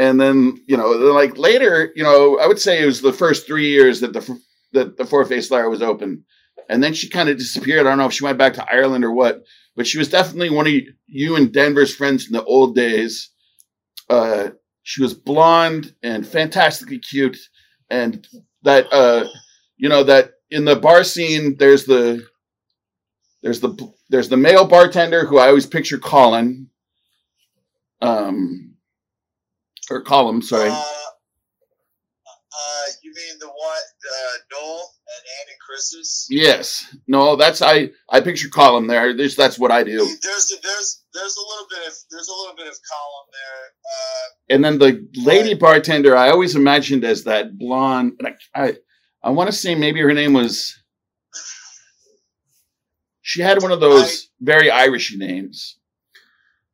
[0.00, 3.46] And then, you know, like later, you know, I would say it was the first
[3.46, 4.40] three years that the
[4.72, 6.24] that the Four Faced Liar was open,
[6.70, 7.80] and then she kind of disappeared.
[7.80, 9.42] I don't know if she went back to Ireland or what,
[9.76, 10.72] but she was definitely one of
[11.06, 13.28] you and Denver's friends in the old days.
[14.08, 14.52] Uh,
[14.84, 17.36] she was blonde and fantastically cute,
[17.90, 18.26] and
[18.62, 19.28] that uh,
[19.76, 22.26] you know that in the bar scene, there's the
[23.42, 23.76] there's the
[24.08, 26.70] there's the male bartender who I always picture Colin,
[28.00, 28.69] um,
[29.90, 30.42] or Colum.
[30.42, 30.70] sorry.
[30.70, 36.26] Uh, uh, you mean the one uh, Noel and Ann and Chris's?
[36.30, 39.14] Yes, no, that's I I picture Colum there.
[39.16, 39.98] There's that's what I do.
[39.98, 43.66] There's a, there's there's a little bit of there's a little bit of Colum there.
[43.84, 48.14] Uh, And then the lady bartender, I always imagined as that blonde.
[48.18, 48.74] and I I,
[49.22, 50.76] I want to say maybe her name was.
[53.22, 55.78] She had one of those very Irishy names.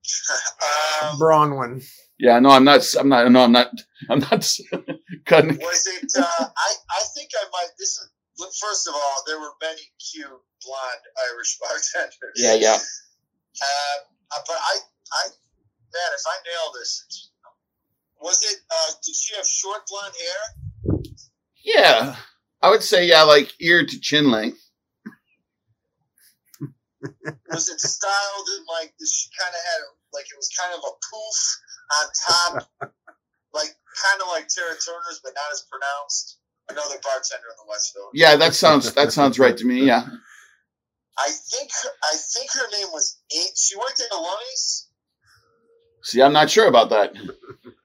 [1.02, 1.84] um, Bronwyn.
[2.18, 2.82] Yeah, no, I'm not.
[2.98, 3.30] I'm not.
[3.30, 3.70] No, I'm not.
[4.10, 4.58] I'm not
[5.26, 5.58] cutting.
[5.58, 6.12] was it?
[6.16, 7.68] Uh, I I think I might.
[7.78, 8.50] This is look.
[8.60, 12.36] First of all, there were many cute blonde Irish bartenders.
[12.36, 12.78] Yeah, yeah.
[13.60, 13.96] Uh,
[14.32, 14.78] uh, but I
[15.12, 17.30] I man, if I nail this,
[18.20, 18.60] was it?
[18.70, 21.02] Uh, did she have short blonde hair?
[21.64, 22.16] Yeah,
[22.62, 24.60] I would say yeah, like ear to chin length.
[27.50, 29.12] Was it styled in like this?
[29.14, 29.80] She kind of had
[30.14, 31.38] like it was kind of a poof
[31.90, 32.68] on top,
[33.54, 33.70] like
[34.02, 36.38] kind of like Tara Turner's, but not as pronounced.
[36.68, 38.10] Another bartender in the West Village.
[38.14, 39.86] Yeah, that sounds that sounds right to me.
[39.86, 40.04] Yeah.
[41.18, 43.18] I think her, I think her name was.
[43.32, 44.88] A- She worked at Aloni's.
[46.02, 47.14] See, I'm not sure about that,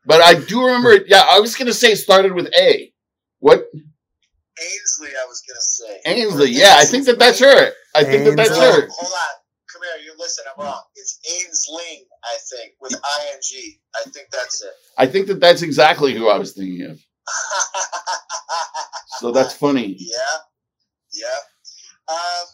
[0.06, 0.92] but I do remember.
[0.94, 1.04] it.
[1.08, 2.92] Yeah, I was gonna say it started with A.
[3.40, 3.68] What
[4.60, 6.02] Ainsley, I was gonna say.
[6.06, 6.50] Ainsley?
[6.52, 7.72] Yeah, I think that that's her.
[7.96, 8.88] I think that that's her.
[8.90, 9.41] Hold on.
[9.82, 10.06] Come here.
[10.06, 10.46] You listen.
[10.48, 10.82] I'm wrong.
[10.96, 13.74] It's Ainsling, I think, with ing.
[13.96, 14.72] I think that's it.
[14.98, 17.00] I think that that's exactly who I was thinking of.
[19.20, 19.96] So that's funny.
[20.00, 20.38] Yeah,
[21.14, 22.12] yeah.
[22.12, 22.46] Um,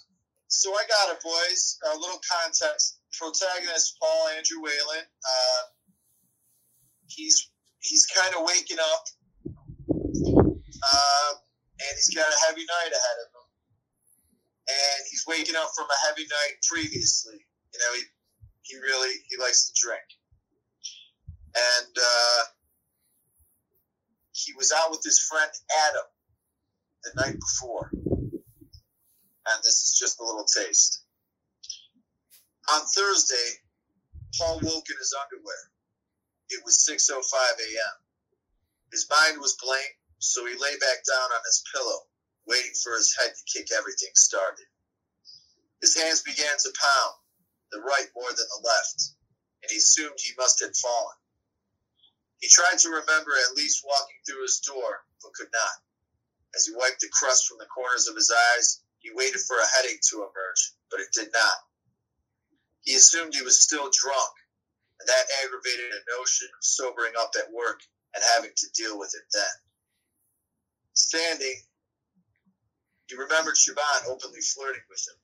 [0.50, 1.80] so I got it, boys.
[1.94, 3.00] A little context.
[3.18, 5.06] Protagonist Paul Andrew Whalen.
[5.08, 5.64] Uh,
[7.08, 7.50] he's
[7.80, 9.04] he's kind of waking up,
[9.88, 11.36] um,
[11.80, 13.47] and he's got a heavy night ahead of him.
[14.68, 17.40] And he's waking up from a heavy night previously.
[17.74, 18.04] You know, he
[18.64, 20.04] he really he likes to drink,
[21.56, 22.44] and uh,
[24.34, 25.52] he was out with his friend
[25.88, 26.08] Adam
[27.04, 27.90] the night before.
[27.94, 31.04] And this is just a little taste.
[32.74, 33.64] On Thursday,
[34.38, 35.72] Paul woke in his underwear.
[36.50, 37.96] It was 6.05 a.m.
[38.92, 42.08] His mind was blank, so he lay back down on his pillow,
[42.48, 44.66] waiting for his head to kick everything started.
[45.82, 47.16] His hands began to pound,
[47.72, 49.12] the right more than the left,
[49.62, 51.18] and he assumed he must have fallen.
[52.40, 55.84] He tried to remember at least walking through his door, but could not.
[56.56, 59.68] As he wiped the crust from the corners of his eyes, he waited for a
[59.76, 61.58] headache to emerge, but it did not.
[62.82, 64.34] He assumed he was still drunk,
[65.00, 67.82] and that aggravated a notion of sobering up at work
[68.16, 69.56] and having to deal with it then.
[70.94, 71.62] Standing,
[73.08, 75.16] he remembered Shaban openly flirting with him,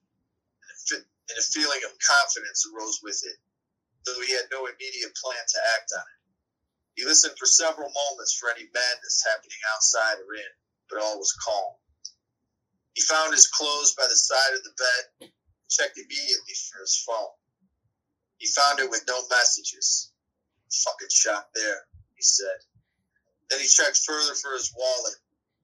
[0.96, 1.06] and
[1.38, 3.38] a, feeling of confidence arose with it,
[4.06, 6.22] though he had no immediate plan to act on it.
[6.96, 10.54] He listened for several moments for any madness happening outside or in,
[10.90, 11.76] but all was calm.
[12.94, 15.32] He found his clothes by the side of the bed and
[15.70, 17.34] checked immediately for his phone.
[18.38, 20.12] He found it with no messages.
[20.72, 22.60] Fucking shot there, he said.
[23.50, 25.16] Then he checked further for his wallet,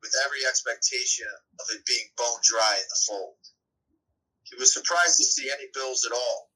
[0.02, 1.28] with every expectation
[1.60, 3.43] of it being bone dry in the fold.
[4.43, 6.50] He was surprised to see any bills at all,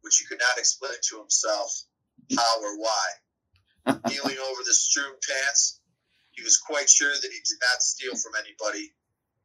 [0.00, 1.70] which he could not explain to himself
[2.36, 3.06] how or why.
[4.08, 5.80] Kneeling over the strewn pants,
[6.32, 8.94] he was quite sure that he did not steal from anybody,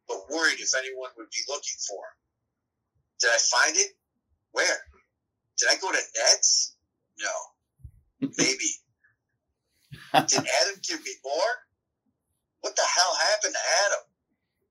[0.08, 2.16] but worried if anyone would be looking for him.
[3.20, 3.90] Did I find it?
[4.52, 4.78] Where?
[5.58, 6.74] Did I go to Ned's?
[7.20, 8.28] No.
[8.38, 8.70] Maybe.
[10.26, 11.52] Did Adam give me more?
[12.60, 14.04] What the hell happened to Adam?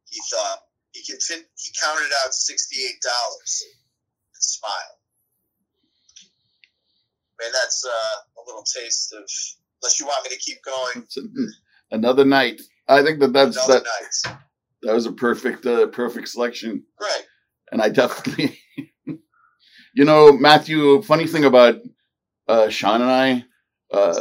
[0.09, 0.59] He thought.
[0.91, 3.63] He continued, he counted out sixty-eight dollars
[4.33, 4.97] and smiled.
[7.39, 9.23] Man, that's uh, a little taste of.
[9.81, 11.07] Unless you want me to keep going,
[11.91, 12.61] another night.
[12.87, 14.37] I think that that's another that, night.
[14.81, 17.25] that was a perfect uh, perfect selection, Great.
[17.71, 18.59] and I definitely,
[19.05, 21.01] you know, Matthew.
[21.03, 21.75] Funny thing about
[22.49, 23.45] uh, Sean and I,
[23.93, 24.19] uh,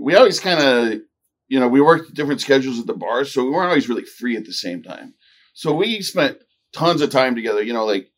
[0.00, 1.00] we always kind of,
[1.48, 4.36] you know, we worked different schedules at the bar, so we weren't always really free
[4.36, 5.14] at the same time.
[5.54, 6.38] So we spent
[6.72, 7.62] tons of time together.
[7.62, 8.10] You know, like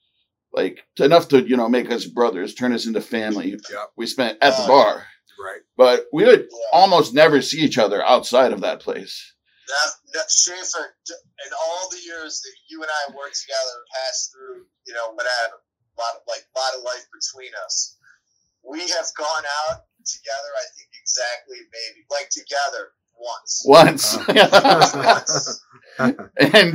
[0.53, 3.51] like enough to you know make us brothers, turn us into family.
[3.51, 3.91] Yep.
[3.97, 5.07] We spent at the Oh, bar,
[5.39, 5.61] Right.
[5.77, 6.59] but we would Yeah.
[6.73, 9.35] almost never see each other outside of that place.
[9.69, 10.97] That, that Schaefer,
[11.45, 15.27] in all the years that you and I worked together, passed through, you know, what
[15.27, 15.61] had a
[16.01, 17.97] lot of like a lot of life between us.
[18.65, 20.51] We have gone out together.
[20.57, 23.63] I think exactly maybe like together once.
[23.67, 24.17] once.
[24.17, 25.53] Uh.
[25.99, 26.75] and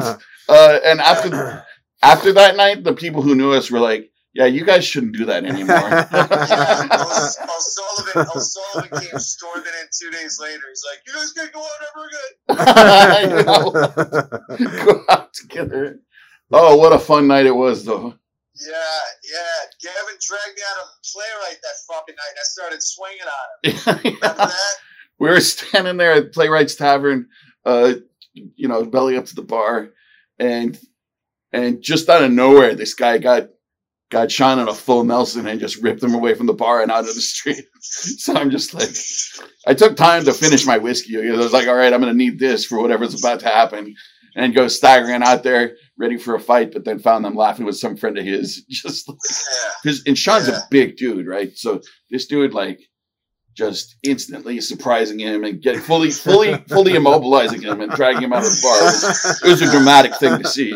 [0.49, 1.63] uh, and after
[2.01, 5.25] after that night, the people who knew us were like, "Yeah, you guys shouldn't do
[5.25, 5.77] that anymore."
[6.13, 10.61] Yeah, O'S- O'Sullivan, O'Sullivan came storming in two days later.
[10.69, 13.37] He's like, "You guys can go out ever again."
[14.59, 15.99] You know, go out together.
[16.51, 18.13] Oh, what a fun night it was, though.
[18.55, 18.99] Yeah,
[19.31, 19.57] yeah.
[19.81, 24.13] Gavin dragged me out of playwright that fucking night, and I started swinging on him.
[24.21, 24.75] Remember that?
[25.23, 27.27] We were standing there at Playwrights Tavern,
[27.65, 27.93] uh,
[28.33, 29.89] you know, belly up to the bar,
[30.37, 30.77] and
[31.53, 33.47] and just out of nowhere, this guy got
[34.11, 36.91] got Sean on a full Nelson and just ripped him away from the bar and
[36.91, 37.63] out of the street.
[37.79, 38.89] so I'm just like,
[39.65, 41.17] I took time to finish my whiskey.
[41.17, 43.95] I was like, all right, I'm gonna need this for whatever's about to happen,
[44.35, 46.73] and go staggering out there, ready for a fight.
[46.73, 49.17] But then found them laughing with some friend of his, just like,
[49.85, 49.93] Yeah.
[50.05, 50.57] and Sean's Yeah.
[50.57, 51.55] a big dude, right?
[51.55, 51.79] So
[52.11, 52.81] this dude like
[53.55, 58.43] just instantly surprising him and getting fully, fully, fully immobilizing him and dragging him out
[58.43, 58.77] of the bar.
[58.77, 60.71] It was, it was a dramatic thing to see.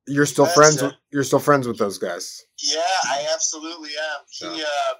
[0.07, 0.81] You're still That's friends.
[0.81, 0.85] it.
[0.85, 2.43] With, you're still friends with those guys.
[2.61, 4.21] yeah, I absolutely am.
[4.29, 4.63] He, Yeah.
[4.65, 4.93] uh,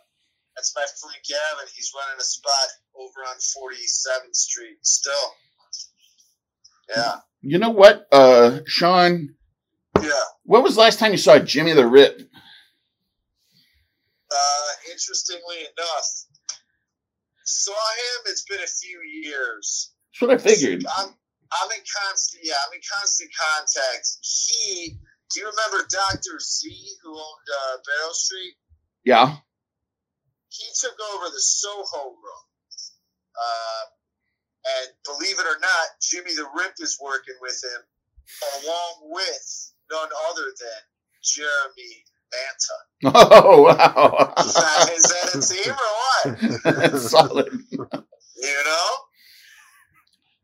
[0.56, 1.68] that's my friend Gavin.
[1.76, 5.14] He's running a spot over on 47th Street still.
[6.96, 9.36] Yeah, You know what, uh, Sean?
[10.06, 10.24] Yeah.
[10.44, 12.22] When was the last time you saw Jimmy the Rip?
[14.32, 16.08] Uh, interestingly enough,
[17.44, 18.24] saw him.
[18.28, 19.94] It's been a few years.
[20.14, 20.86] That's what I figured.
[20.98, 22.44] I'm I'm in constant.
[22.44, 24.08] Yeah, I'm in constant contact.
[24.22, 24.98] He.
[25.34, 26.70] Do you remember Doctor Z
[27.04, 28.54] who owned uh, Barrow Street?
[29.04, 29.36] Yeah.
[30.50, 32.46] He took over the Soho room.
[33.36, 33.84] Uh,
[34.66, 37.82] and believe it or not, Jimmy the Rip is working with him,
[38.64, 40.82] along with none other than
[41.24, 42.78] Jeremy Manta.
[43.44, 44.34] Oh wow.
[44.40, 47.00] Is that, is that a team or what?
[47.02, 47.52] Solid.
[47.72, 48.88] You know?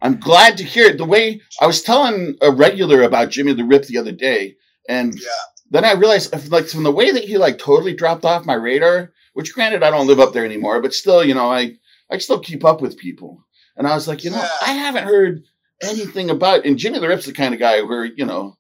[0.02, 0.98] I'm glad to hear it.
[0.98, 4.56] The way I was telling a regular about Jimmy the Rip the other day,
[4.90, 5.28] and Yeah.
[5.70, 8.56] then I realized, if, like, from the way that he like totally dropped off my
[8.56, 9.12] radar.
[9.34, 11.76] Which, granted, I don't live up there anymore, but still, you know, I
[12.12, 13.46] I still keep up with people.
[13.78, 14.50] And I was like, you know, Yeah.
[14.62, 15.44] I haven't heard
[15.82, 16.66] anything about.
[16.66, 18.58] And Jimmy the Rip's the kind of guy where, you know,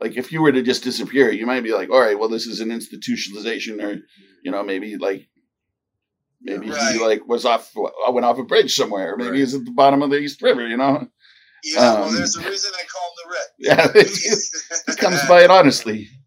[0.00, 2.46] like if you were to just disappear, you might be like, all right, well, this
[2.46, 4.00] is an institutionalization, or
[4.42, 5.28] you know, maybe like.
[6.46, 7.72] Maybe he like was off,
[8.10, 9.14] went off a bridge somewhere.
[9.14, 9.38] or Maybe Right.
[9.38, 10.66] he's at the bottom of the East River.
[10.68, 11.06] You know,
[11.62, 13.96] Yeah, well, Um, there's a reason they call him the Rip.
[14.86, 16.08] yeah, he comes by it honestly.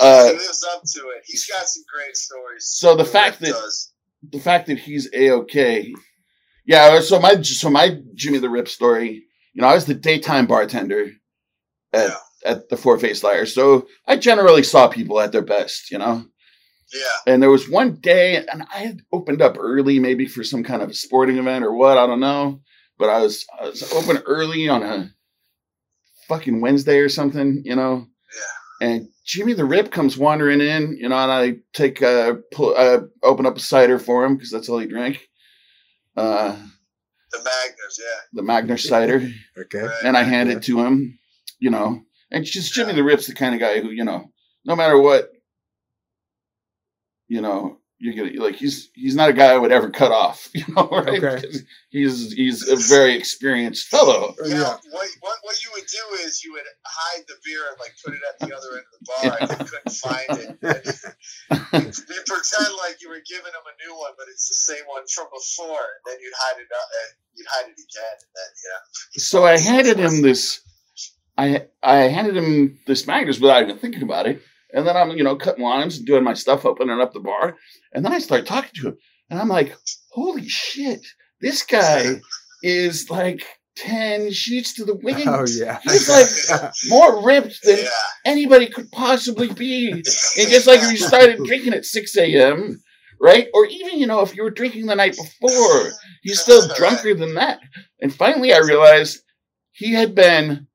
[0.00, 1.24] Uh, he lives up to it.
[1.24, 2.66] He's got some great stories.
[2.66, 3.92] So the fact Rip that- does.
[4.30, 5.92] the fact that he's a okay,
[6.66, 7.00] yeah.
[7.00, 9.24] So my so my Jimmy the Rip story,
[9.54, 11.10] you know, I was the daytime bartender
[11.92, 12.16] at Yeah.
[12.44, 16.24] At the Four Faced Liar, so I generally saw people at their best, you know.
[16.92, 17.32] Yeah.
[17.32, 20.82] And there was one day, and I had opened up early, maybe for some kind
[20.82, 22.60] of a sporting event or what, I don't know.
[22.98, 25.10] But I was I was open early on a
[26.28, 28.06] fucking Wednesday or something, you know.
[28.80, 28.88] Yeah.
[28.88, 33.00] And Jimmy the Rip comes wandering in, you know, and I take uh, pull, uh
[33.22, 35.28] open up a cider for him because that's all he drank.
[36.16, 36.56] Uh,
[37.30, 38.20] The Magners, yeah.
[38.32, 39.86] the Magner cider Okay.
[40.04, 41.18] And I hand it to him,
[41.58, 42.02] you know.
[42.30, 44.30] And just Jimmy the Rip's the kind of guy who, you know,
[44.64, 45.30] no matter what,
[47.28, 50.48] you know, you're gonna like he's he's not a guy I would ever cut off,
[50.54, 51.22] you know, right?
[51.22, 51.42] Okay.
[51.42, 54.34] 'Cause He's he's a very experienced fellow.
[54.44, 54.76] Yeah, Yeah.
[54.90, 58.14] What, what what you would do is you would hide the beer and like put
[58.14, 60.96] it at the other end of the bar and you couldn't find it.
[61.50, 64.54] And you, you pretend like you were giving him a new one, but it's the
[64.74, 65.66] same one from before.
[65.74, 68.16] And then you'd hide it up and you'd hide it again.
[68.20, 68.80] And then yeah.
[69.18, 70.60] So I handed him this.
[71.38, 74.42] I I handed him this Magners without even thinking about it,
[74.74, 77.56] and then I'm you know cutting lines and doing my stuff, opening up the bar,
[77.94, 78.98] and then I start talking to him,
[79.30, 79.74] and I'm like,
[80.12, 81.06] "Holy shit,
[81.40, 82.20] this guy
[82.62, 83.44] is like
[83.76, 85.22] ten sheets to the wind.
[85.26, 85.78] Oh yeah.
[85.84, 87.88] He's like more ripped than Yeah.
[88.26, 92.82] anybody could possibly be." And just like if you started drinking at 6 a.m.,
[93.20, 93.48] right?
[93.54, 95.90] Or even, you know, if you were drinking the night before,
[96.22, 97.58] he's still drunker than that.
[98.00, 99.20] And finally, I realized
[99.72, 100.67] he had been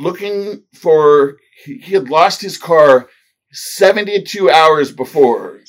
[0.00, 3.08] looking for, he he had lost his car
[3.52, 5.60] 72 hours before.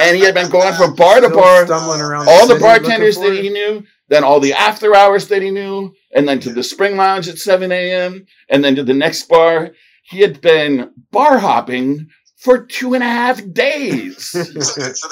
[0.00, 3.18] And he had been going from bar to bar, stumbling around all the city bartenders
[3.18, 6.62] that he knew, then all the after hours that he knew, and then to the
[6.62, 9.72] spring lounge at 7 a.m., and then to the next bar.
[10.04, 14.30] He had been bar hopping for two and a half days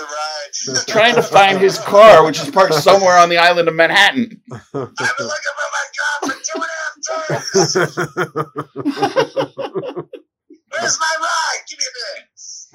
[0.49, 0.87] looking for the ride.
[0.89, 4.41] trying to find his car, which is parked somewhere on the island of Manhattan.
[4.53, 6.95] I've been looking for my car for two and a half
[7.55, 7.77] days.
[10.71, 11.63] Where's my ride?
[11.69, 11.87] Give me
[12.35, 12.71] this.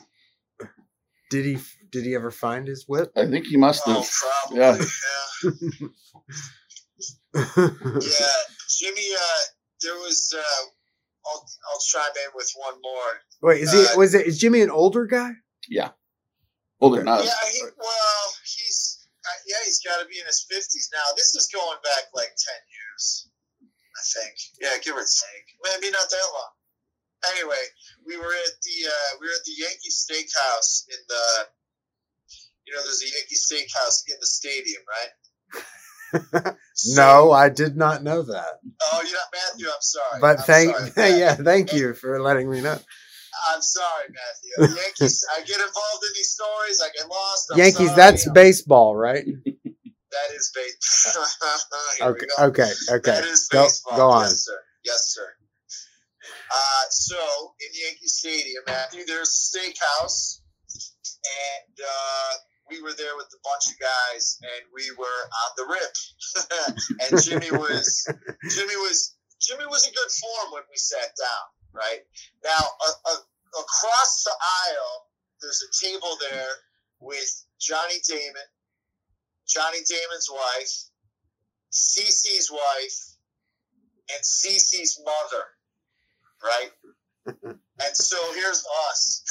[1.30, 1.58] did he
[1.92, 3.12] did he ever find his whip?
[3.16, 3.98] I think he must have.
[3.98, 4.06] Oh,
[4.50, 4.60] probably.
[4.60, 4.78] Yeah.
[5.44, 5.88] yeah.
[7.36, 8.36] Yeah,
[8.70, 9.08] Jimmy.
[9.12, 9.42] Uh,
[9.82, 10.34] there was.
[10.38, 10.66] Uh,
[11.26, 13.22] I'll I'll chime in with one more.
[13.42, 15.32] Wait, is he Uh, was it is Jimmy an older guy?
[16.84, 17.24] Older than us.
[17.24, 21.08] yeah, he, well, he's uh, yeah, he's got to be in his fifties now.
[21.16, 23.32] This is going back like ten years,
[23.64, 24.36] I think.
[24.60, 25.48] Yeah, give or take.
[25.64, 26.52] Maybe not that long.
[27.32, 27.64] Anyway,
[28.06, 31.24] we were at the uh, we were at the Yankee Steakhouse in the.
[32.68, 35.12] You know, there's a Yankee Steakhouse in the stadium, right?
[36.76, 38.60] So- No, I did not know that.
[38.92, 39.68] Oh, you're not Matthew.
[39.68, 40.20] I'm sorry.
[40.22, 41.10] But I'm thank sorry.
[41.20, 42.78] yeah, thank you for letting me know.
[43.50, 44.76] I'm sorry, Matthew.
[44.82, 45.26] Yankees.
[45.36, 46.82] I get involved in these stories.
[46.82, 47.52] I get lost.
[47.52, 47.96] I'm Yankees, sorry.
[47.96, 49.26] that's baseball, right?
[49.26, 51.26] that is baseball.
[52.02, 53.12] Okay, okay, okay.
[53.12, 54.24] That is Go go on.
[54.24, 54.60] Yes, sir.
[54.84, 55.28] Yes, sir.
[56.52, 57.18] Uh, so
[57.62, 60.40] in Yankee Stadium, Matthew, there's a steakhouse,
[60.74, 62.32] and uh,
[62.70, 65.94] we were there with a bunch of guys, and we were on the rip.
[67.12, 68.08] and Jimmy was
[68.50, 71.46] Jimmy was Jimmy was in good form when we sat down.
[71.74, 72.02] Right
[72.44, 73.14] now, a, a,
[73.60, 75.08] across the aisle,
[75.42, 76.54] there's a table there
[77.00, 78.50] with Johnny Damon,
[79.48, 80.90] Johnny Damon's wife,
[81.72, 83.18] Cece's wife,
[84.14, 85.46] and Cece's mother,
[86.44, 86.72] right?
[87.44, 89.24] and so here's us,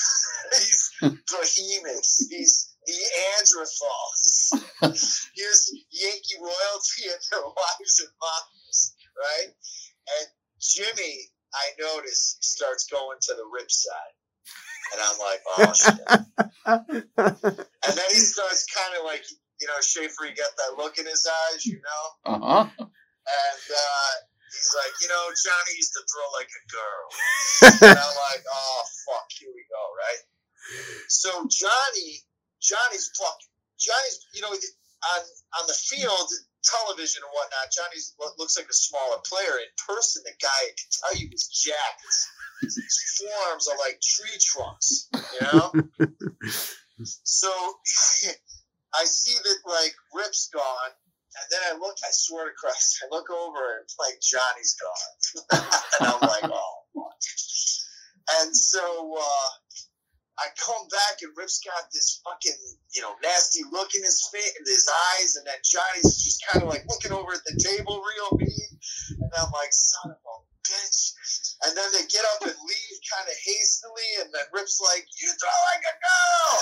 [0.52, 4.52] these behemoths, these Neanderthals.
[5.36, 9.50] here's Yankee royalty and their wives and moms right?
[10.18, 10.28] And
[10.60, 14.14] Jimmy, I notice, starts going to the rip side.
[14.92, 16.00] And I'm like, oh shit.
[16.66, 19.24] And then he starts kind of like,
[19.60, 22.04] you know, Schaefer, you got that look in his eyes, you know?
[22.26, 22.66] Uh huh.
[22.78, 24.12] And uh,
[24.50, 27.04] he's like, you know, Johnny used to throw like a girl.
[27.88, 30.22] and I'm like, oh fuck, here we go, right?
[31.08, 32.20] So Johnny,
[32.60, 35.20] Johnny's fucking, Johnny's, you know, on
[35.60, 36.28] on the field,
[36.62, 39.58] television and whatnot, Johnny's lo- looks like a smaller player.
[39.58, 42.02] In person, the guy, I can tell you, was jacked.
[42.62, 42.78] His
[43.18, 45.66] forearms are like tree trunks, you know.
[47.04, 47.50] so
[48.94, 51.96] I see that like Rip's gone, and then I look.
[52.04, 55.62] I swear to Christ, I look over and it's like Johnny's gone,
[56.00, 56.78] and I'm like, oh.
[58.40, 59.48] And so uh,
[60.38, 62.56] I come back and Rip's got this fucking,
[62.94, 66.64] you know, nasty look in his face, in his eyes, and then Johnny's just kind
[66.64, 68.70] of like looking over at the table real mean,
[69.20, 70.34] and I'm like, son of a
[70.64, 71.12] bitch.
[71.64, 75.28] And then they get up and leave kind of hastily, and then Rip's like, you
[75.36, 76.56] throw like a girl.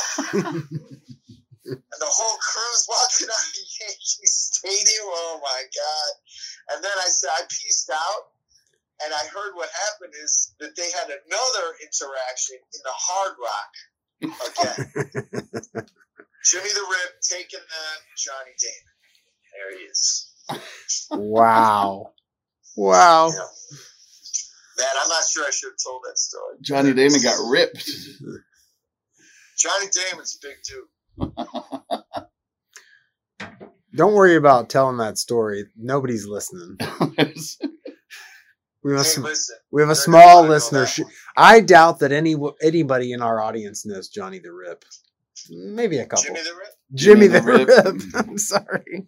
[1.64, 5.06] and the whole crew's walking out of Yankee Stadium.
[5.06, 6.12] Oh my god!
[6.74, 8.34] And then I said I pieced out,
[9.05, 13.72] and I heard what happened is that they had another interaction in the Hard Rock
[14.22, 15.86] again.
[16.44, 18.94] Jimmy the Rip taking on Johnny Damon.
[19.52, 20.32] There he is.
[21.10, 22.12] wow.
[22.77, 23.28] Wow.
[23.28, 23.35] Yeah.
[24.78, 26.56] Man, I'm not sure I should have told that story.
[26.62, 27.85] Johnny Damon got ripped.
[29.59, 32.22] Johnny Damon's a big dude.
[33.94, 35.66] Don't worry about telling that story.
[35.77, 36.78] Nobody's listening.
[38.82, 39.57] We have a, Hey, sm- listen.
[39.70, 41.05] we have a small gonna wanna know that listenership.
[41.36, 44.85] I doubt that any anybody in our audience knows Johnny the Rip.
[45.51, 46.24] Maybe a couple.
[46.24, 46.74] Jimmy the Rip.
[46.94, 47.69] Jimmy, Jimmy the, the Rip.
[48.15, 48.27] Rip.
[48.28, 49.07] I'm sorry.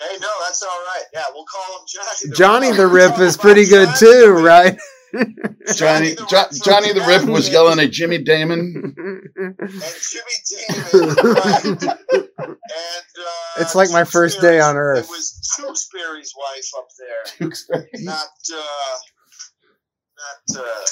[0.00, 1.02] Hey, no, that's all right.
[1.12, 2.30] Yeah, we'll call him Johnny.
[2.30, 2.76] The Johnny Rip.
[2.78, 4.44] the Rip is pretty good Johnny too, Rip.
[4.44, 4.78] right?
[5.74, 8.94] Johnny the jo- Rip Johnny the Rip was yelling at Jimmy Damon.
[9.36, 11.64] and Jimmy Damon, right?
[12.40, 15.04] And uh, It's like my first day on Earth.
[15.04, 17.50] It was Tewksbury's wife up there,
[17.94, 18.96] not uh,
[20.54, 20.86] not uh,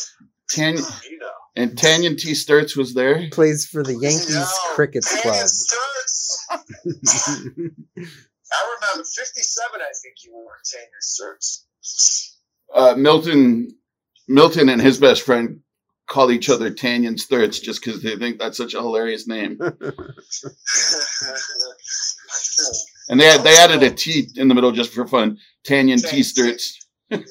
[0.51, 1.31] Tanya you know.
[1.57, 2.33] and Tanyan T.
[2.33, 3.29] Sturts was there.
[3.31, 5.47] Plays for the Yankees No, Cricket Tanyan Club.
[5.47, 6.47] Sturts.
[8.51, 9.81] I remember '57.
[9.81, 12.35] I think you wore Tanyan Sturts.
[12.75, 13.69] Uh, Milton,
[14.27, 15.61] Milton and his best friend
[16.07, 19.59] call each other Tanyan Sturts just because they think that's such a hilarious name.
[23.09, 25.39] And they had, they added a T in the middle just for fun.
[25.67, 26.21] Tanyan T.
[26.21, 26.85] Sturts.
[27.11, 27.19] yeah.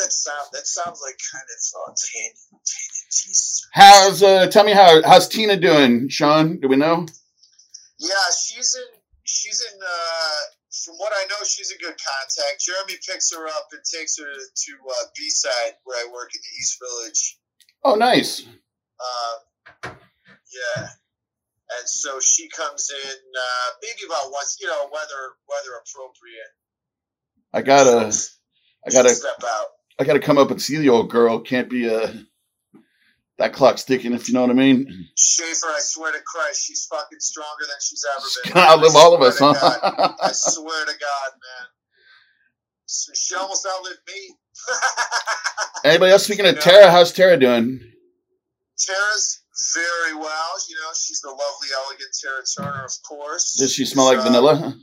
[0.00, 2.62] That sound that sounds like kind of uh, Tanyan
[3.10, 3.60] Sturts.
[3.72, 4.46] How's uh?
[4.46, 6.58] Tell me how how's Tina doing, Sean?
[6.60, 7.04] Do we know?
[7.98, 8.08] Yeah,
[8.42, 8.98] she's in.
[9.24, 9.78] She's in.
[9.78, 10.40] Uh,
[10.84, 12.64] from what I know, she's in good contact.
[12.64, 16.40] Jeremy picks her up and takes her to uh, B side where I work in
[16.40, 17.38] the East Village.
[17.84, 18.46] Oh, nice.
[18.98, 20.88] Uh, yeah,
[21.78, 26.52] and so she comes in uh, maybe about once, you know, weather weather appropriate.
[27.52, 28.14] I gotta
[28.86, 29.66] I gotta step out.
[29.98, 31.40] I gotta come up and see the old girl.
[31.40, 32.12] Can't be a
[33.38, 35.08] that clock's ticking if you know what I mean.
[35.16, 38.62] Schaefer, I swear to Christ, she's fucking stronger than she's ever been.
[38.62, 39.56] outlive I all of us, to God.
[39.56, 40.14] huh?
[40.22, 41.68] I swear to God, man.
[42.86, 44.36] She almost outlived me.
[45.84, 46.60] Anybody else speaking of.
[46.60, 46.90] Tara?
[46.90, 47.80] How's Tara doing?
[48.78, 49.41] Tara's
[49.74, 50.52] very well.
[50.68, 53.54] You know, she's the lovely, elegant Tara Turner, of course.
[53.58, 54.74] Does she smell like Uh, vanilla?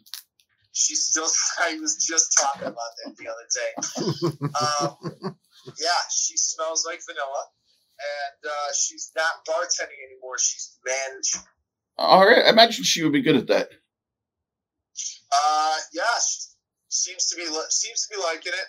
[0.73, 1.27] She's still.
[1.59, 3.71] I was just talking about that the other day.
[5.25, 5.35] um,
[5.79, 7.43] yeah, she smells like vanilla,
[7.99, 10.37] and uh, she's not bartending anymore.
[10.39, 11.41] She's managing.
[11.97, 13.69] All right, I imagine she would be good at that.
[15.31, 16.47] Uh, yeah, she
[16.89, 18.67] seems to be seems to be liking it.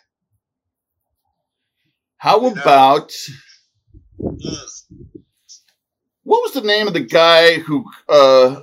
[2.16, 3.12] How You about
[4.20, 4.99] Mm.
[6.30, 8.60] What was the name of the guy who uh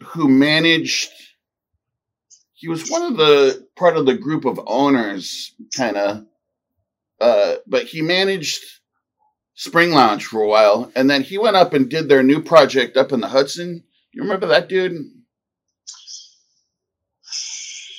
[0.00, 1.08] who managed
[2.52, 6.26] he was one of the part of the group of owners kind of
[7.20, 8.60] uh but he managed
[9.54, 12.96] spring lounge for a while and then he went up and did their new project
[12.96, 13.84] up in the hudson.
[14.12, 14.96] You remember that dude?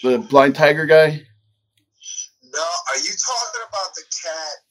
[0.03, 1.07] The blind tiger guy?
[1.07, 4.62] No, are you talking about the cat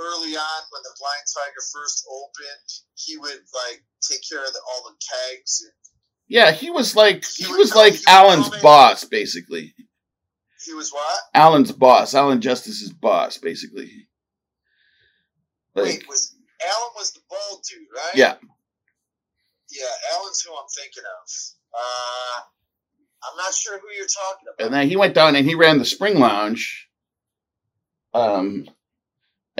[0.00, 4.60] early on, when the Blind Tiger first opened, he would like take care of the,
[4.72, 5.62] all the kegs?
[5.64, 5.72] And
[6.28, 9.74] yeah he was like he He was was like coming- alan's boss basically
[10.66, 11.18] he was what?
[11.34, 14.08] Alan's boss, Alan Justice's boss, basically.
[15.74, 18.14] Like, Wait, was Alan was the bald dude, right?
[18.14, 18.34] yeah,
[19.70, 21.30] Yeah, Alan's who I'm thinking of.
[21.74, 22.40] Uh,
[23.24, 24.66] I'm not sure who you're talking about.
[24.66, 26.88] and then he went down and he ran the Spring Lounge.
[28.12, 28.68] Um,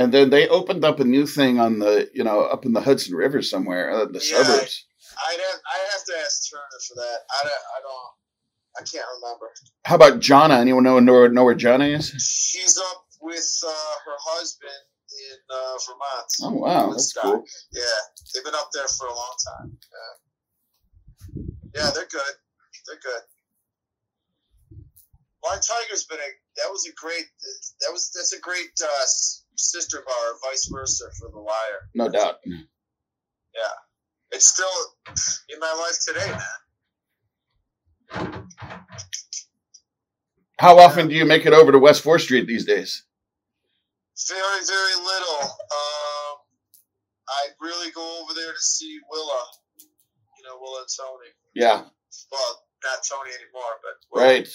[0.01, 2.81] and then they opened up a new thing on the, you know, up in the
[2.81, 4.43] Hudson River somewhere, uh, the Yeah.
[4.43, 4.86] suburbs.
[5.28, 7.18] I'd have, I'd have to ask Turner for that.
[7.28, 8.10] I don't, I don't,
[8.78, 9.52] I can't remember.
[9.85, 10.59] How about Jonna?
[10.59, 12.09] Anyone know know, know where Jonna is?
[12.09, 14.70] She's up with uh, her husband
[15.12, 16.28] in uh, Vermont.
[16.44, 17.44] Oh wow, that's cool.
[17.72, 17.82] Yeah,
[18.32, 19.77] they've been up there for a long time.
[19.93, 22.35] Yeah, yeah they're good.
[22.86, 23.22] They're good.
[25.43, 26.31] Blind Tiger's been a
[26.62, 27.27] that was a great
[27.81, 29.06] that was that's a great uh,
[29.60, 31.88] sister bar, or vice versa for the Liar.
[31.94, 32.36] No doubt.
[32.46, 33.74] Yeah,
[34.30, 34.66] it's still
[35.52, 36.56] in my life today, man.
[40.58, 43.04] How often do you make it over to West Fourth Street these days?
[44.28, 45.40] Very, very little.
[45.42, 46.36] Um,
[47.28, 49.44] I really go over there to see Willa.
[49.78, 51.30] You know, Willa and Tony.
[51.54, 51.84] Yeah,
[52.30, 54.26] Well, not Tony anymore, but Willa.
[54.26, 54.48] right.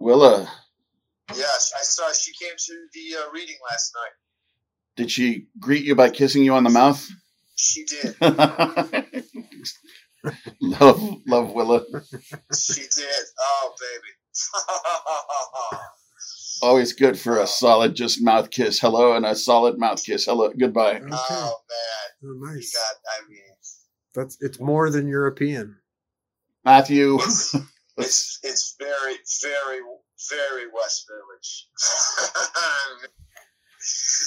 [0.00, 0.50] Willa,
[1.34, 4.12] Yes, I saw she came to the uh, reading last night.
[4.96, 7.06] did she greet you by kissing you on the mouth?
[7.56, 8.14] She did.
[10.60, 11.82] love, love Willa.
[12.56, 13.24] She did.
[13.40, 14.12] Oh, baby.
[16.62, 18.78] Always good for a solid just mouth kiss.
[18.80, 20.24] Hello, and a solid mouth kiss.
[20.26, 20.96] Hello, goodbye.
[20.96, 21.06] Okay.
[21.10, 22.72] oh man, Oh, you nice.
[22.72, 22.94] got.
[23.10, 23.40] I mean,
[24.14, 25.76] That's it's more than European.
[26.64, 27.16] Matthew.
[27.16, 27.54] it's
[27.98, 29.80] it's it's very, very,
[30.30, 31.68] very West Village.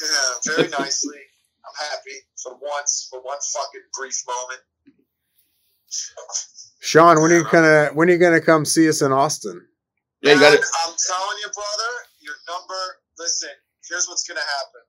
[0.01, 1.19] yeah, very nicely.
[1.65, 4.61] I'm happy for once, for one fucking brief moment.
[6.81, 9.65] Sean, when are you gonna when are you gonna come see us in Austin?
[10.21, 10.61] Yeah, you got it.
[10.85, 11.91] I'm telling you, brother,
[12.21, 12.81] your number.
[13.17, 13.49] Listen,
[13.89, 14.81] here's what's gonna happen.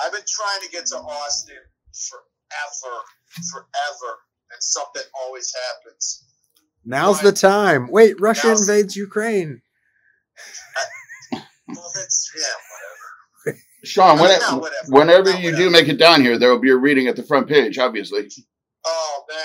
[0.00, 1.62] I've been trying to get to Austin
[1.92, 2.96] forever,
[3.50, 4.12] forever,
[4.52, 6.31] and something always happens.
[6.84, 7.88] Now's the time.
[7.90, 9.62] Wait, Russia invades Ukraine.
[11.68, 12.42] Well, that's yeah,
[13.44, 13.60] whatever.
[13.84, 14.88] Sean, when No, whatever.
[14.88, 17.22] whenever No, you do make it down here, there will be a reading at the
[17.22, 18.28] front page, obviously.
[18.84, 19.38] Oh man,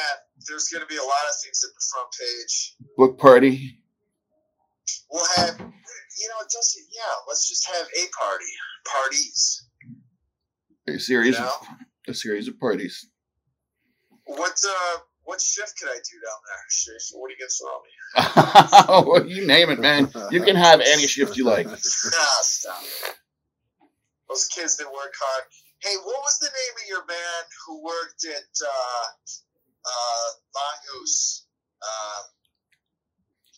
[0.50, 2.76] there's gonna be a lot of things at the front page.
[2.98, 3.80] Book party.
[5.10, 5.66] We'll have, you
[6.30, 6.86] know, it doesn't.
[6.92, 8.46] Yeah, let's just have a party,
[8.86, 9.68] parties.
[10.90, 11.52] A series You know?
[11.62, 11.78] of
[12.10, 13.08] a series of parties.
[14.26, 14.98] What's uh,
[15.28, 17.04] what shift could I do down there, Chief?
[17.12, 19.12] What do you from me?
[19.12, 20.10] well, you name it, man.
[20.32, 21.68] You can have any shift you like.
[21.70, 22.82] Ah, stop.
[24.30, 25.44] Those kids that work hard.
[25.84, 29.04] Hey, what was the name of your man who worked at uh,
[29.86, 31.46] uh, Mongoose?
[31.82, 32.22] Uh,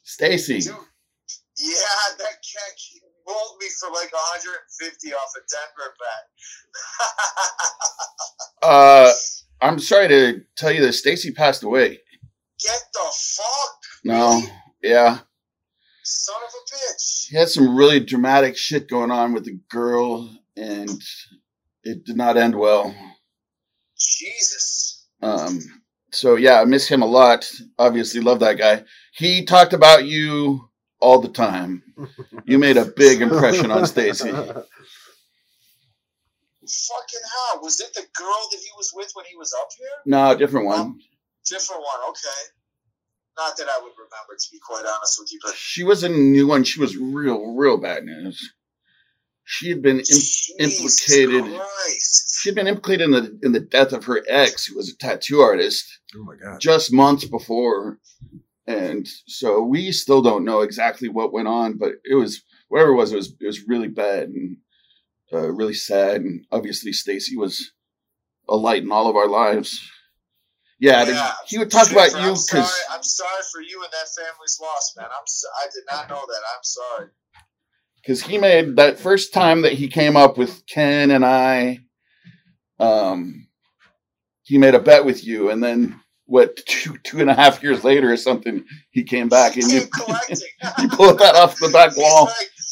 [0.04, 0.66] Stacy.
[0.66, 6.26] yeah, that cat he rolled me for like 150 off a Denver bet.
[8.62, 9.14] Uh,
[9.62, 12.00] I'm sorry to tell you that Stacy passed away.
[12.62, 14.42] Get the fuck, No,
[14.82, 15.20] yeah,
[16.04, 17.28] son of a bitch.
[17.30, 21.02] he had some really dramatic shit going on with the girl, and
[21.84, 22.94] it did not end well.
[23.98, 25.06] Jesus.
[25.22, 25.60] Um,
[26.12, 27.50] so yeah, I miss him a lot.
[27.78, 28.84] Obviously, love that guy.
[29.14, 30.70] He talked about you
[31.00, 31.84] all the time.
[32.46, 34.32] You made a big impression on Stacy.
[36.70, 37.62] Fucking hell.
[37.64, 39.88] Was it the girl that he was with when he was up here?
[40.06, 40.80] No, different one.
[40.80, 41.00] Um,
[41.46, 42.52] different one, okay.
[43.38, 46.10] Not that I would remember, to be quite honest with you, but She was a
[46.10, 46.64] new one.
[46.64, 48.54] She was real, real bad news.
[49.46, 51.44] She had been im- Jesus implicated.
[51.56, 52.40] Christ.
[52.40, 55.40] She'd been implicated in the in the death of her ex, who was a tattoo
[55.40, 55.86] artist,
[56.16, 56.60] oh my god.
[56.62, 57.98] just months before.
[58.68, 62.96] And so we still don't know exactly what went on, but it was whatever it
[62.96, 63.12] was.
[63.12, 64.58] It was it was really bad and
[65.34, 66.22] uh, really sad.
[66.22, 67.72] And obviously, Stacy was
[68.50, 69.80] a light in all of our lives.
[70.80, 71.34] Yeah, Yeah.
[71.48, 74.58] he would talk about you I'm sorry, because I'm sorry for you and that family's
[74.62, 75.08] loss, man.
[75.08, 76.42] I'm so, I did not know that.
[76.56, 77.10] I'm sorry.
[78.02, 81.80] because he made that first time that he came up with Ken and I.
[82.80, 83.48] Um,
[84.44, 86.56] he made a bet with you, and then what?
[86.66, 89.82] Two two and a half years later or something, he came back and you
[90.80, 92.26] you pulled that off the back He's wall.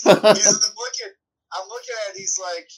[0.06, 0.72] like, he's.
[1.58, 2.16] I'm looking at.
[2.16, 2.70] it, He's like,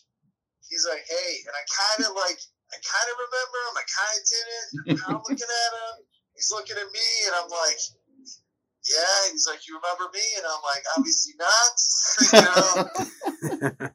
[0.67, 2.39] he's like, hey, and I kind of like,
[2.71, 3.75] I kind of remember him.
[3.75, 4.69] I kind of didn't.
[5.09, 5.95] I'm looking at him.
[6.37, 7.79] He's looking at me, and I'm like,
[8.87, 9.15] yeah.
[9.27, 10.23] And he's like, you remember me?
[10.39, 11.73] And I'm like, obviously not.
[12.33, 12.65] you know.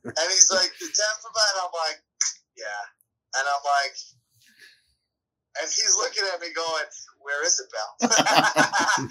[0.04, 1.32] and he's like, the Denver.
[1.32, 1.98] And I'm like,
[2.58, 2.82] yeah.
[3.40, 3.96] And I'm like,
[5.62, 6.86] and he's looking at me going,
[7.22, 8.10] where is it, Bell?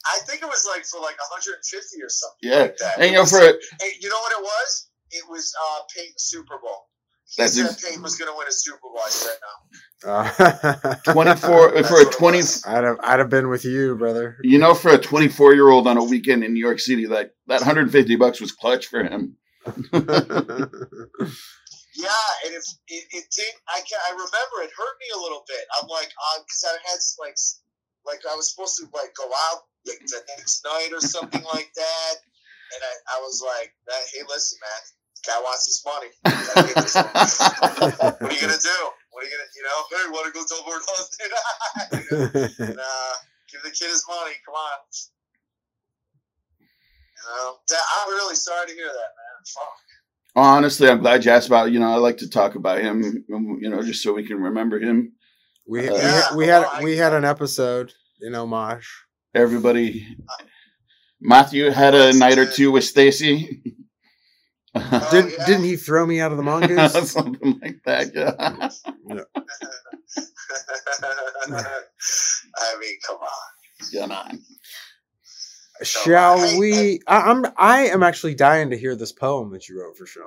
[0.00, 1.60] I think it was like for like 150
[2.02, 2.40] or something.
[2.40, 2.98] Yeah, like that.
[2.98, 3.42] and you know It for
[3.78, 4.89] Hey, you know what it was?
[5.12, 6.86] It was uh, Peyton Super Bowl.
[7.26, 7.80] He That's said it.
[7.82, 9.00] Peyton was going to win a Super Bowl.
[9.04, 10.10] I said no.
[10.10, 14.38] Uh, 24 That's for a 20 I'd have I'd have been with you, brother.
[14.42, 17.34] you know for a 24 year old on a weekend in new york city that
[17.48, 19.36] that 150 bucks was clutch for him
[22.00, 25.44] Yeah, and if it, it did, I can I remember it hurt me a little
[25.46, 25.64] bit.
[25.76, 27.36] I'm like, because I had like
[28.06, 31.68] like I was supposed to like go out like the next night or something like
[31.76, 32.14] that,
[32.72, 33.74] and I, I was like,
[34.14, 36.08] hey, listen, man, this guy wants his money.
[36.24, 37.10] Gotta get this money.
[38.20, 38.78] what are you gonna do?
[39.10, 39.78] What are you gonna, you know?
[39.90, 40.80] Hey, want to go double or
[42.58, 42.76] nothing?
[42.76, 43.12] nah,
[43.50, 44.34] give the kid his money.
[44.46, 44.78] Come on.
[46.60, 49.44] You know, that, I'm really sorry to hear that, man.
[49.54, 49.76] Fuck.
[50.36, 53.24] honestly i'm glad you asked about you know i like to talk about him
[53.60, 55.12] you know just so we can remember him
[55.66, 58.86] we, Uh, we, Yeah, we had well, I- we had an episode in homage.
[59.34, 60.06] everybody
[61.20, 63.62] matthew had a night or two with stacy
[64.74, 65.46] Oh, Didn't yeah.
[65.46, 66.92] didn't he throw me out of the mongoose?
[67.12, 68.34] something like that yeah
[71.48, 73.28] I mean, come on.
[73.92, 74.28] yeah nah.
[75.82, 77.00] Shall I- we?
[77.06, 80.24] I, I'm I am actually dying to hear this poem that you wrote for Sean.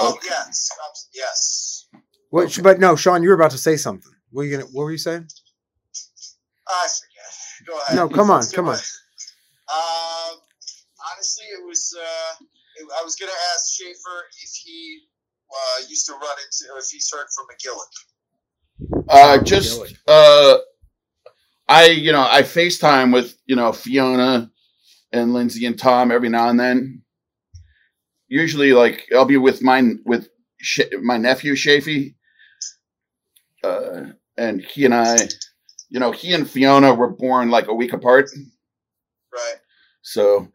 [0.00, 0.26] Oh Okay.
[0.30, 1.88] yes, um, yes.
[2.30, 4.12] Which, but no, Sean, you were about to say something.
[4.30, 4.70] What were you gonna?
[4.70, 5.26] What were you saying?
[6.68, 7.66] I forget.
[7.66, 7.96] Go ahead.
[7.96, 8.74] No, come on, come on.
[8.74, 10.38] Um,
[11.12, 11.96] honestly, it was.
[11.98, 12.48] Uh, it,
[13.00, 15.00] I was gonna ask Schaefer if he
[15.50, 19.04] uh, used to run into, or if he's heard from McGillen.
[19.08, 20.58] Uh, just uh,
[21.68, 24.50] I you know I FaceTime with you know Fiona
[25.12, 27.02] and Lindsay and Tom every now and then.
[28.28, 30.28] Usually, like I'll be with mine with
[30.60, 32.14] Sh- my nephew Shafy,
[33.64, 34.06] uh,
[34.36, 35.16] and he and I,
[35.88, 38.28] you know, he and Fiona were born like a week apart,
[39.32, 39.54] Right.
[40.02, 40.48] so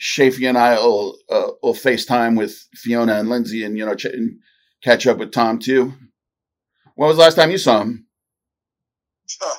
[0.00, 4.04] Shafy and I will uh, will FaceTime with Fiona and Lindsay, and you know, ch-
[4.06, 4.38] and
[4.82, 5.92] catch up with Tom too.
[6.96, 8.06] When was the last time you saw him?
[9.40, 9.58] Huh,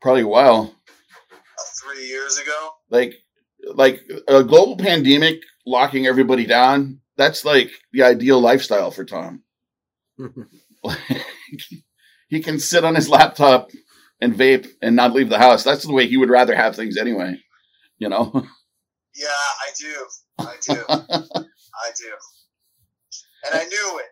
[0.00, 0.74] Probably a while.
[1.32, 1.36] uh,
[1.82, 2.70] three years ago.
[2.90, 3.14] like
[3.74, 9.42] like a global pandemic locking everybody down that's like the ideal lifestyle for tom
[12.28, 13.70] he can sit on his laptop
[14.20, 16.96] and vape and not leave the house that's the way he would rather have things
[16.96, 17.34] anyway
[17.98, 18.46] you know
[19.18, 19.94] Yeah, I do.
[20.38, 20.84] I do.
[20.88, 22.10] I do.
[23.46, 24.10] And I knew it.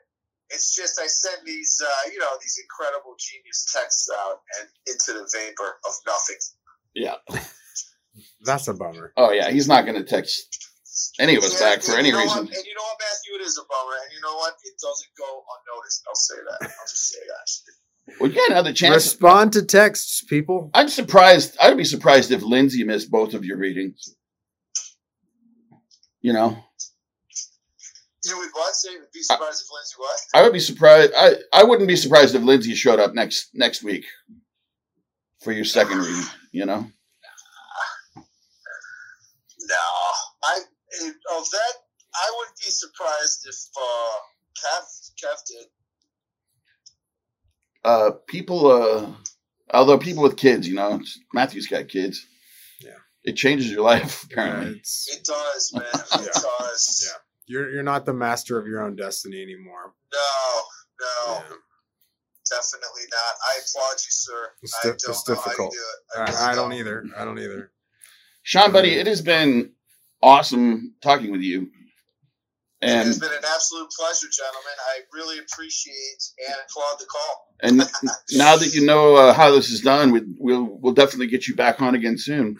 [0.51, 5.13] It's just I send these, uh, you know, these incredible genius texts out and into
[5.19, 6.37] the vapor of nothing.
[6.95, 7.15] yeah
[8.43, 9.13] That's a bummer.
[9.17, 10.57] oh yeah he's not going to text
[11.21, 12.57] any of us Yeah, back for and any you know reason What?
[12.57, 13.35] And you know what, Matthew?
[13.41, 13.97] It is a bummer.
[14.05, 14.55] And you know what?
[14.65, 16.03] It doesn't go unnoticed.
[16.09, 16.63] I'll say that.
[16.63, 18.17] I'll just say that.
[18.21, 20.71] well yeah another chance Respond to texts, people.
[20.75, 24.15] i'm surprised i'd be surprised if lindsay missed both of your readings
[26.27, 26.51] you know
[28.25, 28.75] You would what?
[28.75, 30.19] Say, be surprised if Lindsay what?
[30.35, 31.13] I would be surprised.
[31.17, 31.29] I,
[31.61, 34.05] I wouldn't be surprised if Lindsay showed up next next week
[35.43, 36.25] for your second reading.
[36.59, 36.81] You know,
[39.75, 39.85] No.
[40.45, 40.55] I
[41.39, 41.75] of that,
[42.15, 43.59] I wouldn't be surprised if
[43.89, 44.17] uh,
[44.61, 44.85] Kev,
[45.21, 45.67] Kev did.
[47.85, 48.61] uh, people.
[48.79, 49.13] Uh,
[49.73, 51.01] although people with kids, you know,
[51.35, 52.27] Matthew's got kids.
[53.27, 53.33] Yeah.
[53.33, 54.79] it changes your life apparently.
[54.79, 55.85] it's, It does, man.
[55.95, 56.41] It Yeah.
[56.61, 57.05] does.
[57.07, 57.19] Yeah.
[57.47, 59.93] you're you're not the master of your own destiny anymore.
[60.13, 60.63] No,
[61.01, 61.57] no, Yeah.
[62.51, 63.35] definitely not.
[63.51, 64.49] I applaud you, sir.
[64.63, 65.75] It's I di- don't it's know difficult.
[66.15, 66.31] how you do it.
[66.33, 67.05] really I, I don't either.
[67.17, 67.73] I don't either.
[68.43, 69.73] Sean, buddy, it has been
[70.23, 71.71] awesome talking with you.
[72.83, 74.73] And it has been an absolute pleasure, gentlemen.
[74.93, 77.47] I really appreciate and applaud the call.
[77.63, 77.79] and
[78.33, 81.57] now that you know uh, how this is done, we, we'll we'll definitely get you
[81.57, 82.59] back on again soon.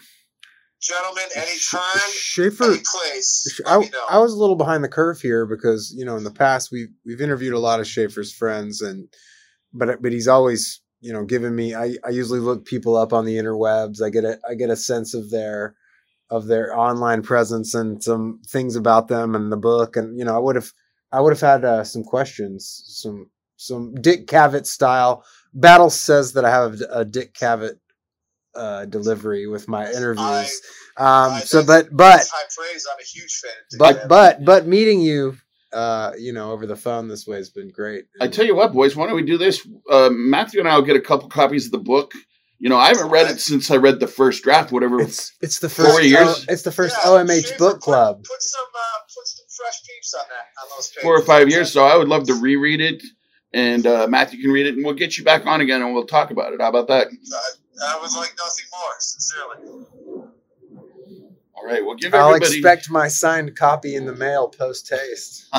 [0.87, 3.91] Gentlemen, anytime, Schaefer, any place, I.
[4.09, 6.89] I was a little behind the curve here because you know in the past we
[7.05, 9.09] we've interviewed a lot of Schaefer's friends and
[9.73, 13.25] but but he's always you know given me I, I usually look people up on
[13.25, 14.03] the interwebs.
[14.03, 15.75] I get a I get a sense of their
[16.31, 19.97] of their online presence and some things about them and the book.
[19.97, 20.73] And you know I would have
[21.13, 25.25] I would have had uh, some questions some some Dick Cavett style.
[25.55, 27.79] Battle says that I have a, a Dick Cavett
[28.57, 30.61] uh, delivery with my interviews
[30.99, 32.87] um I- so but but high praise.
[32.91, 33.51] I'm a huge fan.
[33.73, 34.09] Of but Cavett.
[34.09, 35.37] but but meeting you
[35.73, 38.73] uh you know over the phone this way has been great I tell you what,
[38.73, 39.67] boys, why don't we do this?
[39.91, 42.13] Uh, Matthew and I will get a couple copies of the book.
[42.59, 45.03] You know, I haven't read it since I read the first draft, whatever.
[45.03, 46.29] it's it's the Four first years?
[46.29, 49.45] O- it's the first Yeah, omh Schaefer, book put- club Put, some uh, put some
[49.55, 51.03] fresh peeps on that on those pages.
[51.03, 51.71] four or five years.
[51.71, 53.03] So I would love to reread it,
[53.53, 56.07] and uh, Matthew can read it, and we'll get you back on again, and we'll
[56.07, 56.61] talk about it.
[56.63, 57.09] How about that?
[57.85, 59.87] I would like nothing more, sincerely.
[61.55, 62.57] All right, well, give I'll everybody.
[62.59, 65.47] expect my signed copy in the mail post haste.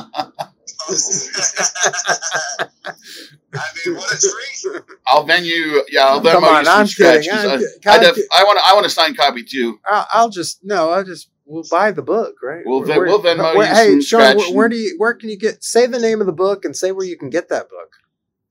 [3.54, 4.84] I mean, what a treat.
[5.08, 5.82] I'll venue.
[5.90, 7.28] Yeah, I'll Venmo Come you on, some I'm scratches.
[7.28, 7.42] kidding.
[7.42, 7.70] I'm I, kidding.
[7.88, 8.60] I, I'm def- I want.
[8.66, 9.80] I want a signed copy too.
[9.90, 10.92] I'll, I'll just no.
[10.92, 12.62] I'll just we'll buy the book, right?
[12.66, 15.14] We'll Ven- we'll Venmo where- you Hey, some Sean, where, scratch where do you where
[15.14, 15.64] can you get?
[15.64, 17.90] Say the name of the book and say where you can get that book.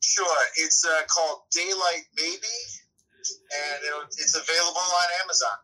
[0.03, 0.27] Sure.
[0.59, 2.37] It's uh, called Daylight Maybe,
[3.31, 5.59] and it'll, it's available on Amazon.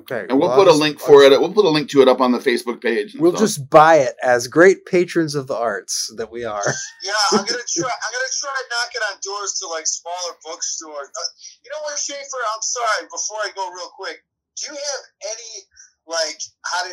[0.00, 1.40] Okay, And we'll well, put I'll a just- link I'll for just- it.
[1.40, 3.16] We'll put a link to it up on the Facebook page.
[3.18, 3.40] We'll stuff.
[3.42, 6.62] just buy it as great patrons of the arts that we are.
[7.02, 7.88] Yeah, I'm gonna try.
[7.88, 11.08] I'm gonna try knocking on doors to like smaller bookstores.
[11.08, 11.28] Uh,
[11.64, 12.42] you know what, Schaefer?
[12.54, 13.06] I'm sorry.
[13.10, 14.22] Before I go, real quick,
[14.56, 15.64] do you have any
[16.06, 16.90] like how to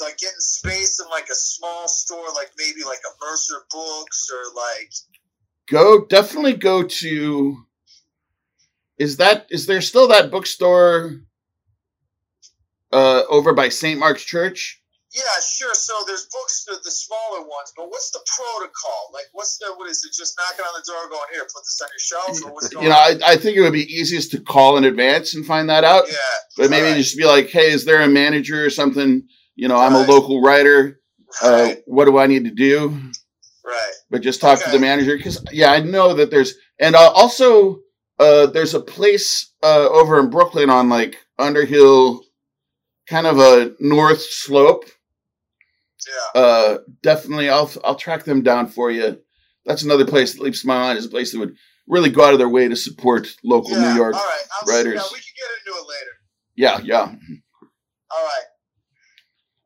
[0.00, 4.28] like get in space in like a small store, like maybe like a Mercer Books
[4.32, 4.90] or like
[5.68, 6.04] go.
[6.06, 7.56] Definitely go to.
[8.98, 11.20] Is that is there still that bookstore
[12.92, 13.98] uh, over by St.
[13.98, 14.80] Mark's Church?
[15.14, 15.72] yeah, sure.
[15.74, 19.10] So there's books, the, the smaller ones, but what's the protocol?
[19.12, 20.12] Like, what's the what is it?
[20.12, 22.84] Just knocking on the door, going here, put this on your shelf, or what's going
[22.84, 22.96] You know?
[22.96, 26.04] I, I think it would be easiest to call in advance and find that out.
[26.08, 26.16] yeah,
[26.56, 26.96] But maybe Alright.
[26.96, 29.22] just be like, hey, is there a manager or something?
[29.54, 31.00] You know, I'm a local writer.
[31.40, 33.00] Uh, what do I need to do?
[33.64, 33.92] right.
[34.10, 37.80] But just talk to the manager because yeah, I know that there's and uh, also
[38.18, 42.22] uh, there's a place uh, over in Brooklyn on like Underhill,
[43.08, 44.84] kind of a north slope.
[46.06, 46.40] Yeah.
[46.40, 49.18] Uh, definitely, I'll I'll track them down for you.
[49.64, 51.56] That's another place that leaps my mind is a place that would
[51.88, 53.90] really go out of their way to support local yeah.
[53.90, 54.42] New York All right.
[54.62, 54.94] I'm, writers.
[54.94, 56.10] Yeah, we can get into it later.
[56.56, 57.14] Yeah, yeah.
[58.10, 58.44] All right.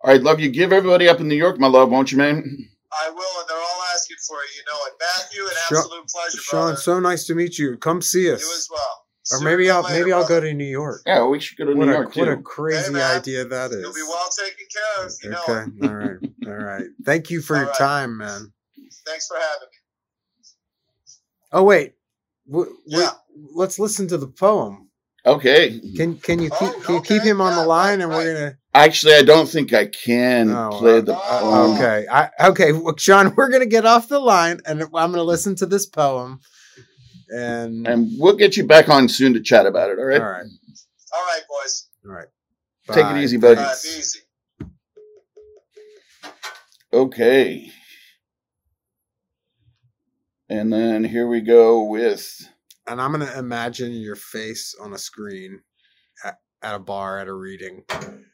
[0.04, 0.48] All right, love you.
[0.48, 2.68] Give everybody up in New York, my love, won't you, man?
[2.92, 3.67] I will, and they're all
[4.18, 4.50] asking for it.
[4.56, 4.92] You know it.
[5.00, 6.76] Matthew, an Sean- absolute pleasure, Sean, brother.
[6.76, 7.76] so nice to meet you.
[7.76, 8.80] Come see you us, as well.
[9.32, 11.02] or Sooner maybe I'll later, maybe I'll go to New York.
[11.06, 13.70] Yeah, we should go to What New a York what a crazy Hey, idea that
[13.72, 13.80] is.
[13.82, 15.12] You'll be well taken care of.
[15.22, 15.88] You okay, it.
[15.88, 16.86] all right, all right.
[17.04, 17.78] Thank you for All your right.
[17.78, 18.52] time, man.
[19.06, 19.78] Thanks for having me.
[21.52, 21.94] Oh wait,
[22.50, 23.10] w- w- Yeah.
[23.54, 24.88] let's listen to the poem.
[25.26, 25.80] Okay.
[25.96, 28.58] Can can you Oh, keep can you keep him on the line and we're gonna
[28.74, 31.76] Actually, I don't think I can Oh, play uh, the uh, poem.
[31.76, 35.54] okay I okay well, Sean we're gonna get off the line and I'm gonna listen
[35.56, 36.40] to this poem
[37.28, 39.98] and And we'll get you back on soon to chat about it.
[39.98, 40.20] All right.
[40.20, 40.44] all right
[41.12, 41.88] All right, boys.
[42.06, 42.28] all right
[42.90, 43.60] Take it easy, buddy.
[43.60, 44.20] All right, easy.
[46.92, 47.70] Okay.
[50.48, 52.48] And then here we go with
[52.89, 55.60] and I'm gonna imagine your face on a screen
[56.24, 57.85] at, at a bar at a reading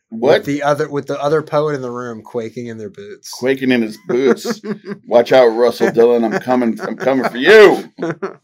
[0.08, 0.38] what?
[0.38, 3.72] with the other with the other poet in the room quaking in their boots Quaking
[3.72, 4.60] in his boots.
[5.06, 6.24] Watch out, Russell Dillon.
[6.24, 6.80] I'm coming.
[6.80, 7.92] I'm coming for you.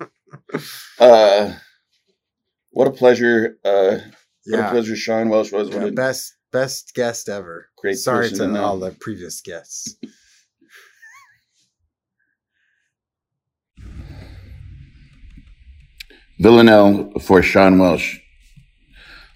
[0.99, 1.55] Uh,
[2.71, 3.59] what a pleasure.
[3.65, 3.99] Uh,
[4.47, 5.69] what a yeah, pleasure Sean Welsh was.
[5.69, 9.97] What yeah a best best guest ever great sorry to all the previous guests
[16.41, 18.19] Villanelle for Sean Welsh.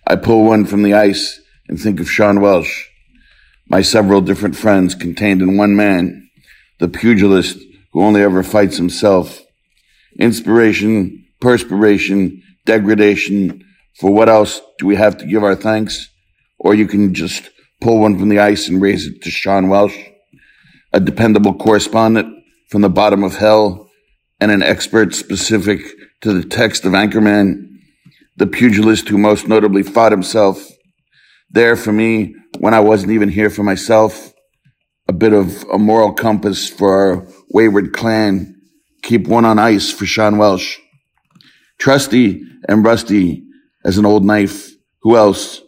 [0.06, 2.86] I pull one from the ice and think of Sean Welsh,
[3.68, 6.30] my several different friends contained in one man,
[6.80, 7.58] the pugilist
[7.92, 9.42] who only ever fights himself.
[10.18, 13.62] Inspiration, perspiration, degradation.
[14.00, 16.08] For what else do we have to give our thanks?
[16.58, 17.50] Or you can just
[17.82, 19.98] pull one from the ice and raise it to Sean Welsh,
[20.90, 22.34] a dependable correspondent
[22.70, 23.90] from the bottom of hell
[24.40, 25.82] and an expert specific
[26.24, 27.68] to the text of Anchorman,
[28.38, 30.66] the pugilist who most notably fought himself.
[31.50, 34.32] There for me, when I wasn't even here for myself,
[35.06, 38.56] a bit of a moral compass for our wayward clan.
[39.02, 40.78] Keep one on ice for Sean Welsh.
[41.78, 43.44] Trusty and rusty
[43.84, 44.70] as an old knife.
[45.02, 45.60] Who else?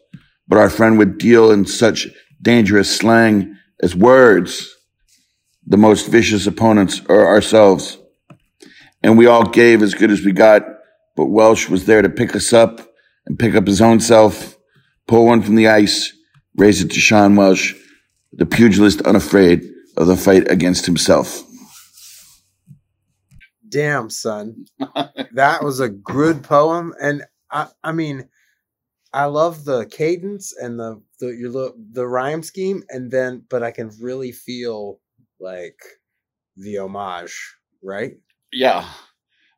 [0.49, 2.09] But our friend would deal in such
[2.41, 4.75] dangerous slang as words.
[5.67, 7.99] The most vicious opponents are ourselves
[9.07, 10.63] and we all gave as good as we got.
[11.15, 12.81] But Welsh was there to pick us up
[13.25, 14.59] and pick up his own self,
[15.07, 16.13] pull one from the ice,
[16.57, 17.75] raise it to Sean Welsh,
[18.33, 19.63] the pugilist unafraid
[19.97, 21.45] of the fight against himself.
[23.69, 24.67] Damn, son.
[25.33, 26.93] that was a good poem.
[27.01, 28.29] And I, I mean,
[29.13, 33.63] I love the cadence and the, the your little, the rhyme scheme, and then but
[33.63, 34.99] I can really feel
[35.39, 35.79] like
[36.57, 37.55] the homage,
[37.85, 38.15] right?
[38.57, 38.89] Yeah.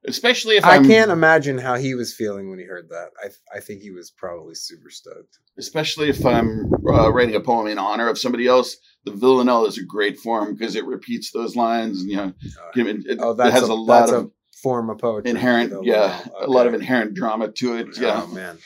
[0.06, 3.10] Especially if I I'm, can't imagine how he was feeling when he heard that.
[3.22, 5.38] I I think he was probably super stoked.
[5.58, 8.76] especially if I'm uh, writing a poem in honor of somebody else.
[9.04, 12.70] The villanelle is a great form because it repeats those lines, and you know, Uh,
[12.74, 14.30] it, it, oh, it has a, a, lot of a
[14.62, 15.30] form of poetry.
[15.30, 17.98] inherent, yeah, little- a lot of inherent drama to it.
[17.98, 18.58] Yeah, Oh man,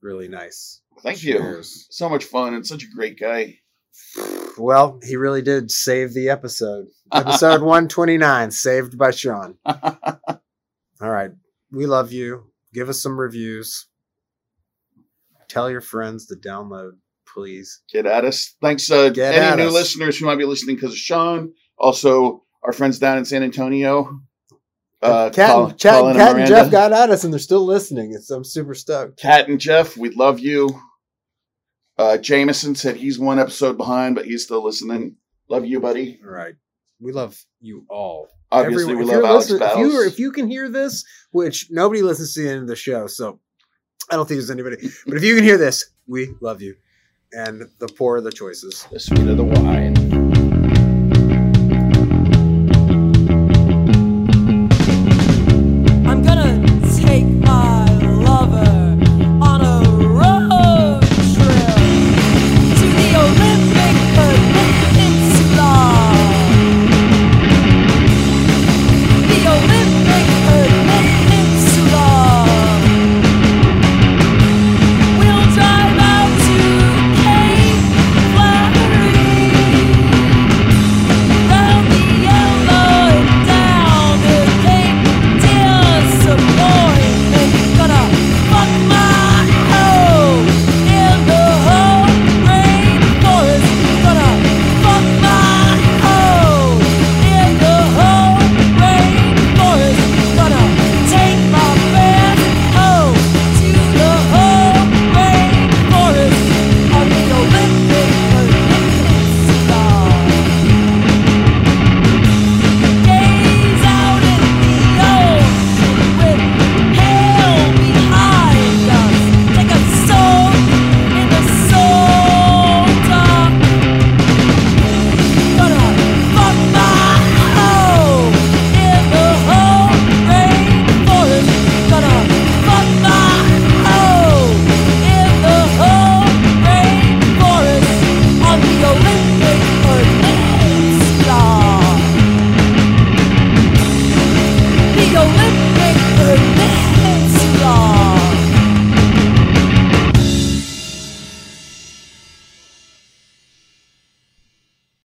[0.00, 0.80] really nice.
[1.02, 1.62] Thank you.
[1.62, 3.58] So much fun and such a great guy.
[4.58, 6.86] Well, he really did save the episode.
[7.12, 9.56] Episode 129, saved by Sean.
[9.66, 10.40] All
[11.00, 11.30] right.
[11.70, 12.50] We love you.
[12.74, 13.86] Give us some reviews.
[15.48, 16.92] Tell your friends to download,
[17.26, 17.82] please.
[17.90, 18.54] Get at us.
[18.60, 19.74] Thanks, uh, Get any new us.
[19.74, 21.52] listeners who might be listening because of Sean.
[21.78, 24.20] Also, our friends down in San Antonio.
[25.00, 27.38] Uh, Cat, Col- and, Cat, Colin and Cat and Jeff got at us and they're
[27.38, 28.12] still listening.
[28.12, 29.20] It's, I'm super stoked.
[29.20, 30.78] Cat and Jeff, we love you.
[31.98, 35.16] Uh, Jameson said he's one episode behind, but he's still listening.
[35.48, 36.20] Love you, buddy.
[36.24, 36.54] All right.
[37.00, 38.28] We love you all.
[38.50, 39.86] Obviously, Everyone- we love Alex Battles.
[39.86, 42.76] If you, if you can hear this, which nobody listens to the end of the
[42.76, 43.40] show, so
[44.10, 44.76] I don't think there's anybody.
[45.06, 46.76] But if you can hear this, we love you.
[47.32, 48.86] And the poorer the choices.
[48.90, 49.87] the sweeter the wine.